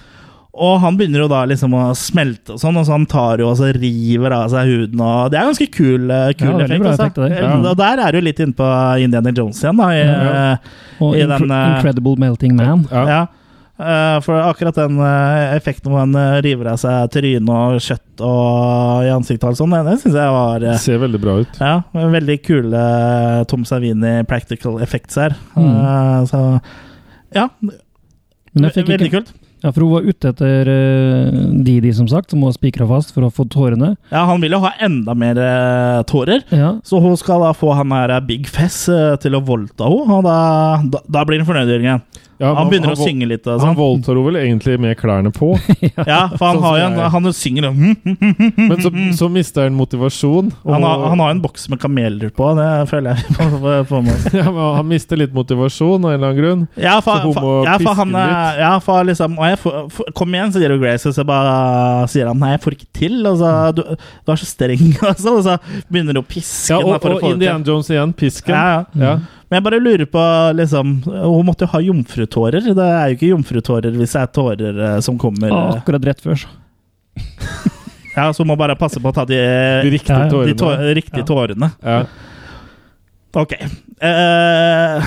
Og 0.57 0.79
han 0.81 0.97
begynner 0.97 1.21
jo 1.21 1.29
da 1.29 1.43
liksom 1.45 1.75
å 1.77 1.83
smelte 1.95 2.55
og 2.55 2.61
sånn, 2.63 2.79
og 2.81 2.87
så 2.89 2.95
han 2.97 3.05
tar 3.07 3.43
jo 3.43 3.51
og 3.51 3.59
så 3.59 3.69
river 3.77 4.33
av 4.33 4.47
seg 4.55 4.71
huden. 4.71 5.01
og 5.05 5.31
Det 5.31 5.37
er 5.41 5.49
ganske 5.51 5.67
kul, 5.75 6.11
eh, 6.11 6.31
kul 6.33 6.49
Ja, 6.49 6.65
effekt. 6.65 6.81
bra 6.81 6.91
altså. 6.95 7.03
effekt, 7.05 7.15
det. 7.17 7.33
Eh, 7.33 7.43
Ja. 7.45 7.71
Og 7.71 7.77
der 7.77 7.99
er 8.07 8.13
du 8.13 8.21
litt 8.25 8.41
inne 8.41 8.55
på 8.57 8.69
Indiana 9.05 9.33
Jones 9.37 9.61
igjen, 9.63 9.77
da. 9.77 9.89
I, 9.93 9.99
Ja. 10.01 10.53
eh, 10.53 10.57
Og 11.03 11.15
I 11.15 11.21
Incre 11.27 11.39
den, 11.39 11.75
Incredible 11.77 12.17
Melting 12.17 12.57
Man. 12.57 12.87
Ja. 12.91 13.05
ja. 13.07 13.27
Eh, 13.79 14.21
for 14.25 14.41
akkurat 14.41 14.75
den 14.75 14.97
effekten 15.53 15.93
hvor 15.93 15.99
han 16.01 16.15
river 16.43 16.69
av 16.73 16.79
seg 16.81 17.11
trynet 17.13 17.51
og 17.53 17.77
kjøtt 17.85 18.21
og 18.25 19.05
i 19.05 19.11
ansiktet 19.13 19.45
og 19.45 19.57
sånt, 19.59 19.77
det 19.77 19.85
den 19.85 19.99
syns 20.01 20.15
jeg 20.17 20.33
var 20.33 20.59
det 20.65 20.79
Ser 20.81 20.97
veldig 20.99 21.21
bra 21.21 21.35
ut. 21.45 21.59
ja, 21.61 21.83
veldig 21.93 22.39
kule 22.43 23.45
Tom 23.47 23.65
Savini 23.69 24.23
practical 24.27 24.79
effects 24.81 25.17
her. 25.17 25.37
Mm. 25.55 25.77
Eh, 25.77 26.25
så 26.33 26.61
ja, 27.35 27.49
Men 27.61 28.65
jeg 28.71 28.73
fikk 28.73 28.89
veldig 28.89 29.11
ikke, 29.13 29.21
kult. 29.27 29.33
Ja, 29.67 29.73
for 29.75 29.83
hun 29.83 29.95
var 29.97 30.05
ute 30.07 30.31
etter 30.31 30.69
uh, 30.71 31.39
Didi, 31.67 31.91
som 31.97 32.07
sagt, 32.07 32.31
som 32.31 32.45
var 32.47 32.55
spikra 32.55 32.87
fast 32.87 33.11
for 33.17 33.27
å 33.27 33.33
få 33.35 33.49
tårene. 33.51 33.97
Ja, 34.13 34.23
han 34.29 34.39
vil 34.45 34.55
jo 34.55 34.61
ha 34.63 34.71
enda 34.87 35.17
mer 35.19 35.41
uh, 35.41 36.05
tårer. 36.07 36.45
Ja, 36.55 36.77
Så 36.87 37.01
hun 37.03 37.19
skal 37.19 37.43
da 37.43 37.51
få 37.57 37.73
han 37.75 37.95
her 37.97 38.15
Big 38.29 38.47
Fess 38.47 38.85
uh, 38.93 39.17
til 39.19 39.35
å 39.35 39.43
voldta 39.43 39.91
henne, 39.91 40.21
og 40.21 40.23
da, 40.29 40.39
da, 40.95 41.03
da 41.19 41.25
blir 41.27 41.43
han 41.43 41.49
fornøyd, 41.51 41.75
Jørgen. 41.75 42.07
Ja, 42.39 42.51
Han 42.59 42.69
begynner 42.69 42.93
å 42.93 42.99
synge 43.01 43.27
litt 43.31 43.47
Altså. 43.47 43.65
Han 43.65 43.75
sånn. 43.75 43.79
voldtar 43.79 44.17
henne 44.19 44.27
vel 44.27 44.37
egentlig 44.43 44.75
med 44.83 44.97
klærne 45.01 45.31
på, 45.33 45.53
Ja, 46.11 46.27
for 46.37 46.45
han 46.51 46.59
Sånn 46.59 46.65
har 46.67 46.79
jo 46.81 46.87
en 46.87 47.11
Han 47.15 47.29
synger 47.33 47.69
og 47.71 47.77
men 48.71 48.83
så, 48.83 48.91
så 49.17 49.29
mister 49.33 49.63
han 49.69 49.77
motivasjon. 49.79 50.51
og- 50.65 50.73
han, 50.77 50.83
har, 50.85 51.05
han 51.09 51.23
har 51.25 51.31
en 51.31 51.41
boks 51.41 51.69
med 51.73 51.81
kameler 51.81 52.31
på, 52.37 52.51
det 52.59 52.69
føler 52.91 53.17
jeg 53.17 53.37
på, 53.63 53.71
på, 53.89 54.03
ja, 54.37 54.45
men 54.51 54.61
han 54.81 54.89
mister 54.91 55.17
litt 55.21 55.33
motivasjon 55.37 56.05
av 56.05 56.13
en 56.13 56.17
eller 56.19 56.29
annen 56.33 56.41
grunn. 56.43 56.67
Ja, 56.77 56.99
for, 57.01 57.23
Så 57.25 57.33
hun 57.33 57.43
må 57.47 57.55
ja, 57.65 57.77
piske 57.81 57.95
han 58.03 58.13
litt. 58.17 58.61
Ja, 58.61 58.73
for 58.85 59.09
liksom 59.09 59.39
og 59.39 59.47
jeg 59.49 59.59
får, 59.63 59.79
for, 59.97 60.13
Kom 60.17 60.35
igjen, 60.37 60.53
sier 60.55 60.73
jo 60.75 60.79
Grace, 60.83 61.09
og 61.09 61.17
så 61.17 61.25
bare 61.29 61.55
sier 62.13 62.29
han 62.31 62.39
nei, 62.43 62.53
jeg 62.57 62.63
får 62.67 62.77
ikke 62.79 62.91
til. 63.01 63.17
Og 63.31 63.41
så, 63.41 63.55
du, 63.77 63.83
du 63.97 64.33
er 64.35 64.41
så 64.43 64.49
streng, 64.49 64.85
altså, 65.01 65.37
og 65.39 65.43
så 65.47 65.57
begynner 65.89 66.17
du 66.17 66.23
å 66.23 66.27
piske 66.27 66.75
Ja, 66.77 66.83
og, 66.85 67.01
og 67.17 67.27
Indian. 67.33 67.65
Jones 67.67 67.91
igjen, 67.93 68.13
pisken. 68.17 68.55
Ja, 68.55 68.85
ja. 68.93 69.07
Ja. 69.07 69.17
Men 69.47 69.61
jeg 69.61 69.65
bare 69.69 69.79
lurer 69.79 70.09
på 70.11 70.23
liksom, 70.59 70.93
Hun 71.07 71.47
måtte 71.47 71.67
jo 71.67 71.71
ha 71.71 71.81
jomfrutårer. 71.87 72.65
Det 72.75 72.87
er 72.87 73.11
jo 73.13 73.17
ikke 73.19 73.31
jomfrutårer 73.31 73.95
hvis 73.95 74.17
det 74.17 74.23
er 74.25 74.31
tårer 74.35 74.81
eh, 74.89 75.01
som 75.07 75.19
kommer. 75.23 75.53
ah, 75.55 75.69
eh. 75.71 75.81
akkurat 75.81 76.09
rett 76.11 76.23
før, 76.25 76.41
så. 76.45 76.49
Ja, 78.17 78.31
Så 78.33 78.43
hun 78.43 78.49
må 78.49 78.57
bare 78.57 78.75
passe 78.81 78.97
på 79.03 79.11
å 79.11 79.15
ta 79.15 79.27
de, 79.29 79.37
De 79.85 79.91
riktige 79.93 80.17
Ja, 80.17 80.25
ja. 80.25 80.31
tårene. 80.33 80.55
de 80.55 80.57
tå 80.57 80.71
riktige 80.97 81.21
Ja. 81.21 81.29
tårene. 81.29 81.69
Ja. 81.85 81.99
Ok. 83.37 83.53
Uh, 84.01 85.05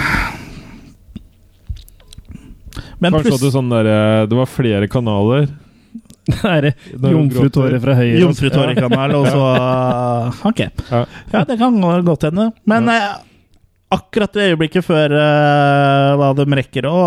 men 2.99 3.15
Kanskje 3.15 3.31
så 3.31 3.37
hadde 3.39 3.51
sånn 3.55 3.71
der, 3.71 3.87
eh, 3.89 4.25
det 4.29 4.37
var 4.37 4.49
flere 4.51 4.87
kanaler. 4.91 5.47
Er 6.45 6.67
jomfrutårer 6.93 7.79
fra 7.81 7.95
høyre. 7.97 8.19
Jomfrutårekanal, 8.21 9.15
og 9.17 9.25
så 9.33 9.43
Ok. 10.51 10.61
Ja. 10.91 11.01
Ja, 11.33 11.43
det 11.49 11.57
kan 11.57 11.79
godt 12.05 12.27
hende. 12.27 12.51
Men 12.69 12.91
eh, 12.93 13.07
akkurat 13.93 14.35
i 14.37 14.49
øyeblikket 14.51 14.85
før 14.85 15.13
uh, 15.17 16.25
de 16.37 16.45
rekker 16.59 16.85
å 16.89 16.97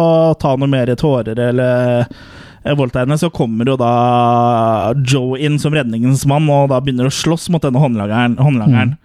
ta 0.40 0.54
noe 0.58 0.70
mer 0.70 0.90
tårer 0.98 1.38
eller 1.38 2.02
eh, 2.02 2.74
voldta 2.78 3.04
så 3.18 3.30
kommer 3.34 3.70
jo 3.70 3.76
da 3.78 3.92
Joe 4.98 5.38
inn 5.38 5.60
som 5.62 5.74
redningens 5.74 6.26
mann 6.26 6.48
og 6.50 6.70
da 6.72 6.80
begynner 6.82 7.10
å 7.10 7.14
slåss 7.14 7.48
mot 7.54 7.62
denne 7.62 7.82
håndlangeren. 7.82 8.34
håndlangeren. 8.38 8.96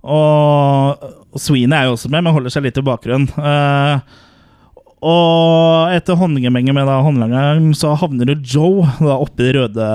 Og 0.00 1.38
Sweeney 1.38 1.76
er 1.76 1.88
jo 1.88 1.94
også 1.94 2.10
med, 2.10 2.24
men 2.24 2.34
holder 2.34 2.54
seg 2.54 2.66
litt 2.66 2.78
i 2.80 2.84
bakgrunnen. 2.86 3.30
Uh, 3.38 4.26
og 5.00 5.94
etter 5.94 6.18
håndgemenget 6.20 6.76
med 6.76 6.88
da 6.88 6.98
håndlangeren, 7.04 7.70
så 7.78 7.94
havner 7.96 8.34
jo 8.34 8.40
Joe 8.42 8.88
da 9.00 9.16
oppi 9.16 9.46
det 9.46 9.54
røde 9.56 9.90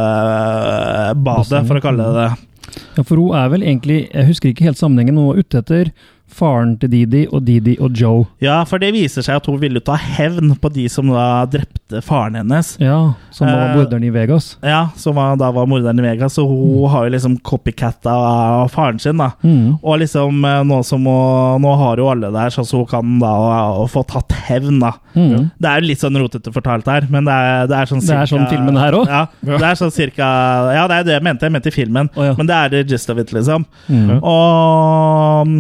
badet, 1.22 1.62
for 1.68 1.78
å 1.78 1.84
kalle 1.84 2.08
det 2.08 2.24
det. 2.24 2.30
Ja, 2.96 3.04
for 3.04 3.20
hun 3.20 3.36
er 3.38 3.52
vel 3.54 3.64
egentlig 3.64 3.98
Jeg 4.10 4.28
husker 4.28 4.50
ikke 4.50 4.66
helt 4.68 4.80
sammenhengen. 4.80 5.20
Hun 5.20 5.30
var 5.30 5.40
ute 5.40 5.62
etter 5.62 5.92
faren 6.36 6.76
til 6.82 6.92
Didi 6.92 7.24
og 7.32 7.46
Didi 7.48 7.78
og 7.80 7.96
Joe. 7.96 8.26
Ja, 8.44 8.60
for 8.68 8.82
det 8.82 8.92
viser 8.96 9.24
seg 9.26 9.40
at 9.40 9.48
hun 9.50 9.60
ville 9.62 9.82
ta 9.84 9.96
hevn 10.00 10.54
på 10.62 10.72
de 10.76 10.88
som 10.92 11.10
da 11.14 11.46
drepte 11.50 12.02
faren 12.06 12.36
hennes. 12.40 12.74
Ja, 12.82 13.14
Som 13.36 13.48
var 13.48 13.72
uh, 13.72 13.78
morderen 13.78 14.04
i 14.04 14.12
Vegas. 14.14 14.56
Ja, 14.66 14.90
Som 15.00 15.18
var, 15.20 15.38
da 15.40 15.52
var 15.56 15.68
morderen 15.70 16.00
i 16.02 16.06
Vegas, 16.06 16.36
så 16.38 16.46
hun 16.48 16.90
har 16.92 17.08
jo 17.08 17.16
liksom 17.16 17.38
copycatta 17.46 18.16
faren 18.74 19.00
sin, 19.00 19.18
da. 19.22 19.32
Mm. 19.46 19.78
Og 19.82 20.00
liksom 20.04 20.44
eh, 20.46 20.62
nå 20.68 20.82
som 20.88 21.06
hun, 21.06 21.62
Nå 21.66 21.72
har 21.80 22.00
jo 22.02 22.10
alle 22.12 22.30
der, 22.34 22.52
så 22.54 22.66
så 22.66 22.82
hun 22.82 22.90
kan 22.90 23.18
da 23.22 23.34
få 23.92 24.04
tatt 24.10 24.34
hevn, 24.50 24.80
da. 24.84 24.94
Mm. 25.16 25.50
Det 25.62 25.72
er 25.72 25.82
jo 25.82 25.90
litt 25.90 26.04
sånn 26.04 26.20
rotete 26.20 26.52
fortalt 26.56 26.88
her, 26.92 27.08
men 27.12 27.28
det 27.28 27.36
er, 27.36 27.70
det 27.72 27.80
er 27.80 27.92
sånn 27.92 28.04
Det 28.04 28.18
er 28.18 28.30
sånn 28.30 28.48
filmen 28.52 28.80
her 28.80 28.98
også? 28.98 29.12
Ja, 29.12 29.24
det 29.62 29.68
er 29.70 29.80
sånn 29.80 29.94
cirka 29.96 30.30
Ja, 30.76 30.86
det 30.92 31.00
er 31.00 31.08
det 31.08 31.18
jeg 31.18 31.26
mente. 31.26 31.48
Jeg 31.48 31.56
mente 31.56 31.74
filmen. 31.74 32.10
oh, 32.16 32.26
ja. 32.28 32.34
Men 32.38 32.50
det 32.50 32.56
er 32.56 32.74
the 32.74 32.84
gist 32.90 33.10
of 33.14 33.20
it, 33.22 33.32
liksom. 33.36 33.66
Mm. 33.88 34.18
Og 34.20 35.48
mm, 35.48 35.60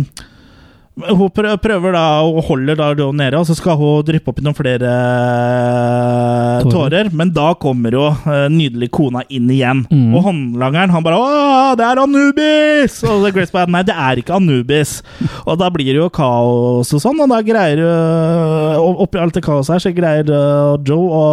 hun 0.96 1.28
prøver 1.36 1.91
da 1.91 2.04
Hun 2.24 2.43
holder 2.48 2.78
da 2.80 2.86
Joe 2.96 3.12
nede, 3.12 3.36
og 3.36 3.46
så 3.50 3.56
skal 3.58 3.76
hun 3.76 4.04
dryppe 4.08 4.32
oppi 4.32 4.43
noen 4.46 4.56
flere 4.56 4.88
eh, 4.88 6.62
Tårer. 6.64 6.72
tårer. 6.72 7.10
Men 7.12 7.34
da 7.36 7.50
kommer 7.60 7.91
jo 7.98 8.06
eh, 8.14 8.46
nydelig 8.52 8.89
kona 8.96 9.26
inn 9.28 9.50
igjen. 9.52 9.84
Mm. 9.91 10.14
Og 10.16 10.24
håndlangeren 10.30 10.93
han 10.96 11.04
bare 11.04 11.20
'Å, 11.20 11.76
det 11.76 11.86
er 11.86 12.02
Anubis!' 12.04 13.02
Og 13.04 13.26
så 13.26 13.34
Grace 13.36 13.52
bare 13.52 13.68
'Nei, 13.68 13.84
det 13.84 13.96
er 13.96 14.22
ikke 14.24 14.38
Anubis'. 14.39 15.02
og 15.46 15.60
da 15.60 15.70
blir 15.70 15.91
det 15.91 16.00
jo 16.00 16.10
kaos 16.10 16.93
og 16.93 17.02
sånn, 17.04 17.20
og 17.20 17.30
da 17.30 17.41
greier 17.43 17.82
uh, 17.84 18.80
Oppi 19.04 19.20
alt 19.20 19.34
det 19.36 19.43
kaoset 19.43 19.76
her, 19.76 19.84
så 19.84 19.91
greier 19.96 20.30
eh, 20.32 20.78
Joe 20.88 21.08
å 21.12 21.26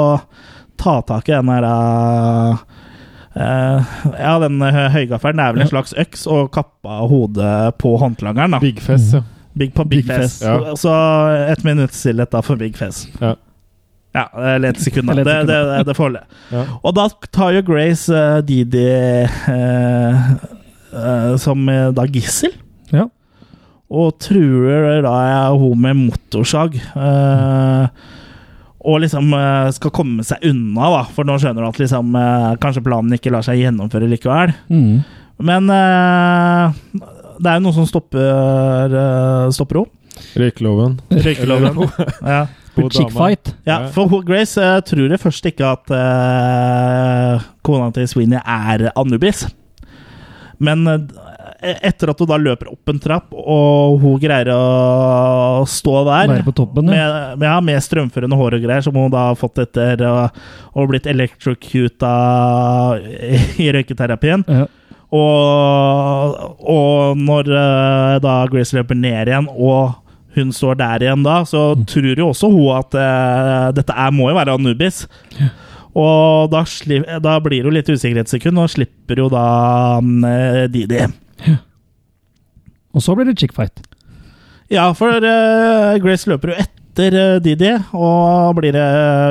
ta 0.81 1.01
tak 1.07 1.29
i 1.31 1.37
den 1.37 1.49
her 1.53 1.65
eh, 1.69 2.57
eh, 3.39 3.93
ja, 4.19 4.33
den 4.43 4.59
uh, 4.59 4.89
høygaffelen 4.93 5.39
er 5.43 5.55
vel 5.55 5.63
en 5.67 5.71
slags 5.71 5.95
øks, 5.95 6.27
og 6.27 6.51
kappa 6.55 7.03
hodet 7.07 7.77
på 7.79 7.95
håndlangeren. 8.03 8.57
da 8.57 8.63
Big 8.63 8.81
Fest, 8.83 9.15
ja. 9.15 9.23
Big 9.53 9.75
Pop, 9.75 9.89
Big, 9.89 10.07
Big 10.07 10.17
Fest. 10.17 10.43
Fest, 10.43 10.45
ja. 10.47 10.77
Så 10.77 10.93
et 11.53 11.65
minutt 11.65 11.95
stillhet 11.97 12.33
da 12.33 12.41
for 12.45 12.61
Big 12.61 12.77
Fest. 12.79 13.09
Ja. 13.21 13.37
Ja, 14.13 14.27
eller 14.37 14.75
et 14.75 14.81
sekund. 14.81 15.09
Det, 15.09 15.25
det, 15.25 15.39
det, 15.49 15.85
det 15.89 15.95
får 15.97 16.11
holde. 16.11 16.21
Ja. 16.53 16.67
Og 16.85 16.93
da 16.99 17.07
tar 17.33 17.55
jo 17.57 17.63
Grace 17.65 18.13
uh, 18.13 18.43
Didi 18.45 18.85
uh, 19.25 20.27
uh, 20.93 21.31
som 21.41 21.65
da 21.97 22.05
gissel. 22.13 22.53
Ja. 22.93 23.07
Og 23.93 24.13
truer 24.21 25.01
da 25.05 25.15
hun 25.57 25.81
med 25.81 25.97
motorsag. 25.97 26.79
og 28.83 29.01
liksom 29.05 29.35
skal 29.77 29.93
komme 29.95 30.25
seg 30.25 30.45
unna, 30.49 30.89
da. 30.97 31.03
For 31.13 31.29
nå 31.29 31.37
skjønner 31.41 31.63
du 31.63 31.69
at 31.69 31.81
liksom, 31.81 32.17
kanskje 32.61 32.85
planen 32.85 33.13
ikke 33.17 33.33
lar 33.33 33.45
seg 33.47 33.61
gjennomføre 33.61 34.09
likevel. 34.11 34.55
Mm. 34.73 35.05
Men 35.45 35.69
det 37.43 37.51
er 37.51 37.59
jo 37.59 37.65
noe 37.67 37.77
som 37.77 37.89
stopper, 37.89 38.95
uh, 38.95 39.51
stopper 39.55 39.83
henne. 39.83 39.99
Røykeloven. 40.39 40.99
Røykeloven. 41.11 41.81
ja. 42.35 42.43
Hun 42.75 42.89
Chick 42.89 43.11
dama. 43.11 43.27
fight. 43.27 43.51
ja, 43.69 43.83
for 43.93 44.23
Grace 44.25 44.57
eh, 44.57 44.79
tror 44.89 45.13
jeg 45.13 45.21
først 45.21 45.49
ikke 45.51 45.73
at 45.75 45.93
uh, 45.93 47.43
kona 47.67 47.91
til 47.93 48.09
Sweeney 48.09 48.41
er 48.41 48.87
Anubis. 48.97 49.45
Men 50.63 50.87
uh, 50.89 50.97
etter 51.63 52.11
at 52.11 52.23
hun 52.23 52.31
da 52.31 52.39
løper 52.41 52.71
opp 52.73 52.91
en 52.91 53.01
trapp, 53.03 53.35
og 53.37 53.99
hun 54.03 54.17
greier 54.23 54.51
å 54.55 55.67
stå 55.69 55.99
der 56.09 56.33
Være 56.33 56.47
på 56.47 56.55
toppen, 56.63 56.89
ja. 56.91 57.05
med, 57.05 57.43
med, 57.43 57.49
ja, 57.51 57.59
med 57.65 57.85
strømførende 57.85 58.39
hår 58.41 58.57
og 58.57 58.65
greier, 58.65 58.87
som 58.87 58.97
hun 58.97 59.13
da 59.13 59.29
har 59.31 59.39
fått 59.39 59.63
etter 59.67 60.03
og, 60.09 60.41
å 60.73 60.81
ha 60.81 60.89
blitt 60.91 61.11
electrocuta 61.13 62.15
i 63.63 63.69
røyketerapien. 63.77 64.47
Ja. 64.49 64.67
Og, 65.13 66.39
og 66.65 67.19
når 67.21 67.51
uh, 67.53 68.21
da 68.25 68.37
Grace 68.53 68.77
løper 68.77 68.97
ned 68.97 69.29
igjen, 69.29 69.49
og 69.53 69.99
hun 70.33 70.53
står 70.57 70.79
der 70.81 71.05
igjen 71.05 71.27
da, 71.27 71.43
så 71.45 71.73
tror 71.89 72.17
jo 72.17 72.31
også 72.31 72.49
hun 72.53 72.79
at 72.79 72.97
uh, 72.97 73.67
dette 73.77 73.93
er, 73.93 74.15
må 74.17 74.31
jo 74.31 74.39
være 74.39 74.57
Anubis. 74.57 75.05
Og 75.93 76.49
da, 76.49 76.65
da 77.21 77.37
blir 77.45 77.61
det 77.61 77.69
jo 77.69 77.77
litt 77.77 77.91
usikkerhetssekund, 77.93 78.61
og 78.63 78.73
slipper 78.73 79.21
jo 79.21 79.29
da 79.33 79.47
um, 80.01 80.25
Didi. 80.73 80.87
Didi. 80.97 81.59
Og 82.93 83.05
så 83.05 83.17
blir 83.17 83.29
det 83.29 83.39
chick 83.41 83.53
fight. 83.57 83.85
Ja, 84.73 84.91
for 84.97 85.21
uh, 85.21 85.99
Grace 86.01 86.31
løper 86.31 86.55
jo 86.55 86.63
etter 86.63 86.82
eh, 87.01 87.39
Didi, 87.41 87.71
og 87.97 88.57
blir 88.59 88.77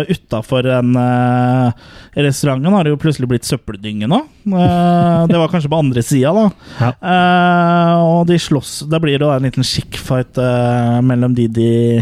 utafor 0.09 0.65
en 0.65 0.95
restaurant. 0.95 1.97
Restauranten 2.11 2.73
har 2.73 2.83
det 2.83 2.91
jo 2.91 2.97
plutselig 2.99 3.27
blitt 3.31 3.47
søppeldynge 3.47 4.07
nå. 4.09 4.17
Eh, 4.47 5.27
det 5.31 5.37
var 5.39 5.51
kanskje 5.51 5.69
på 5.71 5.79
andre 5.79 6.01
sida, 6.03 6.33
da. 6.35 6.47
Ja. 6.81 6.89
Eh, 7.11 8.01
og 8.01 8.25
de 8.27 8.35
slåss 8.41 8.81
Da 8.91 8.99
blir 8.99 9.21
det 9.21 9.29
en 9.31 9.45
liten 9.47 9.63
skikkfight 9.63 10.39
mellom 11.07 11.35
Didi 11.37 12.01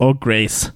og 0.00 0.20
Grace. 0.22 0.70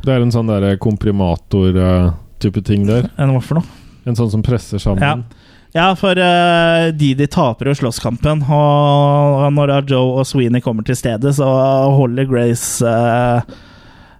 Det 0.00 0.14
er 0.14 0.24
en 0.24 0.32
sånn 0.32 0.48
der 0.48 0.78
komprimator-type 0.80 2.64
ting 2.64 2.86
der. 2.88 3.10
En 3.20 3.34
hva 3.34 3.42
for 3.44 3.60
noe? 3.60 3.78
En 4.08 4.16
sånn 4.16 4.30
som 4.32 4.42
presser 4.44 4.80
sammen. 4.80 5.02
Ja. 5.04 5.39
Ja, 5.76 5.92
for 5.94 6.18
eh, 6.18 6.90
Didi 6.98 7.28
taper 7.30 7.70
jo 7.70 7.76
slåsskampen, 7.78 8.42
og 8.50 9.44
når 9.54 9.74
Joe 9.90 10.16
og 10.18 10.26
Sweeney 10.26 10.62
kommer 10.64 10.86
til 10.86 10.98
stedet, 10.98 11.36
så 11.36 11.46
holder 11.94 12.26
Grace 12.26 12.82
uh, 12.82 13.44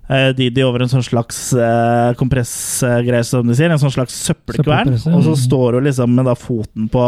eh, 0.07 0.30
Didi 0.38 0.62
over 0.62 0.84
en 0.84 0.92
sånn 0.92 1.03
slags 1.07 1.48
uh, 1.59 2.14
kompressgreie, 2.20 3.26
som 3.26 3.51
de 3.51 3.59
sier. 3.59 3.74
En 3.74 3.82
sånn 3.82 3.96
slags 3.98 4.14
søppelkvern. 4.28 4.94
Og 5.11 5.26
så 5.26 5.34
står 5.42 5.80
hun 5.80 5.90
liksom 5.90 6.14
med 6.14 6.30
da 6.30 6.38
foten 6.38 6.86
på 6.92 7.03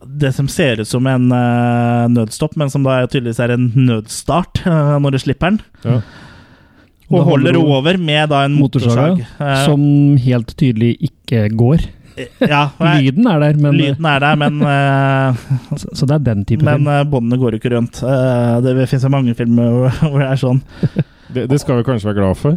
det 0.00 0.32
som 0.32 0.48
ser 0.48 0.80
ut 0.80 0.88
som 0.88 1.06
en 1.06 1.28
eh, 1.34 2.08
nødstopp, 2.08 2.56
men 2.56 2.70
som 2.72 2.84
da 2.86 3.02
tydeligvis 3.04 3.40
er 3.44 3.54
en 3.54 3.68
nødstart 3.76 4.62
eh, 4.64 4.96
når 5.02 5.16
du 5.16 5.20
slipper 5.20 5.52
den. 5.52 5.60
Ja. 5.84 6.00
Og 7.10 7.26
holder 7.26 7.58
hun 7.58 7.72
over 7.74 7.98
med 7.98 8.30
da 8.30 8.44
en 8.46 8.54
motorsag. 8.56 9.20
Eh, 9.20 9.64
som 9.66 9.82
helt 10.22 10.54
tydelig 10.56 10.94
ikke 11.10 11.48
går. 11.58 11.84
Ja, 12.40 12.62
jeg, 12.80 13.04
Lyden 13.10 13.26
er 13.30 13.38
der, 13.42 13.58
men, 13.62 13.76
lyden 13.78 14.08
er 14.10 14.22
der, 14.24 14.36
men 14.40 14.60
uh, 14.62 15.44
så, 15.78 15.90
så 15.96 16.08
det 16.10 16.16
er 16.18 16.24
den 16.30 16.44
type 16.48 16.64
Men 16.66 16.82
film. 16.84 16.90
eh, 16.94 17.04
båndene 17.12 17.38
går 17.40 17.56
jo 17.56 17.60
ikke 17.60 17.72
rundt. 17.76 18.00
Uh, 18.02 18.58
det 18.64 18.74
finnes 18.90 19.06
jo 19.06 19.12
mange 19.12 19.34
filmer 19.38 19.70
hvor, 19.76 20.00
hvor 20.10 20.18
det 20.24 20.28
er 20.32 20.40
sånn. 20.42 20.62
Det, 21.30 21.44
det 21.46 21.60
skal 21.62 21.76
vi 21.78 21.84
kanskje 21.86 22.08
være 22.08 22.16
glad 22.18 22.38
for, 22.40 22.56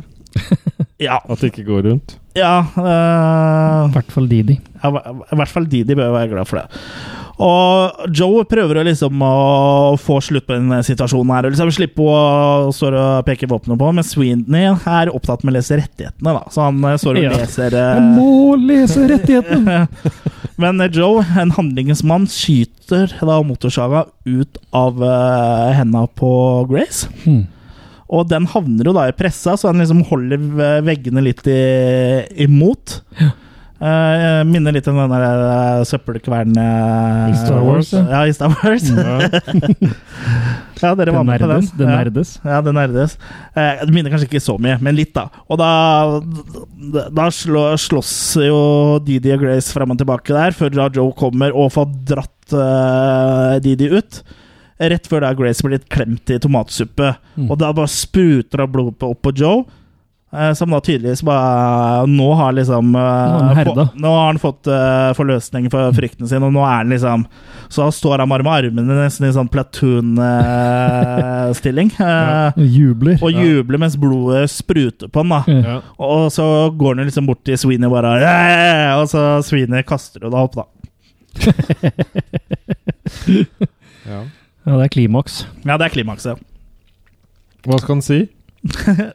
Ja. 1.05 1.19
at 1.29 1.37
det 1.43 1.51
ikke 1.51 1.65
går 1.67 1.83
rundt. 1.91 2.15
ja 2.33 2.55
eh, 2.65 3.81
I 3.85 3.91
hvert 3.93 4.09
fall 4.15 4.25
Didi. 4.31 4.55
Ja, 4.81 4.89
I 5.29 5.37
hvert 5.37 5.51
fall 5.51 5.67
de 5.69 5.83
bør 5.93 6.09
være 6.15 6.31
glad 6.31 6.49
for 6.49 6.57
det. 6.57 6.81
Og 7.41 8.09
Joe 8.13 8.43
prøver 8.45 8.77
å 8.77 8.83
liksom 8.85 9.21
å 9.25 9.95
få 9.97 10.19
slutt 10.21 10.45
på 10.45 10.53
den 10.53 10.83
situasjonen 10.85 11.33
her. 11.33 11.47
Og 11.47 11.55
liksom 11.55 11.71
slippe 11.73 12.05
å 12.05 12.69
stå 12.75 12.91
og 12.93 13.25
peke 13.25 13.49
våpenet 13.49 13.79
på, 13.81 13.89
men 13.97 14.05
Sweeney 14.05 14.67
er 14.69 15.09
opptatt 15.13 15.41
med 15.43 15.55
å 15.55 15.57
lese 15.57 15.79
rettighetene. 15.81 16.35
da 16.37 16.43
Så 16.53 16.61
han 16.67 16.77
eh, 16.85 16.97
står 17.01 17.17
og 17.17 17.23
Ja. 17.23 17.33
leser 17.41 17.73
eh, 17.73 17.95
Jeg 17.97 18.05
må 18.19 18.55
lese 18.61 19.07
rettighetene! 19.09 19.87
Men 20.61 20.81
eh, 20.85 20.91
Joe, 20.93 21.23
en 21.41 21.55
handlingens 21.55 22.03
mann, 22.05 22.27
skyter 22.29 23.09
da 23.25 23.39
motorsaga 23.41 24.05
ut 24.29 24.59
av 24.75 25.01
uh, 25.01 25.71
henda 25.73 26.05
på 26.13 26.29
Grace. 26.69 27.09
Hmm. 27.23 27.47
Og 28.13 28.27
den 28.29 28.45
havner 28.51 28.85
jo 28.85 28.93
da 28.93 29.07
i 29.09 29.15
pressa, 29.17 29.55
så 29.57 29.71
han 29.71 29.81
liksom 29.81 30.03
holder 30.05 30.83
veggene 30.85 31.23
litt 31.25 31.41
i, 31.49 31.57
imot. 32.45 32.99
Eh, 33.81 34.43
minner 34.47 34.71
litt 34.75 34.85
om 34.87 34.95
den 34.95 35.11
der 35.11 35.41
uh, 35.43 35.83
søppelkvernen 35.87 36.55
uh, 36.55 37.31
I 37.33 37.35
Star 37.35 37.63
Wars, 37.65 37.89
ja. 37.91 38.21
I 38.29 38.33
Star 38.35 38.53
Wars. 38.53 38.85
Ja. 38.93 40.95
dere 40.99 41.15
var 41.15 41.25
med 41.27 41.41
på 41.41 41.47
den. 41.49 41.65
Det 41.79 41.87
nerdes. 41.89 42.29
Ja, 42.45 42.61
det 42.63 42.73
nerdes. 42.77 43.17
Uh, 43.57 43.81
det 43.81 43.91
minner 43.91 44.11
kanskje 44.13 44.29
ikke 44.29 44.45
så 44.45 44.55
mye, 44.61 44.77
men 44.83 44.95
litt, 44.95 45.11
da. 45.17 45.25
Og 45.51 45.59
da, 45.59 45.71
da 47.11 47.27
slå, 47.33 47.65
slåss 47.81 48.13
jo 48.45 48.61
Didi 49.03 49.33
og 49.35 49.41
Grace 49.43 49.73
fram 49.73 49.91
og 49.95 49.99
tilbake 49.99 50.37
der, 50.37 50.51
før 50.55 50.69
da 50.77 50.87
Joe 50.93 51.11
kommer 51.17 51.49
og 51.57 51.73
får 51.73 51.87
dratt 52.13 52.55
eh, 52.55 53.59
Didi 53.63 53.87
ut. 53.91 54.21
Rett 54.83 55.07
før 55.07 55.23
da 55.23 55.31
Grace 55.37 55.63
blir 55.63 55.77
litt 55.77 55.89
klemt 55.91 56.31
i 56.33 56.39
tomatsuppe. 56.41 57.13
Mm. 57.37 57.49
Og 57.49 57.57
da 57.61 57.71
bare 57.75 57.91
spruter 57.91 58.63
av 58.63 58.71
blod 58.73 59.03
opp 59.05 59.21
på 59.23 59.33
Joe. 59.37 59.63
Eh, 60.33 60.53
Som 60.57 60.69
da 60.73 60.79
tydeligvis 60.83 61.21
bare 61.23 62.05
Nå 62.09 62.29
har 62.39 62.51
liksom 62.57 62.95
eh, 62.95 63.01
Nå 63.01 63.05
har 63.47 63.55
han 63.55 63.65
få- 63.65 63.89
Nå 64.03 64.09
har 64.15 64.25
han 64.31 64.39
fått 64.41 64.67
uh, 64.67 65.13
forløsning 65.17 65.69
for 65.73 65.93
frykten 65.97 66.27
sin, 66.29 66.43
og 66.43 66.51
nå 66.55 66.61
er 66.65 66.75
han 66.81 66.89
liksom 66.93 67.25
Så 67.73 67.81
står 67.95 68.17
han 68.23 68.29
bare 68.29 68.43
med 68.43 68.53
armene 68.53 68.93
nesten 69.03 69.27
i 69.29 69.33
sånn 69.33 69.49
platoon-stilling. 69.53 71.89
Og 72.57 72.65
Jubler. 72.77 73.17
Og 73.23 73.31
jubler 73.33 73.77
mens 73.81 73.95
blodet 73.97 74.49
spruter 74.53 75.07
på 75.09 75.19
han. 75.23 75.29
da 75.33 75.41
Ja. 75.47 75.53
Ja. 75.73 75.77
Og 75.97 76.31
så 76.33 76.45
går 76.77 76.95
han 76.99 77.05
liksom 77.07 77.25
bort 77.29 77.43
til 77.47 77.57
Sweeney 77.57 77.87
og 77.87 77.93
bare 77.95 78.11
«Yeah!» 78.21 78.99
Og 79.01 79.05
så 79.09 79.21
Sweeney 79.47 79.81
kaster 79.87 80.19
jo 80.25 80.29
da 80.33 80.39
opp, 80.45 80.55
da. 80.59 80.63
Ja. 84.03 84.19
Ja, 84.65 84.77
det 84.79 84.83
er 84.85 84.89
klimaks. 84.93 85.33
Ja, 85.65 85.77
det 85.79 85.85
er 85.89 85.93
klimakset. 85.95 86.37
Hva 87.67 87.77
skal 87.81 87.95
han 87.97 88.03
si? 88.05 88.19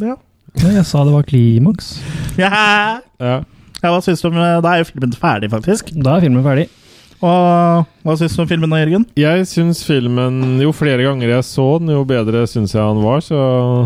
Ja. 0.00 0.14
Ja, 0.62 0.70
jeg 0.78 0.86
sa 0.86 1.02
det 1.04 1.12
var 1.14 1.26
klimaks. 1.28 1.96
ja. 2.38 3.00
Ja. 3.20 3.40
Ja, 3.84 3.90
hva 3.92 4.00
syns 4.00 4.22
du 4.22 4.30
om 4.30 4.36
Da 4.38 4.70
er 4.70 4.80
jo 4.80 4.86
filmen 4.88 5.12
ferdig, 5.12 5.50
faktisk. 5.52 5.90
Da 5.92 6.14
er 6.16 6.22
filmen 6.24 6.44
ferdig. 6.46 6.68
Og 7.24 7.84
hva 8.04 8.14
syns 8.16 8.34
du 8.36 8.42
om 8.44 8.48
filmen 8.48 8.72
da, 8.72 8.78
Jørgen? 8.80 9.04
Jeg 9.18 9.46
syns 9.48 9.82
filmen 9.86 10.60
Jo 10.62 10.72
flere 10.76 11.04
ganger 11.06 11.30
jeg 11.36 11.44
så 11.48 11.66
den, 11.80 11.92
jo 11.92 12.04
bedre 12.08 12.46
syns 12.50 12.72
jeg 12.74 12.80
han 12.84 13.02
var. 13.04 13.20
Så 13.24 13.36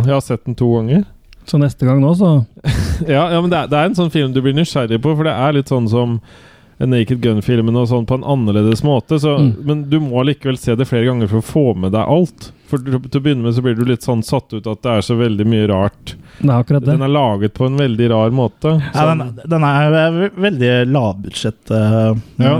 jeg 0.06 0.14
har 0.14 0.22
sett 0.24 0.44
den 0.46 0.54
to 0.58 0.68
ganger. 0.76 1.02
Så 1.48 1.58
neste 1.58 1.86
gang 1.88 2.02
nå, 2.02 2.12
så 2.18 2.34
Ja, 3.08 3.24
ja 3.32 3.40
men 3.40 3.50
det 3.50 3.58
er, 3.64 3.72
det 3.72 3.78
er 3.80 3.88
en 3.90 3.96
sånn 3.98 4.12
film 4.14 4.34
du 4.36 4.42
blir 4.44 4.54
nysgjerrig 4.58 5.00
på, 5.02 5.14
for 5.16 5.24
det 5.26 5.32
er 5.34 5.56
litt 5.56 5.70
sånn 5.72 5.88
som 5.90 6.18
Naked 6.78 7.18
Gun-filmen 7.24 7.74
og 7.80 7.88
sånn 7.90 8.04
på 8.06 8.18
en 8.20 8.26
annerledes 8.36 8.84
måte. 8.86 9.18
Så, 9.18 9.34
Mm. 9.40 9.54
Men 9.66 9.80
du 9.90 9.98
må 10.04 10.22
likevel 10.28 10.58
se 10.60 10.76
det 10.78 10.86
flere 10.86 11.08
ganger 11.08 11.26
for 11.30 11.40
å 11.40 11.48
få 11.48 11.64
med 11.74 11.90
deg 11.96 12.04
alt. 12.06 12.52
For 12.68 12.78
til 12.84 12.98
å 13.00 13.22
begynne 13.24 13.42
med 13.46 13.54
så 13.56 13.62
blir 13.64 13.76
du 13.78 13.84
litt 13.88 14.04
sånn 14.04 14.20
satt 14.26 14.52
ut 14.52 14.66
at 14.68 14.82
det 14.84 14.90
er 14.98 15.04
så 15.06 15.16
veldig 15.16 15.46
mye 15.48 15.68
rart. 15.70 16.14
det 16.40 16.50
er 16.50 16.58
akkurat 16.58 16.84
det. 16.84 16.92
Den 16.98 17.06
er 17.06 17.14
laget 17.14 17.54
på 17.56 17.64
en 17.66 17.78
veldig 17.80 18.10
rar 18.12 18.30
måte. 18.36 18.74
Ja, 18.92 19.06
Sånn- 19.08 19.22
den, 19.24 19.48
den 19.54 19.64
er 19.64 20.30
veldig 20.36 20.74
lavbudsjett. 20.92 21.64
Uh, 21.72 22.14
Ja. 22.38 22.58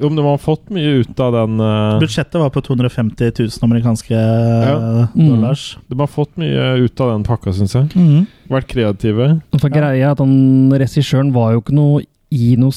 Jo, 0.00 0.08
men 0.08 0.16
de 0.16 0.22
har 0.24 0.38
fått 0.40 0.70
mye 0.72 1.02
ut 1.02 1.18
av 1.20 1.34
den 1.34 1.58
uh, 1.60 1.98
Budsjettet 2.00 2.38
var 2.40 2.48
på 2.54 2.62
250 2.64 3.34
000 3.42 3.66
amerikanske 3.66 4.14
Ja. 4.16 4.76
Mm. 5.12 5.26
dollars. 5.34 5.76
De 5.90 5.98
har 6.00 6.08
fått 6.08 6.32
mye 6.40 6.78
ut 6.80 7.00
av 7.04 7.10
den 7.12 7.26
pakka, 7.26 7.52
syns 7.52 7.74
jeg. 7.76 7.90
Mm. 7.92 8.26
Vært 8.48 8.70
kreative. 8.72 9.26
For 9.60 9.68
greia 9.68 9.92
er 10.08 10.14
at 10.14 10.22
han, 10.24 10.70
Regissøren 10.72 11.34
var 11.34 11.52
jo 11.52 11.60
ikke 11.60 11.76
noe 11.76 12.00
i 12.32 12.54
noe 12.56 12.72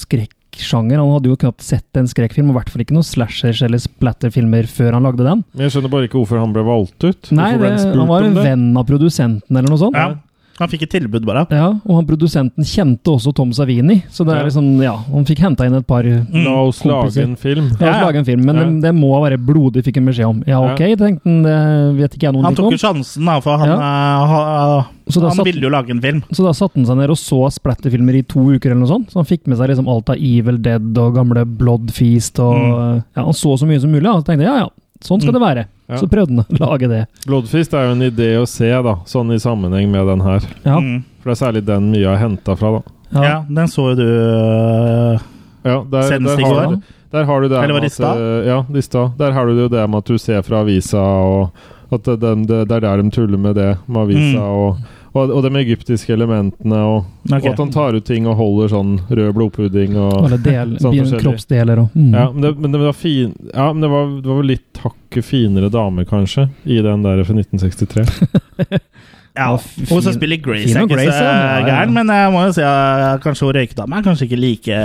skrekksjanger. 0.56 1.00
Han 1.00 1.12
hadde 1.14 1.30
jo 1.30 1.38
knapt 1.40 1.62
sett 1.64 1.98
en 2.00 2.08
skrekkfilm, 2.08 2.50
og 2.50 2.56
i 2.56 2.60
hvert 2.60 2.72
fall 2.72 2.84
ikke 2.84 2.96
noen 2.96 3.06
slashers 3.06 3.62
eller 3.66 3.82
splatterfilmer 3.82 4.68
før 4.68 4.94
han 4.98 5.04
lagde 5.06 5.24
den. 5.26 5.44
Men 5.54 5.66
jeg 5.66 5.76
skjønner 5.76 5.92
bare 5.92 6.08
ikke 6.08 6.20
hvorfor 6.22 6.40
han 6.42 6.54
ble 6.56 6.64
valgt 6.66 7.04
ut. 7.04 7.32
Nei, 7.36 7.52
det, 7.60 7.74
spurt 7.82 8.00
han 8.00 8.10
var 8.10 8.24
om 8.24 8.30
en 8.30 8.38
det? 8.38 8.46
venn 8.46 8.66
av 8.78 8.88
produsenten 8.88 9.58
eller 9.60 9.70
noe 9.70 9.82
sånt. 9.82 9.98
Ja. 10.00 10.14
Han 10.58 10.70
fikk 10.72 10.84
et 10.86 10.92
tilbud, 10.96 11.26
bare. 11.28 11.42
Ja, 11.52 11.66
og 11.84 11.96
han 11.98 12.06
produsenten 12.08 12.64
kjente 12.64 13.12
også 13.12 13.34
Tom 13.36 13.50
Savini, 13.52 13.98
så 14.10 14.24
det 14.24 14.38
er 14.38 14.46
liksom, 14.48 14.70
ja, 14.82 14.94
han 15.12 15.26
fikk 15.28 15.42
henta 15.44 15.66
inn 15.68 15.76
et 15.76 15.86
par 15.86 16.04
Ja, 16.08 16.22
La 16.32 16.54
oss 16.64 16.80
lage 16.88 17.18
en 17.26 17.36
film. 17.36 17.70
La 17.82 17.90
oss 17.92 18.04
lage 18.06 18.22
en 18.22 18.26
film, 18.26 18.46
men 18.46 18.56
Ja. 18.56 18.64
det, 18.64 18.82
det 18.86 18.94
må 18.96 19.10
være 19.22 19.38
blodig, 19.38 19.84
fikk 19.84 19.98
en 19.98 20.06
beskjed 20.08 20.26
om. 20.30 20.44
Ja, 20.48 20.62
ok, 20.64 20.80
tenkte 20.96 21.28
han, 21.28 21.44
det 21.44 21.58
vet 22.00 22.16
ikke 22.16 22.30
jeg 22.30 22.34
noen 22.38 22.46
Han 22.48 22.56
ting 22.56 22.64
tok 22.70 22.72
jo 22.78 22.80
sjansen, 22.86 23.26
da, 23.26 23.40
for 23.44 23.58
han, 23.58 23.68
Ja. 23.68 23.76
uh, 23.76 24.28
ha, 24.32 24.86
Så 25.12 25.20
han 25.22 25.32
satt- 25.36 25.46
ville 25.46 25.62
jo 25.62 25.70
lage 25.70 25.92
en 25.92 26.02
film. 26.02 26.24
Så 26.32 26.42
da 26.48 26.54
satte 26.56 26.80
han 26.80 26.86
seg 26.88 26.98
ned 26.98 27.10
og 27.10 27.18
så 27.20 27.42
splatterfilmer 27.52 28.16
i 28.16 28.24
to 28.24 28.40
uker, 28.56 28.72
eller 28.72 28.80
noe 28.86 28.94
sånt. 28.96 29.12
Så 29.12 29.20
han 29.20 29.26
fikk 29.26 29.46
med 29.48 29.58
seg 29.60 29.68
liksom 29.70 29.88
alt 29.92 30.10
av 30.10 30.16
Evil 30.16 30.58
Dead 30.62 30.98
og 30.98 31.14
gamle 31.20 31.44
Blood 31.46 31.92
Feast 31.92 32.40
og 32.40 32.56
Mm. 32.56 33.04
Ja, 33.16 33.24
han 33.28 33.34
så 33.34 33.58
så 33.60 33.68
mye 33.68 33.82
som 33.82 33.92
mulig, 33.92 34.08
og 34.08 34.24
så 34.24 34.32
tenkte 34.32 34.48
ja 34.48 34.58
ja, 34.64 34.70
sånn 35.04 35.22
skal 35.22 35.34
det 35.34 35.42
være. 35.42 35.66
Ja. 35.90 35.98
Så 35.98 36.08
prøvde 36.10 36.36
han 36.36 36.46
å 36.46 36.70
lage 36.72 36.88
det. 36.90 37.02
Bloodfist 37.28 37.74
er 37.74 37.88
jo 37.90 37.92
en 37.98 38.02
idé 38.08 38.30
å 38.40 38.46
se, 38.50 38.70
da, 38.72 38.96
sånn 39.06 39.32
i 39.36 39.40
sammenheng 39.40 39.92
med 39.92 40.08
den 40.08 40.22
her. 40.22 40.42
Ja. 40.64 40.80
Mm. 40.80 41.04
For 41.22 41.30
det 41.32 41.36
er 41.36 41.42
særlig 41.46 41.66
den 41.66 41.92
mye 41.92 42.08
er 42.14 42.22
henta 42.22 42.56
fra, 42.58 42.72
da. 42.80 42.82
Ja. 43.16 43.24
ja. 43.24 43.36
den 43.50 43.68
så 43.70 43.90
jo 43.92 43.96
du 44.00 44.08
eh, 44.10 45.20
Ja, 45.66 45.78
der, 45.90 46.02
Senest 46.10 46.40
i 46.40 46.44
har, 46.44 46.66
går. 46.72 46.82
der 47.12 47.24
har 47.30 47.42
du 47.42 47.48
det 47.50 47.58
Eller 47.64 47.74
var 47.74 47.82
det 47.86 47.92
i 47.92 47.96
stad? 47.96 48.18
eh, 48.22 48.48
Ja, 48.50 48.58
lista 48.70 48.78
i 48.78 48.82
stad. 49.10 49.18
Der 49.22 49.32
har 49.32 49.46
du 49.48 49.54
jo 49.62 49.68
det 49.70 49.86
med 49.90 49.98
at 50.02 50.06
du 50.10 50.18
ser 50.22 50.42
fra 50.46 50.60
avisa, 50.66 51.02
og 51.02 51.50
at 51.94 52.04
det, 52.04 52.20
det, 52.22 52.34
det, 52.50 52.60
det 52.70 52.76
er 52.80 52.86
der 52.88 53.02
de 53.04 53.12
tuller 53.14 53.38
med 53.38 53.56
det 53.56 53.72
med 53.88 54.02
avisa, 54.04 54.42
Mm. 54.42 54.42
og, 54.42 54.78
og, 55.16 55.32
og 55.32 55.44
de 55.46 55.52
egyptiske 55.62 56.14
elementene, 56.14 56.80
og, 56.84 57.06
okay. 57.30 57.40
og 57.40 57.54
at 57.54 57.62
han 57.64 57.72
tar 57.72 57.96
ut 57.96 58.06
ting 58.08 58.28
og 58.28 58.36
holder 58.40 58.74
sånn 58.74 58.94
rød 59.08 59.32
blodpudding 59.38 59.96
og 59.96 60.36
del, 60.44 60.76
Sånn 60.84 61.16
kroppsdeler 61.22 61.86
og 61.86 61.96
mm. 61.96 62.12
Ja, 62.12 62.26
men 62.34 62.44
det, 62.44 62.52
men 62.60 62.76
det 62.76 62.82
var 62.84 62.98
fin 63.00 63.32
Ja, 63.54 63.70
men 63.72 63.86
det 63.86 63.92
var, 63.94 64.12
det 64.22 64.32
var 64.34 64.50
litt 64.52 64.82
hakket 64.84 65.26
finere 65.26 65.72
damer, 65.72 66.08
kanskje, 66.10 66.50
i 66.68 66.82
den 66.84 67.06
der 67.06 67.24
fra 67.24 67.38
1963. 67.40 68.80
Ja, 69.36 69.50
Hun 69.90 70.02
som 70.02 70.14
spiller 70.16 70.38
Grace, 70.40 70.72
er 70.72 70.86
ikke 70.86 70.96
Grace, 70.96 71.12
så 71.12 71.24
ja. 71.24 71.32
Ja, 71.36 71.58
ja. 71.60 71.66
gæren, 71.68 71.94
men 71.94 72.08
jeg 72.16 72.32
må 72.32 72.46
jo 72.46 72.54
si 72.56 72.64
at 72.64 73.20
kanskje 73.26 73.50
hun 73.50 73.58
røykedame 73.58 73.98
er 74.00 74.06
kanskje 74.06 74.30
ikke 74.30 74.40
like 74.40 74.78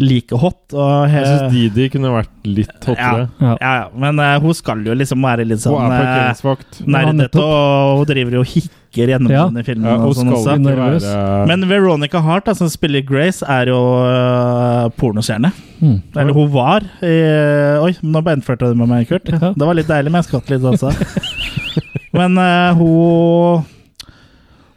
like 0.00 0.36
hot. 0.40 0.58
Og, 0.72 1.10
Jeg 1.12 1.26
syns 1.26 1.52
Didi 1.52 1.88
kunne 1.92 2.10
vært 2.14 2.48
litt 2.48 2.86
hottere. 2.88 3.26
ja, 3.40 3.54
ja, 3.60 3.72
ja, 3.82 3.88
men 4.00 4.20
uh, 4.22 4.38
hun 4.42 4.54
skal 4.56 4.82
jo 4.86 4.94
liksom 4.96 5.22
være 5.26 5.44
litt 5.44 5.60
Hun 5.60 5.74
sånn 5.76 5.84
er 5.84 5.92
uh, 5.92 5.98
parkeringsvakt. 6.00 6.80
Nerdete, 6.86 7.42
og 7.44 8.00
hun 8.00 8.08
driver 8.08 8.38
jo 8.38 8.44
og 8.44 8.48
hikker 8.54 9.12
gjennom 9.14 9.30
Ja. 9.34 9.44
denne 9.50 9.64
filmen. 9.66 9.90
Ja, 9.90 9.98
og 10.00 10.16
sånn 10.16 10.32
også. 10.34 10.56
være 10.64 11.46
Men 11.50 11.68
Veronica 11.70 12.22
Hart, 12.24 12.48
da, 12.48 12.56
som 12.56 12.70
spiller 12.72 13.04
Grace, 13.06 13.44
er 13.46 13.70
jo 13.74 13.78
uh, 14.00 14.88
pornostjerne. 14.96 15.52
Mm. 15.80 16.00
Eller 16.16 16.34
hun 16.36 16.50
var. 16.52 16.84
eh, 17.04 17.76
oi, 17.80 17.94
nå 18.02 18.20
beinførte 18.24 18.68
du 18.72 18.74
med 18.76 18.88
meg, 18.90 19.06
Kurt. 19.08 19.28
Ja. 19.32 19.52
Det 19.56 19.68
var 19.68 19.76
litt 19.78 19.88
deilig, 19.88 20.12
men 20.12 20.22
jeg 20.22 20.32
skvatt 20.32 20.50
litt 20.52 20.66
også. 20.74 20.90
men 22.16 22.38
uh, 22.38 22.72
hun 22.78 23.68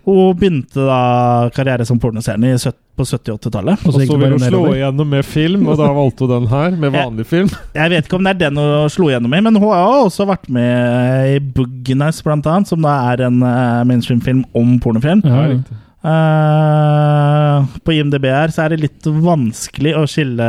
Hun 0.04 0.36
begynte 0.36 0.84
da 0.84 1.50
karriere 1.56 1.86
som 1.88 1.96
pornostjerne 1.96 2.58
på 2.94 3.06
70-80-tallet. 3.08 3.86
Og 3.88 3.94
så 3.96 4.02
ville 4.04 4.34
hun 4.34 4.44
slå 4.44 4.64
igjennom 4.74 5.08
med 5.10 5.24
film, 5.26 5.64
og 5.72 5.80
da 5.80 5.88
valgte 5.96 6.28
hun 6.28 6.34
den 6.34 6.50
her, 6.52 6.76
med 6.82 6.92
vanlig 6.94 7.26
film. 7.30 7.48
Jeg 7.74 7.94
vet 7.94 8.10
ikke 8.10 8.20
om 8.20 8.28
det 8.28 8.34
er 8.36 8.42
den 8.42 8.60
hun 8.60 8.92
slo 8.92 9.08
igjennom 9.10 9.34
i, 9.34 9.40
men 9.48 9.56
hun 9.56 9.72
har 9.72 10.04
også 10.04 10.28
vært 10.30 10.50
med 10.52 11.32
i 11.32 11.40
Boogie 11.56 12.12
blant 12.28 12.52
annet, 12.52 12.70
som 12.70 12.84
da 12.84 12.98
er 13.14 13.26
en 13.30 13.40
eh, 13.48 13.86
mainstream-film 13.90 14.44
om 14.54 14.76
pornofilm. 14.84 15.24
Ja, 15.26 15.46
ja. 15.54 15.80
Eh, 16.04 17.66
på 17.86 17.94
IMDb 17.96 18.26
her 18.28 18.52
så 18.52 18.66
er 18.66 18.74
det 18.74 18.82
litt 18.84 19.08
vanskelig 19.24 19.94
å 19.96 20.04
skille 20.10 20.48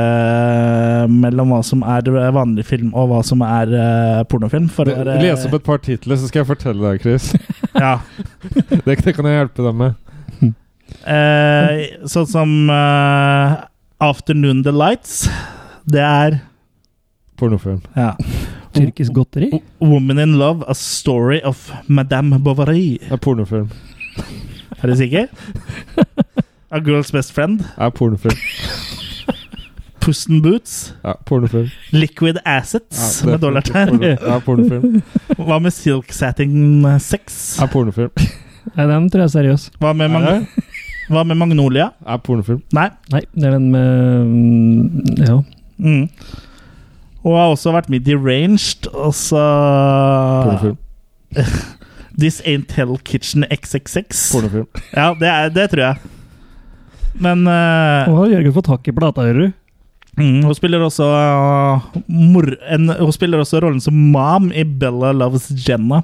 mellom 1.10 1.52
hva 1.54 1.60
som 1.66 1.84
er 1.86 2.08
vanlig 2.34 2.64
film 2.66 2.90
og 2.96 3.10
hva 3.12 3.20
som 3.26 3.42
er 3.46 3.70
uh, 3.74 4.22
pornofilm. 4.30 4.66
For 4.72 4.88
å 4.90 4.96
være- 4.98 5.20
Les 5.22 5.44
opp 5.46 5.54
et 5.60 5.66
par 5.66 5.78
titler, 5.84 6.18
så 6.18 6.30
skal 6.30 6.42
jeg 6.42 6.50
fortelle 6.54 6.82
deg, 6.90 7.04
Chris. 7.04 7.30
Ja. 7.74 7.96
Det, 8.86 8.94
det 9.02 9.14
kan 9.16 9.26
jeg 9.26 9.34
hjelpe 9.40 9.64
deg 9.66 9.74
med. 9.80 9.94
Uh, 11.04 12.06
sånn 12.08 12.28
som 12.30 12.52
eh, 12.70 13.54
Afternoon 14.04 14.60
Delights. 14.64 15.24
Det 15.90 16.00
er 16.04 16.38
Pornofilm. 17.40 17.80
Ja. 17.98 18.12
Tyrkisk 18.76 19.12
godteri? 19.16 19.48
Woman 19.82 20.20
in 20.22 20.36
Love, 20.38 20.62
A 20.70 20.74
Story 20.78 21.40
of 21.46 21.66
Madame 21.90 22.38
Bovary. 22.46 23.00
Det 23.02 23.16
er 23.18 23.22
pornofilm. 23.26 23.72
Er 24.82 24.90
du 24.90 24.96
sikker? 24.98 25.26
A 26.74 26.80
Girl's 26.82 27.12
Best 27.14 27.32
Friend. 27.32 27.62
Er 27.78 27.90
pornofilm. 27.94 28.36
Puss 30.04 30.26
in 30.28 30.42
Boots. 30.42 30.94
Ja, 31.04 31.14
pornofilm. 31.24 31.70
Liquid 31.92 32.36
Ja, 32.42 32.58
Assets 32.58 33.22
er 33.22 33.30
med 33.30 33.40
dollartegn. 33.40 34.02
Ja, 34.02 34.38
pornofilm. 34.44 34.98
Hva 35.38 35.60
med 35.64 35.72
Silk 35.72 36.12
Satin 36.12 36.84
Sex? 37.00 37.56
Ja, 37.60 37.68
pornofilm. 37.72 38.10
Nei, 38.74 38.86
den 38.90 39.06
tror 39.12 39.24
jeg 39.24 39.30
er 39.30 39.32
seriøs. 39.36 39.68
Hva 39.80 39.92
med, 39.96 40.12
Mag? 40.12 40.44
Hva 41.08 41.22
med 41.24 41.38
Magnolia? 41.40 41.90
Ja, 42.04 42.18
pornofilm. 42.20 42.60
Nei. 42.76 42.88
Nei, 43.12 43.22
det 43.32 43.48
er 43.48 43.56
den 43.56 43.70
med 43.72 44.34
mm, 44.34 45.22
Ja. 45.24 45.38
Mm. 45.78 46.08
Og 47.24 47.38
har 47.38 47.54
også 47.54 47.72
vært 47.72 47.88
med 47.88 48.02
i 48.02 48.10
Deranged, 48.10 48.90
og 48.92 49.14
så 49.16 49.40
Pornofilm. 50.44 50.76
This 52.18 52.40
Ain't 52.46 52.70
Hell 52.76 52.96
Kitchen 53.04 53.46
XXX. 53.50 54.28
Pornofilm. 54.32 54.68
Ja, 54.92 55.10
det, 55.18 55.28
er, 55.30 55.50
det 55.54 55.68
tror 55.72 55.84
jeg. 55.88 56.12
Men 57.24 57.44
Hva 57.46 58.24
gjør 58.26 58.32
Jørgen 58.38 58.56
fått 58.56 58.70
tak 58.70 58.88
i 58.90 58.94
plata, 58.94 59.26
hører 59.26 59.46
du. 59.46 59.52
mm, 60.18 60.40
hun 60.46 60.54
spiller 60.58 60.82
også 60.82 61.06
uh, 61.06 61.88
mor, 62.06 62.48
en, 62.70 62.90
Hun 62.98 63.14
spiller 63.14 63.42
også 63.42 63.62
rollen 63.62 63.82
som 63.82 63.94
mom 64.14 64.50
i 64.54 64.64
Bella 64.66 65.12
Loves 65.14 65.50
Jenna. 65.66 66.02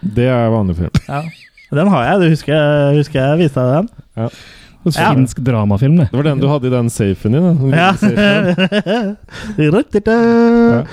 Det 0.00 0.28
er 0.32 0.48
vanlig 0.52 0.78
film. 0.80 1.02
Ja. 1.08 1.24
Den 1.70 1.90
har 1.92 2.06
jeg. 2.08 2.20
Du 2.20 2.32
husker, 2.32 2.96
husker 2.96 3.20
jeg 3.20 3.42
viste 3.44 3.62
deg 3.62 3.76
den? 3.82 3.92
Ja. 4.18 4.30
Ja. 4.96 5.12
Dramafilm, 5.44 5.96
det. 6.00 6.06
Det 6.08 6.16
var 6.16 6.24
den 6.24 6.40
du 6.40 6.46
hadde 6.48 6.70
i 6.70 6.72
den 6.72 6.88
safen 6.90 7.34
din. 7.36 7.42
Da. 7.44 7.52
Den 7.60 7.74
Ja. 9.60 10.84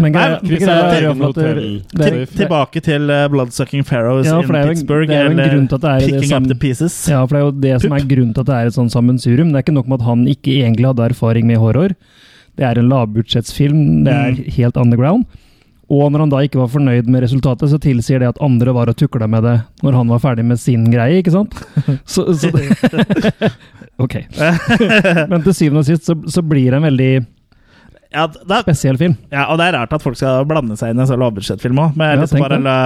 Men 0.00 0.12
greia, 0.14 0.38
greia 0.40 0.76
er 0.94 1.06
at 1.10 1.34
det, 1.36 1.52
Til, 1.92 2.26
tilbake 2.38 2.80
til 2.82 3.10
uh, 3.10 3.26
Bloodsucking 3.32 3.84
Pharaohs 3.84 4.26
Ja, 4.26 4.38
in 4.40 4.48
Pittsburgh. 4.48 5.06
det 5.08 5.16
er 5.18 5.24
jo 5.26 5.30
en 5.32 5.38
eller 5.38 5.52
grunn 5.56 5.68
til 5.68 5.74
at 5.74 5.82
det 5.84 5.90
er 5.90 5.98
det 6.00 6.08
Picking 6.12 6.28
som- 6.30 6.42
Up 6.42 6.48
The 6.48 6.58
Pieces. 6.64 6.96
Ja, 7.08 7.20
for 7.26 7.34
det 7.36 7.40
er 7.42 7.46
jo 7.46 7.52
det 7.66 7.80
som 7.82 7.92
er 7.92 8.06
grunnen 8.14 8.32
til 8.34 8.40
at 8.40 8.46
det 8.46 8.56
er 8.62 8.66
et 8.72 8.78
sånn 8.78 8.90
sammensurium. 8.90 9.52
Det 9.52 9.56
er 9.60 9.66
ikke 9.66 9.74
nok 9.76 9.88
med 9.88 10.00
at 10.00 10.06
han 10.06 10.26
ikke 10.26 10.56
egentlig 10.62 10.86
hadde 10.92 11.08
erfaring 11.10 11.46
med 11.46 11.58
horror. 11.58 11.94
Det 12.56 12.64
er 12.68 12.78
en 12.78 12.88
lavbudsjettsfilm, 12.92 14.04
det 14.04 14.12
er 14.12 14.32
Mm. 14.32 14.44
helt 14.56 14.76
underground. 14.76 15.24
Og 15.92 16.10
når 16.12 16.18
han 16.20 16.30
da 16.30 16.36
ikke 16.38 16.56
var 16.60 16.68
fornøyd 16.72 17.06
med 17.06 17.22
resultatet, 17.22 17.68
så 17.68 17.78
tilsier 17.78 18.18
det 18.20 18.28
at 18.28 18.38
andre 18.40 18.72
var 18.72 18.88
og 18.88 18.96
tukla 18.96 19.26
med 19.28 19.42
det 19.44 19.60
når 19.82 19.92
han 19.92 20.08
var 20.08 20.18
ferdig 20.20 20.44
med 20.44 20.58
sin 20.58 20.86
greie, 20.90 21.20
ikke 21.22 21.32
sant? 21.32 21.52
Så, 22.06 22.24
så 22.32 22.48
Ok. 24.02 24.14
Men 25.30 25.42
til 25.44 25.52
syvende 25.54 25.82
og 25.82 25.84
sist 25.86 26.06
så, 26.08 26.16
så 26.32 26.42
blir 26.42 26.70
det 26.72 26.78
en 26.80 26.86
veldig 26.88 27.10
Ja, 28.12 28.26
det 28.32 28.56
er, 28.58 28.64
spesiell 28.66 28.98
film. 29.00 29.14
ja, 29.32 29.46
og 29.48 29.58
det 29.60 29.68
er 29.70 29.78
rart 29.80 29.92
at 29.96 30.02
folk 30.04 30.18
skal 30.20 30.44
blande 30.48 30.76
seg 30.80 30.92
inn 30.92 31.00
i 31.00 31.04
en 31.04 31.08
sånn 31.10 31.22
lavbudsjettfilm 31.22 31.78
òg. 31.82 31.94
Men 31.96 32.12
Ja, 32.16 32.20
liksom 32.22 32.42
bare 32.44 32.58
la, 32.62 32.76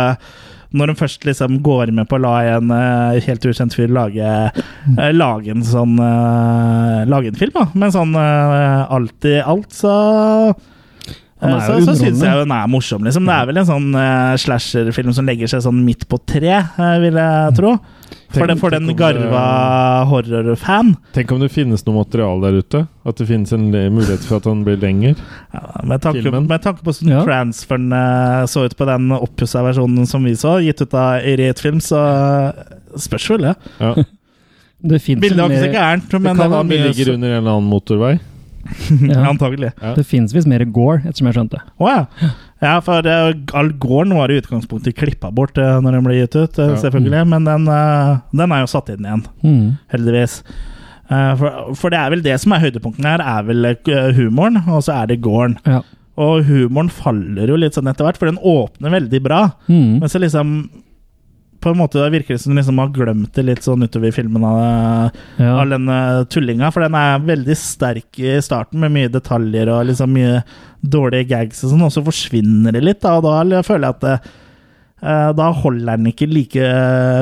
når 0.77 0.93
de 0.93 0.95
først 0.99 1.27
liksom 1.27 1.61
går 1.67 1.93
med 1.95 2.09
på 2.11 2.19
å 2.19 2.23
la 2.23 2.37
en 2.57 2.71
uh, 2.75 3.19
helt 3.27 3.45
ukjent 3.51 3.75
fyr 3.77 3.91
lage, 3.93 4.31
uh, 4.99 5.11
lage 5.15 5.53
en 5.55 5.63
sånn 5.67 5.99
uh, 6.03 7.05
Lage 7.11 7.31
en 7.31 7.39
film, 7.39 7.55
da. 7.55 7.67
Men 7.75 7.95
sånn 7.95 8.15
uh, 8.19 8.87
alt 8.93 9.29
i 9.31 9.37
alt, 9.43 9.71
så 9.75 9.93
så, 11.37 11.75
så 11.85 11.93
syns 11.99 12.23
jeg 12.25 12.39
den 12.41 12.53
er 12.55 12.69
morsom, 12.73 13.05
liksom. 13.05 13.27
Det 13.29 13.35
er 13.37 13.49
vel 13.51 13.59
en 13.61 13.69
sånn 13.69 13.91
uh, 13.93 14.33
slasherfilm 14.41 15.13
som 15.15 15.27
legger 15.29 15.51
seg 15.53 15.61
sånn 15.67 15.83
midt 15.85 16.07
på 16.09 16.19
tre, 16.25 16.55
uh, 16.79 16.95
vil 17.03 17.19
jeg 17.21 17.57
tro. 17.59 17.75
For, 18.29 18.41
Tenk- 18.43 18.49
det, 18.51 18.57
for 18.61 18.71
den 18.75 18.89
garva 18.99 19.43
horrorfan. 20.11 20.95
Tenk 21.15 21.31
om 21.33 21.41
det 21.41 21.51
finnes 21.55 21.85
noe 21.87 22.01
materiale 22.01 22.43
der 22.51 22.59
ute? 22.63 22.81
At 23.07 23.21
det 23.21 23.27
finnes 23.29 23.53
en 23.55 23.69
mulighet 23.71 24.25
for 24.27 24.41
at 24.41 24.49
den 24.49 24.65
blir 24.67 24.81
lenger? 24.83 25.15
Ja, 25.55 25.63
med, 25.87 26.03
tanke, 26.03 26.23
Filmen. 26.25 26.49
med 26.51 26.63
tanke 26.65 26.83
på 26.83 26.91
hvordan 26.91 27.13
Ja. 27.15 27.23
transferen 27.25 27.87
eh, 27.93 28.47
så 28.51 28.65
ut 28.67 28.77
på 28.77 28.89
den 28.89 29.11
oppussa 29.15 29.63
versjonen 29.63 30.07
som 30.11 30.25
vi 30.27 30.35
så, 30.35 30.57
gitt 30.65 30.83
ut 30.83 30.95
av 30.95 31.23
Irit 31.23 31.61
Film, 31.63 31.79
så 31.81 32.03
eh, 32.03 32.99
spørs 32.99 33.31
vel 33.31 33.51
det. 33.51 33.57
Ja. 33.81 33.95
Det 34.87 35.01
Bildet 35.03 35.39
var 35.41 35.49
ikke 35.51 35.63
så 35.65 35.73
gærent, 35.73 36.05
Det 36.11 36.19
kan 36.23 36.37
var 36.37 36.51
hende 36.61 36.69
vi 36.69 36.77
mye 36.79 36.89
ligger 36.93 37.15
under 37.15 37.29
en 37.33 37.39
eller 37.41 37.51
annen 37.57 37.71
motorvei. 37.71 38.19
ja. 39.15 39.23
Antagelig. 39.31 39.71
Ja. 39.81 39.95
Det 39.97 40.05
fins 40.07 40.35
visst 40.35 40.47
mer 40.47 40.63
gore, 40.69 41.01
ettersom 41.07 41.27
jeg 41.31 41.35
skjønte. 41.39 41.63
Oh, 41.81 41.89
ja. 41.91 42.05
Ja, 42.63 42.79
for 42.81 43.03
det, 43.05 43.13
all 43.55 43.69
gården 43.77 44.15
var 44.17 44.31
i 44.33 44.39
utgangspunktet 44.41 44.97
klippa 44.97 45.29
bort 45.35 45.59
eh, 45.61 45.75
når 45.85 45.93
den 45.99 46.07
ble 46.07 46.15
gitt 46.23 46.37
ut, 46.39 46.59
eh, 46.59 46.73
Ja. 46.73 46.91
Mm. 46.91 47.29
Men 47.29 47.45
den, 47.45 47.69
eh, 47.69 48.17
den 48.33 48.53
er 48.53 48.63
jo 48.65 48.71
satt 48.73 48.89
inn 48.95 49.05
igjen, 49.05 49.27
Mm. 49.45 49.79
heldigvis. 49.93 50.43
For, 51.09 51.75
for 51.79 51.91
det 51.91 51.99
er 52.01 52.11
vel 52.11 52.23
det 52.25 52.41
som 52.43 52.53
er 52.57 52.65
høydepunkten 52.65 53.05
her, 53.07 53.21
er 53.23 53.43
vel 53.47 53.77
humoren, 54.17 54.57
og 54.67 54.83
så 54.83 55.03
er 55.03 55.07
det 55.13 55.21
gården. 55.23 55.59
Ja. 55.67 55.83
Og 56.19 56.45
humoren 56.49 56.89
faller 56.91 57.47
jo 57.47 57.57
litt 57.61 57.77
sånn 57.77 57.87
etter 57.93 58.05
hvert, 58.09 58.17
for 58.17 58.27
den 58.27 58.41
åpner 58.43 58.91
veldig 58.91 59.21
bra. 59.23 59.43
Mm. 59.69 60.01
Men 60.01 60.09
så 60.09 60.19
liksom 60.19 60.71
På 61.67 61.73
en 61.75 61.81
måte 61.81 62.05
virker 62.15 62.37
det 62.37 62.41
som 62.45 62.53
de 62.55 62.61
liksom 62.61 62.79
har 62.79 62.93
glemt 62.95 63.33
det 63.35 63.43
litt 63.49 63.65
sånn 63.67 63.83
utover 63.83 64.15
filmen 64.15 64.45
av 64.47 65.11
Ja. 65.41 65.57
av 65.65 65.69
den 65.73 65.89
eh, 65.91 66.23
tullinga. 66.31 66.71
For 66.71 66.87
den 66.87 66.95
er 66.95 67.19
veldig 67.27 67.57
sterk 67.59 68.21
i 68.23 68.37
starten, 68.45 68.79
med 68.85 68.95
mye 68.95 69.11
detaljer 69.11 69.69
og 69.75 69.89
liksom 69.91 70.15
mye 70.15 70.45
dårlige 70.87 71.27
gags 71.35 71.65
og 71.67 71.73
sånn, 71.75 71.83
og 71.89 71.91
så 71.91 72.05
forsvinner 72.07 72.77
det 72.77 72.85
litt, 72.87 73.01
da, 73.03 73.17
og 73.19 73.27
da 73.51 73.63
føler 73.67 73.89
jeg 73.89 73.97
at 73.97 74.05
det, 74.07 74.17
da 75.01 75.51
holder 75.53 75.97
den 75.99 76.07
ikke 76.09 76.27
like 76.27 76.69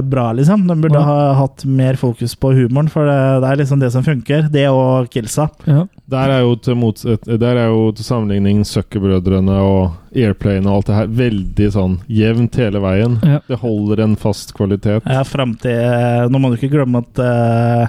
bra, 0.08 0.28
liksom. 0.32 0.66
Den 0.68 0.80
burde 0.80 0.94
Ja. 1.00 1.02
ha 1.02 1.32
hatt 1.34 1.64
mer 1.66 1.94
fokus 1.98 2.34
på 2.38 2.52
humoren, 2.54 2.88
for 2.88 3.04
det, 3.04 3.40
det 3.42 3.50
er 3.50 3.56
liksom 3.64 3.80
det 3.80 3.90
som 3.92 4.04
funker. 4.06 4.48
Det 4.52 4.68
og 4.70 5.08
killsa. 5.10 5.48
ja. 5.66 5.86
Der 6.06 6.28
er 6.30 6.40
jo 6.44 6.54
til, 6.60 6.76
motsett, 6.76 7.24
der 7.24 7.56
er 7.56 7.66
jo 7.72 7.90
til 7.96 8.04
sammenligning 8.04 8.60
Søkkerbrødrene 8.68 9.54
og 9.56 9.92
Airplane 10.14 10.66
og 10.68 10.76
alt 10.76 10.86
det 10.90 10.94
her 10.98 11.06
veldig 11.06 11.68
sånn 11.72 11.94
jevnt 12.12 12.54
hele 12.60 12.78
veien. 12.84 13.18
Ja. 13.24 13.40
Det 13.48 13.58
holder 13.58 14.02
en 14.04 14.14
fast 14.20 14.52
kvalitet. 14.54 15.02
Ja, 15.08 15.22
fram 15.24 15.54
til 15.56 16.28
Nå 16.30 16.38
må 16.38 16.50
du 16.52 16.58
ikke 16.60 16.74
glemme 16.76 17.00
at 17.02 17.18
eh, 17.24 17.88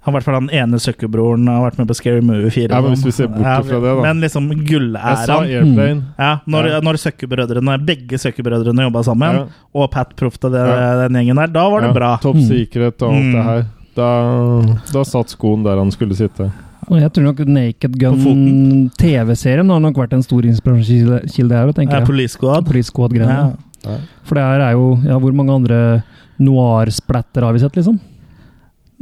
han, 0.00 0.14
hvert 0.14 0.24
fall 0.24 0.34
han 0.38 0.48
ene 0.54 0.78
søkkerbroren 0.80 1.46
har 1.50 1.70
vært 1.70 1.78
med 1.78 1.88
på 1.88 1.94
Scary 1.98 2.20
Movie 2.22 2.50
4. 2.50 2.68
Ja, 2.70 2.80
men 2.80 2.94
hvis 2.94 3.04
vi 3.04 3.10
ser 3.12 3.26
bort 3.28 3.42
Ja, 3.44 3.56
fra 3.62 3.80
det, 3.82 3.94
da. 3.96 4.02
Men 4.02 4.20
liksom 4.22 4.48
Jeg 4.48 5.26
sa 5.26 5.40
gullæraen 5.42 5.74
Mm. 5.76 6.02
ja, 6.18 6.38
Når, 6.46 6.68
Ja. 6.70 6.80
når 6.80 6.94
søkkebrødrene, 7.04 7.84
begge 7.84 8.16
søkkebrødrene 8.18 8.86
jobba 8.86 9.02
sammen, 9.02 9.34
Ja. 9.34 9.44
og 9.74 9.90
Pat 9.90 10.14
og 10.22 10.52
Ja. 10.52 11.08
den 11.08 11.12
gjengen 11.26 11.36
der, 11.36 11.46
da 11.48 11.68
var 11.68 11.80
det 11.80 11.88
Ja, 11.88 11.92
bra. 11.92 12.16
Top 12.22 12.36
Mm. 12.36 12.46
Secret 12.48 13.02
og 13.02 13.12
alt 13.12 13.24
Mm. 13.24 13.32
det 13.32 13.44
her. 13.44 13.66
Da, 13.96 14.76
da 14.92 15.02
satt 15.04 15.26
skoen 15.28 15.64
der 15.64 15.76
han 15.76 15.90
skulle 15.90 16.14
sitte. 16.14 16.52
Og 16.88 17.00
jeg 17.00 17.12
tror 17.12 17.24
nok 17.24 17.46
Naked 17.46 17.98
Gun 17.98 18.90
TV-serien 18.96 19.68
har 19.68 19.80
nok 19.80 19.94
vært 19.96 20.12
en 20.14 20.22
stor 20.22 20.40
inspirasjonskilde 20.42 21.50
her. 21.52 21.72
tenker 21.72 21.98
Ja. 22.00 22.04
Police 22.06 22.32
Squad. 22.32 22.64
Police 22.64 22.90
Squad-greiene. 22.90 23.56
Ja. 23.84 23.96
For 24.24 24.34
det 24.36 24.44
her 24.44 24.60
er 24.60 24.72
jo 24.72 24.96
ja, 25.04 25.18
Hvor 25.18 25.32
mange 25.34 25.50
andre 25.52 26.02
noir-splatter 26.40 27.42
har 27.42 27.52
vi 27.52 27.58
sett, 27.58 27.72
liksom? 27.76 27.98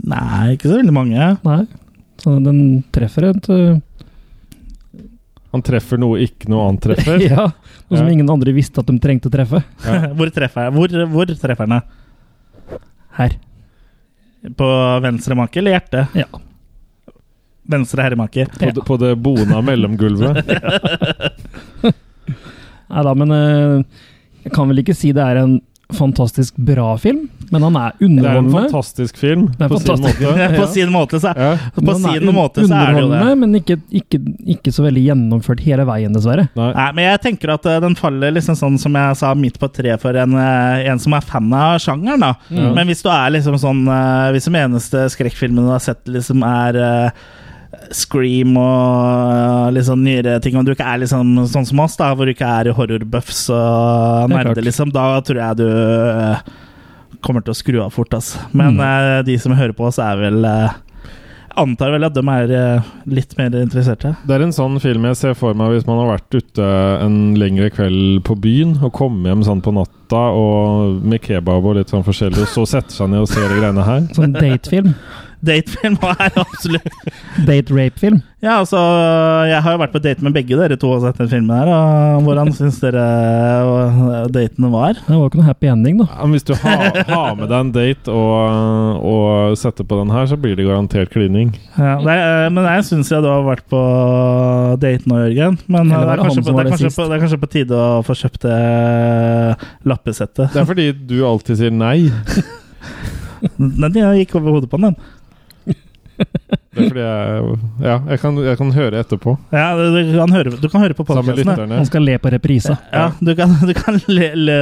Nei, 0.05 0.55
ikke 0.57 0.68
så 0.68 0.76
veldig 0.80 0.92
mange. 0.94 1.28
Nei. 1.47 1.62
Så 2.20 2.34
den 2.44 2.59
treffer 2.94 3.30
et 3.30 3.49
uh, 3.53 3.76
Han 5.53 5.62
treffer 5.64 6.01
noe 6.01 6.20
ikke 6.24 6.49
noe 6.53 6.66
annet 6.68 6.84
treffer. 6.88 7.22
Ja. 7.30 7.47
Noe 7.86 7.99
som 8.01 8.09
Ja. 8.09 8.12
ingen 8.12 8.30
andre 8.32 8.53
visste 8.57 8.82
at 8.82 8.88
de 8.90 8.97
trengte 9.03 9.30
å 9.30 9.34
treffe. 9.34 9.62
Ja. 9.86 10.09
Hvor 10.18 10.32
treffer 10.34 10.66
jeg? 10.68 10.74
Hvor, 10.76 10.97
hvor 11.12 11.32
treffer 11.38 11.70
den? 11.70 11.80
Her. 13.16 13.36
På 14.57 14.66
venstre 15.03 15.34
make 15.38 15.59
eller 15.62 15.76
hjerte? 15.78 16.05
Ja. 16.18 16.26
Venstre 17.66 18.05
herremake. 18.05 18.44
På, 18.53 18.68
det, 18.70 18.82
på 18.86 18.97
det 19.01 19.14
bona 19.18 19.59
mellomgulvet. 19.64 20.36
Nei 22.86 23.03
da, 23.03 23.14
men 23.18 23.32
eh, 23.34 24.03
jeg 24.44 24.53
kan 24.55 24.68
vel 24.70 24.82
ikke 24.84 24.94
si 24.94 25.11
det 25.16 25.24
er 25.24 25.40
en 25.40 25.57
fantastisk 25.97 26.55
bra 26.68 26.92
film, 27.03 27.24
men 27.53 27.62
han 27.62 27.76
er 27.78 27.92
Det 28.01 28.24
er 28.26 28.38
en 28.40 28.51
fantastisk 28.51 29.18
film, 29.20 29.47
på, 29.55 29.68
fantastisk. 29.70 30.18
på 30.18 30.32
sin 30.32 30.32
måte. 30.32 30.49
På 30.61 30.66
sin 30.72 30.92
måte, 30.92 31.20
så 31.22 31.32
Ja. 31.36 31.51
På 31.74 31.84
Men 31.84 32.07
er 32.07 32.18
sin 32.18 32.34
måte 32.34 32.64
så 32.66 32.80
er 32.80 32.94
det 32.97 33.05
jo 33.05 33.11
det. 33.12 33.36
Men 33.42 33.55
ikke, 33.61 33.76
ikke, 34.01 34.20
ikke 34.57 34.72
så 34.74 34.86
veldig 34.86 35.05
gjennomført 35.07 35.62
hele 35.66 35.86
veien, 35.88 36.14
dessverre. 36.16 36.49
Nei. 36.59 36.70
Nei, 36.74 36.88
men 36.97 37.09
jeg 37.11 37.22
tenker 37.28 37.55
at 37.55 37.68
eh, 37.70 37.80
den 37.84 37.97
faller 37.99 38.34
liksom 38.34 38.59
sånn 38.59 38.78
som 38.82 38.99
jeg 38.99 39.20
sa, 39.22 39.32
midt 39.38 39.61
på 39.62 39.70
tre 39.72 39.97
for 40.03 40.18
en, 40.18 40.36
eh, 40.40 40.86
en 40.90 41.03
som 41.03 41.14
er 41.16 41.26
fan 41.26 41.53
av 41.55 41.78
sjangeren. 41.82 42.26
da. 42.26 42.34
Ja. 42.51 42.72
Men 42.76 42.90
hvis 42.90 43.05
du 43.05 43.11
er 43.12 43.34
liksom 43.36 43.59
sånn 43.62 43.86
eh, 43.86 44.30
Hvis 44.34 44.49
den 44.49 44.59
eneste 44.59 45.07
skrekkfilmen 45.12 45.66
du 45.66 45.74
har 45.74 45.82
sett, 45.82 46.03
liksom 46.11 46.42
er 46.47 46.80
Scream 47.94 48.57
og 48.59 49.72
litt 49.74 49.86
sånn 49.86 50.03
nyere 50.03 50.38
ting, 50.42 50.57
og 50.59 50.66
du 50.66 50.72
ikke 50.72 50.86
er 50.86 51.03
liksom 51.03 51.36
sånn 51.51 51.66
som 51.68 51.82
oss, 51.84 51.97
da, 51.99 52.12
hvor 52.16 52.26
du 52.26 52.32
ikke 52.32 52.49
er 52.49 52.72
horrorbuffs 52.74 53.47
og 53.55 54.32
er 54.32 54.32
nerder, 54.32 54.64
liksom, 54.66 54.90
da 54.94 55.20
tror 55.26 55.42
jeg 55.42 55.61
du 55.61 55.68
kommer 57.26 57.42
til 57.44 57.52
å 57.54 57.58
skru 57.58 57.80
av 57.84 57.92
fort, 57.94 58.14
altså. 58.16 58.38
Men 58.54 58.76
Mm. 58.78 58.82
eh, 58.86 59.22
de 59.26 59.38
som 59.42 59.52
hører 59.58 59.74
på 59.76 59.88
oss, 59.90 59.98
er 59.98 60.16
vel 60.22 60.44
eh, 60.46 60.82
Antar 61.56 61.88
vel 61.94 62.04
at 62.04 62.12
de 62.12 62.20
er 62.20 62.50
eh, 62.52 62.82
litt 63.08 63.30
mer 63.38 63.48
interesserte. 63.56 64.10
Det 64.28 64.34
er 64.36 64.42
en 64.44 64.52
sånn 64.52 64.74
film 64.78 65.06
jeg 65.08 65.16
ser 65.16 65.32
for 65.38 65.56
meg 65.56 65.70
hvis 65.72 65.86
man 65.88 66.02
har 66.02 66.10
vært 66.18 66.36
ute 66.36 66.66
en 67.00 67.14
lengre 67.40 67.70
kveld 67.72 68.18
på 68.28 68.36
byen 68.44 68.74
og 68.84 68.92
kommer 68.92 69.30
hjem 69.32 69.42
sånn 69.46 69.62
på 69.64 69.72
natta 69.72 70.20
og 70.36 71.00
med 71.02 71.22
kebab 71.24 71.64
og 71.64 71.78
litt 71.78 71.88
sånn 71.88 72.04
forskjellig, 72.04 72.42
og 72.44 72.52
så 72.52 72.66
setter 72.68 72.92
seg 72.98 73.08
ned 73.08 73.24
og 73.24 73.30
ser 73.32 73.48
de 73.48 73.56
greiene 73.62 73.86
her. 73.88 74.04
Sånn 74.12 74.36
datefilm. 74.36 74.92
Datefilm 75.47 75.99
er 76.12 76.40
absolutt 76.42 77.12
Date-rape-film. 77.47 78.22
Ja, 78.44 78.59
altså, 78.61 78.78
jeg 79.49 79.59
har 79.64 79.74
jo 79.74 79.78
vært 79.80 79.94
på 79.94 80.01
date 80.05 80.22
med 80.22 80.34
begge 80.36 80.59
dere 80.59 80.76
to 80.78 80.90
og 80.92 81.01
sett 81.03 81.16
den 81.18 81.30
filmen 81.30 81.51
her. 81.57 81.70
Og 81.72 82.26
hvordan 82.26 82.53
syns 82.55 82.76
dere 82.82 83.03
datene 84.32 84.70
var? 84.70 85.01
Det 85.01 85.16
var 85.16 85.30
ikke 85.30 85.40
noe 85.40 85.49
happy 85.49 85.70
ending, 85.72 86.03
da. 86.03 86.07
Ja, 86.12 86.26
men 86.28 86.36
hvis 86.36 86.47
du 86.47 86.53
har, 86.61 87.01
har 87.09 87.32
med 87.38 87.49
deg 87.49 87.57
en 87.59 87.72
date 87.74 88.12
og, 88.12 89.01
og 89.09 89.57
setter 89.59 89.88
på 89.88 89.99
den 90.03 90.12
her, 90.14 90.28
så 90.30 90.38
blir 90.40 90.55
det 90.59 90.68
garantert 90.68 91.11
klining. 91.14 91.55
Ja, 91.74 91.97
det 92.05 92.18
er, 92.26 92.53
men 92.53 92.68
jeg 92.68 92.86
syns 92.90 93.11
jeg 93.14 93.24
du 93.24 93.30
har 93.32 93.42
vært 93.49 93.66
på 93.72 93.82
date 94.84 95.11
nå, 95.11 95.24
Jørgen. 95.24 95.59
Men 95.66 95.90
det 95.90 95.99
er, 95.99 96.07
det 96.12 96.20
kanskje 96.22 96.44
han 96.44 96.47
på, 96.47 96.57
det, 96.61 96.76
er 96.76 96.94
på, 97.01 97.09
det 97.09 97.16
er 97.18 97.24
kanskje 97.24 97.42
på 97.42 97.53
tide 97.57 97.82
å 97.82 98.05
få 98.07 98.18
kjøpt 98.20 98.47
det 98.47 98.61
lappesettet. 99.88 100.53
Det 100.53 100.62
er 100.62 100.70
fordi 100.70 100.90
du 101.09 101.18
alltid 101.26 101.64
sier 101.64 101.74
nei. 101.74 101.99
Den 103.57 103.97
gikk 104.18 104.36
over 104.38 104.57
hodet 104.57 104.70
på 104.70 104.80
den. 104.80 104.97
Det 106.16 106.84
er 106.84 106.88
fordi 106.90 107.04
jeg 107.04 107.58
Ja, 107.86 107.98
jeg 108.12 108.20
kan, 108.20 108.40
jeg 108.44 108.58
kan 108.60 108.72
høre 108.76 109.00
etterpå. 109.04 109.36
Ja, 109.52 109.68
du, 109.78 109.84
du, 109.96 110.16
kan 110.18 110.34
høre, 110.36 110.56
du 110.60 110.68
kan 110.72 110.82
høre 110.84 110.96
på 110.98 111.06
podkastene. 111.08 111.56
Han 111.72 111.86
skal 111.88 112.04
le 112.04 112.18
på 112.20 112.32
reprisa. 112.34 112.76
Ja, 112.92 113.10
du 113.20 113.32
kan, 113.38 113.54
du 113.68 113.72
kan 113.76 114.00
le, 114.08 114.32
le, 114.36 114.58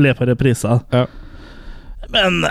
le 0.00 0.16
på 0.18 0.28
reprisa. 0.28 0.80
Ja. 0.92 1.06
Men 2.08 2.44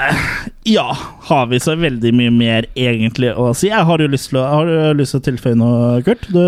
ja, 0.67 0.97
har 1.29 1.45
vi 1.47 1.59
så 1.63 1.75
veldig 1.79 2.11
mye 2.17 2.31
mer 2.33 2.65
egentlig 2.75 3.29
å 3.39 3.53
si? 3.55 3.69
Jeg 3.69 3.87
har 3.87 4.01
jo 4.03 4.07
lyst 4.11 4.27
til 4.33 4.39
å, 4.41 4.43
har 4.51 4.67
du 4.67 4.99
lyst 4.99 5.15
til 5.15 5.21
å 5.21 5.25
tilføye 5.29 5.55
noe, 5.59 6.01
Kurt? 6.03 6.25
Du 6.27 6.41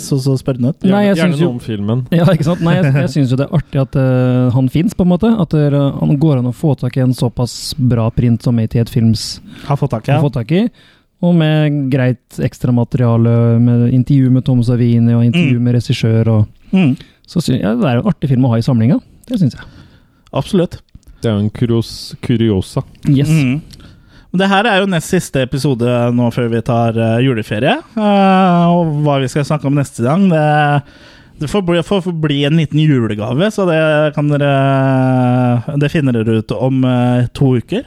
så 0.00 0.16
så 0.22 0.36
spørrende 0.40 0.72
ut. 0.72 0.86
Nei, 0.88 1.02
jeg 1.10 1.18
Gjerne 1.18 1.34
syns 1.36 1.42
jo- 1.42 1.50
noe 1.50 1.58
om 1.58 1.60
filmen. 1.66 2.04
Ja, 2.14 2.24
ikke 2.32 2.46
sant? 2.48 2.64
Nei, 2.64 2.78
jeg, 2.78 2.94
jeg 3.02 3.12
syns 3.18 3.34
jo 3.34 3.38
det 3.42 3.48
er 3.50 3.56
artig 3.60 3.82
at 3.82 3.98
uh, 4.00 4.48
han 4.56 4.70
fins, 4.72 4.96
på 4.96 5.04
en 5.04 5.12
måte. 5.12 5.28
At 5.44 5.52
det, 5.52 5.66
uh, 5.76 5.90
han 6.00 6.16
går 6.22 6.40
an 6.40 6.48
å 6.48 6.56
få 6.56 6.72
tak 6.80 6.96
i 6.96 7.04
en 7.04 7.12
såpass 7.16 7.74
bra 7.76 8.08
print 8.16 8.46
som 8.48 8.56
88 8.62 8.94
Films 8.94 9.26
Har 9.68 9.76
fått 9.80 9.92
tak 9.98 10.08
i. 10.08 10.14
har 10.16 10.24
fått 10.24 10.38
tak 10.40 10.56
i. 10.56 10.64
Og 11.22 11.34
med 11.34 11.90
greit 11.92 12.38
ekstramateriale, 12.42 13.58
med 13.60 13.92
intervju 13.94 14.30
med 14.30 14.44
Tom 14.44 14.62
Savini 14.62 15.14
og 15.14 15.24
intervju 15.24 15.58
Mm. 15.58 15.62
med 15.62 15.74
regissør. 15.74 16.28
og 16.28 16.46
Mm, 16.72 16.96
Så 17.26 17.40
synes, 17.40 17.60
jeg 17.62 17.78
det 17.80 17.84
er 17.86 17.96
en 17.98 18.06
artig 18.06 18.28
film 18.28 18.44
å 18.44 18.48
ha 18.50 18.56
i 18.58 18.62
samlinga. 18.62 19.00
Det 19.28 19.38
syns 19.40 19.54
jeg. 19.54 19.64
absolutt. 20.32 20.80
Det 21.22 21.30
er 21.30 21.38
jo 21.38 21.44
en 21.44 21.50
kurios, 21.50 22.14
kuriosa. 22.20 22.82
Yes. 23.08 23.28
Mm. 23.30 23.62
Det 24.36 24.48
her 24.48 24.64
er 24.66 24.80
jo 24.80 24.86
nest 24.90 25.08
siste 25.08 25.40
episode 25.42 25.86
nå 26.12 26.30
før 26.34 26.48
vi 26.50 26.60
tar 26.60 26.92
uh, 26.98 27.18
juleferie. 27.22 27.76
Uh, 27.96 28.66
og 28.74 29.02
hva 29.04 29.20
vi 29.22 29.28
skal 29.28 29.44
snakke 29.44 29.64
om 29.70 29.74
neste 29.78 30.02
gang, 30.02 30.28
det, 30.28 30.82
det 31.38 31.48
får, 31.48 31.62
bli, 31.64 31.80
får 31.86 32.12
bli 32.20 32.44
en 32.44 32.56
liten 32.58 32.80
julegave. 32.82 33.46
Så 33.54 33.64
det 33.70 34.14
kan 34.16 34.28
dere 34.28 35.78
Det 35.78 35.90
finner 35.92 36.12
dere 36.12 36.40
ut 36.42 36.50
om 36.52 36.82
uh, 36.84 37.26
to 37.32 37.54
uker. 37.56 37.84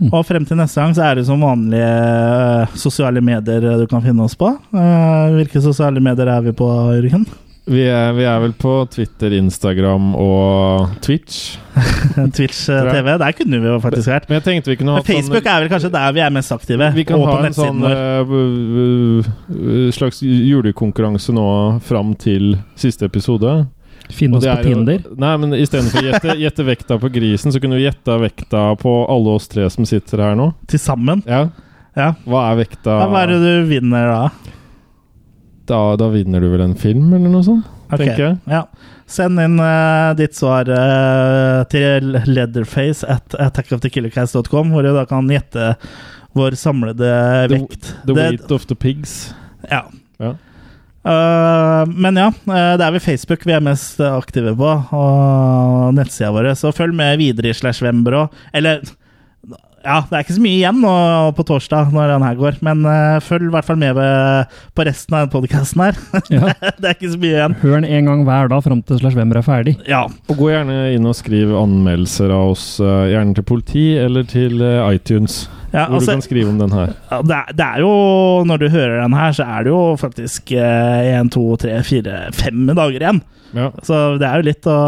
Mm. 0.00 0.10
Og 0.12 0.26
frem 0.28 0.44
til 0.44 0.58
neste 0.60 0.82
gang 0.82 0.92
så 0.96 1.06
er 1.08 1.14
det 1.20 1.26
som 1.28 1.40
vanlige 1.40 1.86
eh, 1.88 2.76
sosiale 2.76 3.22
medier 3.24 3.64
du 3.80 3.86
kan 3.88 4.02
finne 4.04 4.26
oss 4.26 4.36
på. 4.36 4.50
Eh, 4.76 5.34
hvilke 5.38 5.62
sosiale 5.64 6.02
medier 6.04 6.28
er 6.28 6.42
vi 6.44 6.52
på, 6.56 6.68
Jørgen? 6.98 7.24
Vi 7.66 7.80
er, 7.90 8.12
vi 8.14 8.22
er 8.22 8.36
vel 8.44 8.52
på 8.54 8.72
Twitter, 8.94 9.32
Instagram 9.34 10.12
og 10.14 10.92
Twitch. 11.02 11.56
Twitch 12.36 12.68
eh. 12.70 12.90
TV. 12.92 13.08
Der 13.18 13.32
kunne 13.34 13.58
vi 13.58 13.66
jo 13.72 13.80
faktisk 13.82 14.06
vært. 14.12 14.28
Men 14.30 14.38
jeg 14.38 14.44
tenkte 14.46 14.70
vi 14.70 14.76
kunne 14.78 14.94
ha 14.94 15.00
Facebook 15.02 15.10
sånn- 15.10 15.32
Facebook 15.32 15.48
er 15.50 15.64
vel 15.64 15.72
kanskje 15.72 15.90
der 15.96 16.12
vi 16.14 16.22
er 16.22 16.30
mest 16.36 16.54
aktive. 16.54 16.90
Vi 16.94 17.04
kan 17.08 17.24
ha 17.26 17.38
en 17.48 17.56
sånn 17.56 17.82
eh, 17.90 18.30
v- 18.30 19.90
slags 19.96 20.20
julekonkurranse 20.22 21.34
nå 21.34 21.48
fram 21.88 22.14
til 22.22 22.54
siste 22.78 23.08
episode. 23.10 23.64
Finn 24.12 24.34
oss 24.38 24.44
på 24.46 24.56
Tinder? 24.62 25.00
jo-. 25.04 25.14
Nei, 25.18 25.32
men 25.42 25.54
istedenfor 25.58 26.02
å 26.02 26.06
gjette, 26.10 26.36
gjette 26.44 26.66
vekta 26.66 26.98
på 27.02 27.10
grisen, 27.14 27.52
så 27.54 27.60
kunne 27.62 27.78
vi 27.80 27.86
gjette 27.86 28.18
vekta 28.22 28.66
på 28.80 28.92
alle 29.10 29.36
oss 29.38 29.48
tre 29.50 29.68
som 29.72 29.86
sitter 29.88 30.22
her 30.22 30.36
nå. 30.38 30.52
Til 30.70 30.78
sammen. 30.82 31.22
Ja, 31.26 31.48
Ja. 31.96 32.10
Hva 32.28 32.42
er 32.52 32.58
vekta? 32.60 32.92
Hva 33.08 33.22
er 33.24 33.30
det 33.32 33.38
du 33.40 33.70
vinner 33.70 34.10
da? 34.12 34.52
Da, 35.66 35.78
da 35.98 36.08
vinner 36.12 36.40
du 36.44 36.50
vel 36.52 36.60
en 36.66 36.74
film, 36.78 37.08
eller 37.16 37.30
noe 37.32 37.42
sånt? 37.46 37.64
Ok, 37.88 38.00
Tenker 38.02 38.22
jeg. 38.24 38.36
Ja. 38.50 38.64
Send 39.06 39.38
inn 39.38 39.56
uh, 39.62 40.10
ditt 40.18 40.34
svar 40.34 40.66
uh, 40.68 41.62
til 41.70 42.16
leatherface 42.26 43.06
at 43.06 43.34
attackofthekillercast.com, 43.38 44.72
hvor 44.74 44.82
du 44.86 44.90
da 44.94 45.04
kan 45.06 45.28
gjette 45.30 45.72
vår 46.36 46.56
samlede 46.58 47.08
The- 47.48 47.54
vekt. 47.56 47.92
The 48.04 48.12
Det- 48.12 48.16
Weight 48.18 48.50
of 48.54 48.66
the 48.70 48.76
Pigs. 48.76 49.16
Ja. 49.70 49.84
Ja. 50.22 50.34
Eh, 51.06 51.94
men 51.94 52.18
ja, 52.18 52.28
eh, 52.50 52.74
det 52.78 52.84
er 52.86 52.94
vel 52.96 53.04
Facebook 53.04 53.46
vi 53.46 53.54
er 53.54 53.64
mest 53.64 54.00
aktive 54.02 54.56
på, 54.58 54.76
og 54.98 55.96
nettsida 55.96 56.32
vår. 56.34 56.52
Så 56.58 56.74
følg 56.74 56.96
med 56.96 57.20
videre 57.22 57.52
i 57.52 57.56
Slash 57.56 57.84
Vember 57.84 58.24
òg. 58.24 58.46
Eller 58.56 58.82
ja, 59.86 60.00
det 60.02 60.16
er 60.16 60.24
ikke 60.24 60.34
så 60.34 60.42
mye 60.42 60.56
igjen 60.56 60.80
nå 60.82 60.92
på 61.38 61.44
torsdag 61.46 61.92
når 61.94 62.08
den 62.10 62.24
her 62.26 62.38
går, 62.40 62.56
men 62.66 62.80
uh, 62.90 63.20
følg 63.22 63.44
i 63.46 63.52
hvert 63.54 63.68
fall 63.68 63.78
med 63.78 63.92
ved, 63.94 64.56
på 64.74 64.86
resten 64.88 65.14
av 65.14 65.28
podkasten 65.30 65.84
her. 65.84 66.00
Ja. 66.34 66.50
det 66.58 66.88
er 66.88 66.96
ikke 66.96 67.12
så 67.12 67.20
mye 67.22 67.36
igjen. 67.36 67.54
Hør 67.60 67.76
den 67.76 67.86
en 67.86 68.10
gang 68.10 68.24
hver 68.26 68.50
dag 68.50 68.64
fram 68.66 68.80
til 68.82 68.98
Slash 68.98 69.14
Vemmer 69.14 69.38
er 69.38 69.46
ferdig. 69.46 69.76
Ja. 69.86 70.02
Og 70.26 70.40
gå 70.40 70.50
gjerne 70.50 70.88
inn 70.96 71.06
og 71.06 71.14
skriv 71.14 71.54
anmeldelser 71.54 72.34
av 72.34 72.56
oss, 72.56 72.66
gjerne 72.82 73.38
til 73.38 73.46
politi 73.46 73.86
eller 74.02 74.26
til 74.26 74.58
iTunes, 74.90 75.44
ja 75.76 75.84
hvor 75.86 75.98
altså, 75.98 76.14
du 76.14 76.16
kan 76.16 76.24
skrive 76.24 76.50
om 76.50 76.58
den 76.60 76.74
her. 76.74 76.92
Ja, 77.10 77.20
det, 77.22 77.36
er, 77.36 77.56
det 77.58 77.66
er 77.66 77.82
jo 77.84 77.92
Når 78.48 78.62
du 78.62 78.66
hører 78.72 79.00
den 79.02 79.16
her, 79.16 79.34
så 79.36 79.46
er 79.46 79.66
det 79.66 79.72
jo 79.72 79.80
faktisk 80.00 80.52
én, 80.56 81.30
to, 81.32 81.44
tre, 81.60 81.76
fire, 81.86 82.20
fem 82.36 82.66
dager 82.70 82.96
igjen. 82.96 83.20
Ja. 83.56 83.70
Så 83.86 84.00
det 84.20 84.28
er 84.28 84.40
jo 84.40 84.48
litt 84.48 84.68
å 84.70 84.78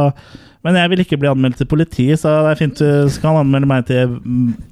Men 0.67 0.79
jeg 0.81 0.93
vil 0.93 1.05
ikke 1.05 1.19
bli 1.21 1.31
anmeldt 1.31 1.61
til 1.61 1.69
politi, 1.71 2.09
så 2.19 2.33
det 2.47 2.55
er 2.55 2.61
fint 2.63 2.81
du 2.81 3.13
skal 3.13 3.39
anmelde 3.43 3.71
meg 3.71 3.87
til 3.89 4.17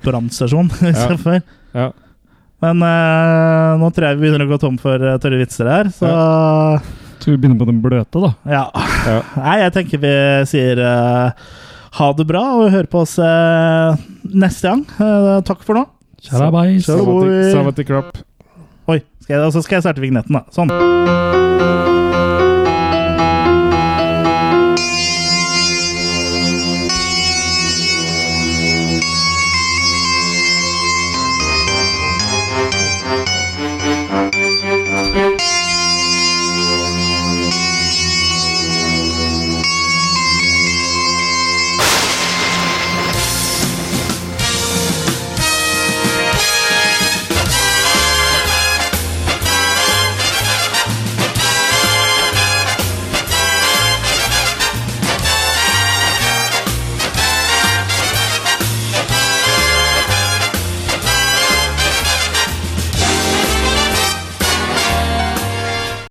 brannstasjon 0.04 0.72
istedenfor. 0.90 1.38
Ja. 1.76 1.92
Men 2.64 2.80
uh, 2.80 3.76
nå 3.78 3.92
tror 3.92 4.08
jeg 4.08 4.18
vi 4.18 4.24
begynner 4.24 4.46
å 4.46 4.50
gå 4.50 4.58
tom 4.60 4.80
for 4.80 4.98
uh, 4.98 5.18
tørre 5.22 5.38
vitser 5.42 5.68
her, 5.68 5.92
så 5.92 6.10
Så 7.20 7.30
vi 7.30 7.36
begynner 7.36 7.60
på 7.60 7.68
den 7.68 7.78
bløte, 7.84 8.24
da. 8.24 8.32
ja. 8.48 8.64
Ja. 9.06 9.20
Nei, 9.44 9.60
jeg 9.62 9.76
tenker 9.76 10.02
vi 10.02 10.16
sier 10.50 10.80
uh, 10.82 11.46
ha 11.96 12.12
det 12.12 12.26
bra, 12.28 12.42
og 12.58 12.72
hør 12.74 12.88
på 12.92 13.02
oss 13.04 13.16
eh, 13.22 14.06
neste 14.36 14.68
gang. 14.68 14.82
Eh, 15.00 15.36
takk 15.48 15.62
for 15.64 15.78
nå. 15.78 15.86
Savati 17.52 17.86
Kropp. 17.88 18.18
Oi, 18.86 19.00
skal 19.22 19.34
jeg, 19.38 19.44
og 19.46 19.52
så 19.54 19.62
skal 19.62 19.80
jeg 19.80 19.86
starte 19.88 20.04
vignetten, 20.04 20.38
da. 20.38 20.44
Sånn. 20.54 22.05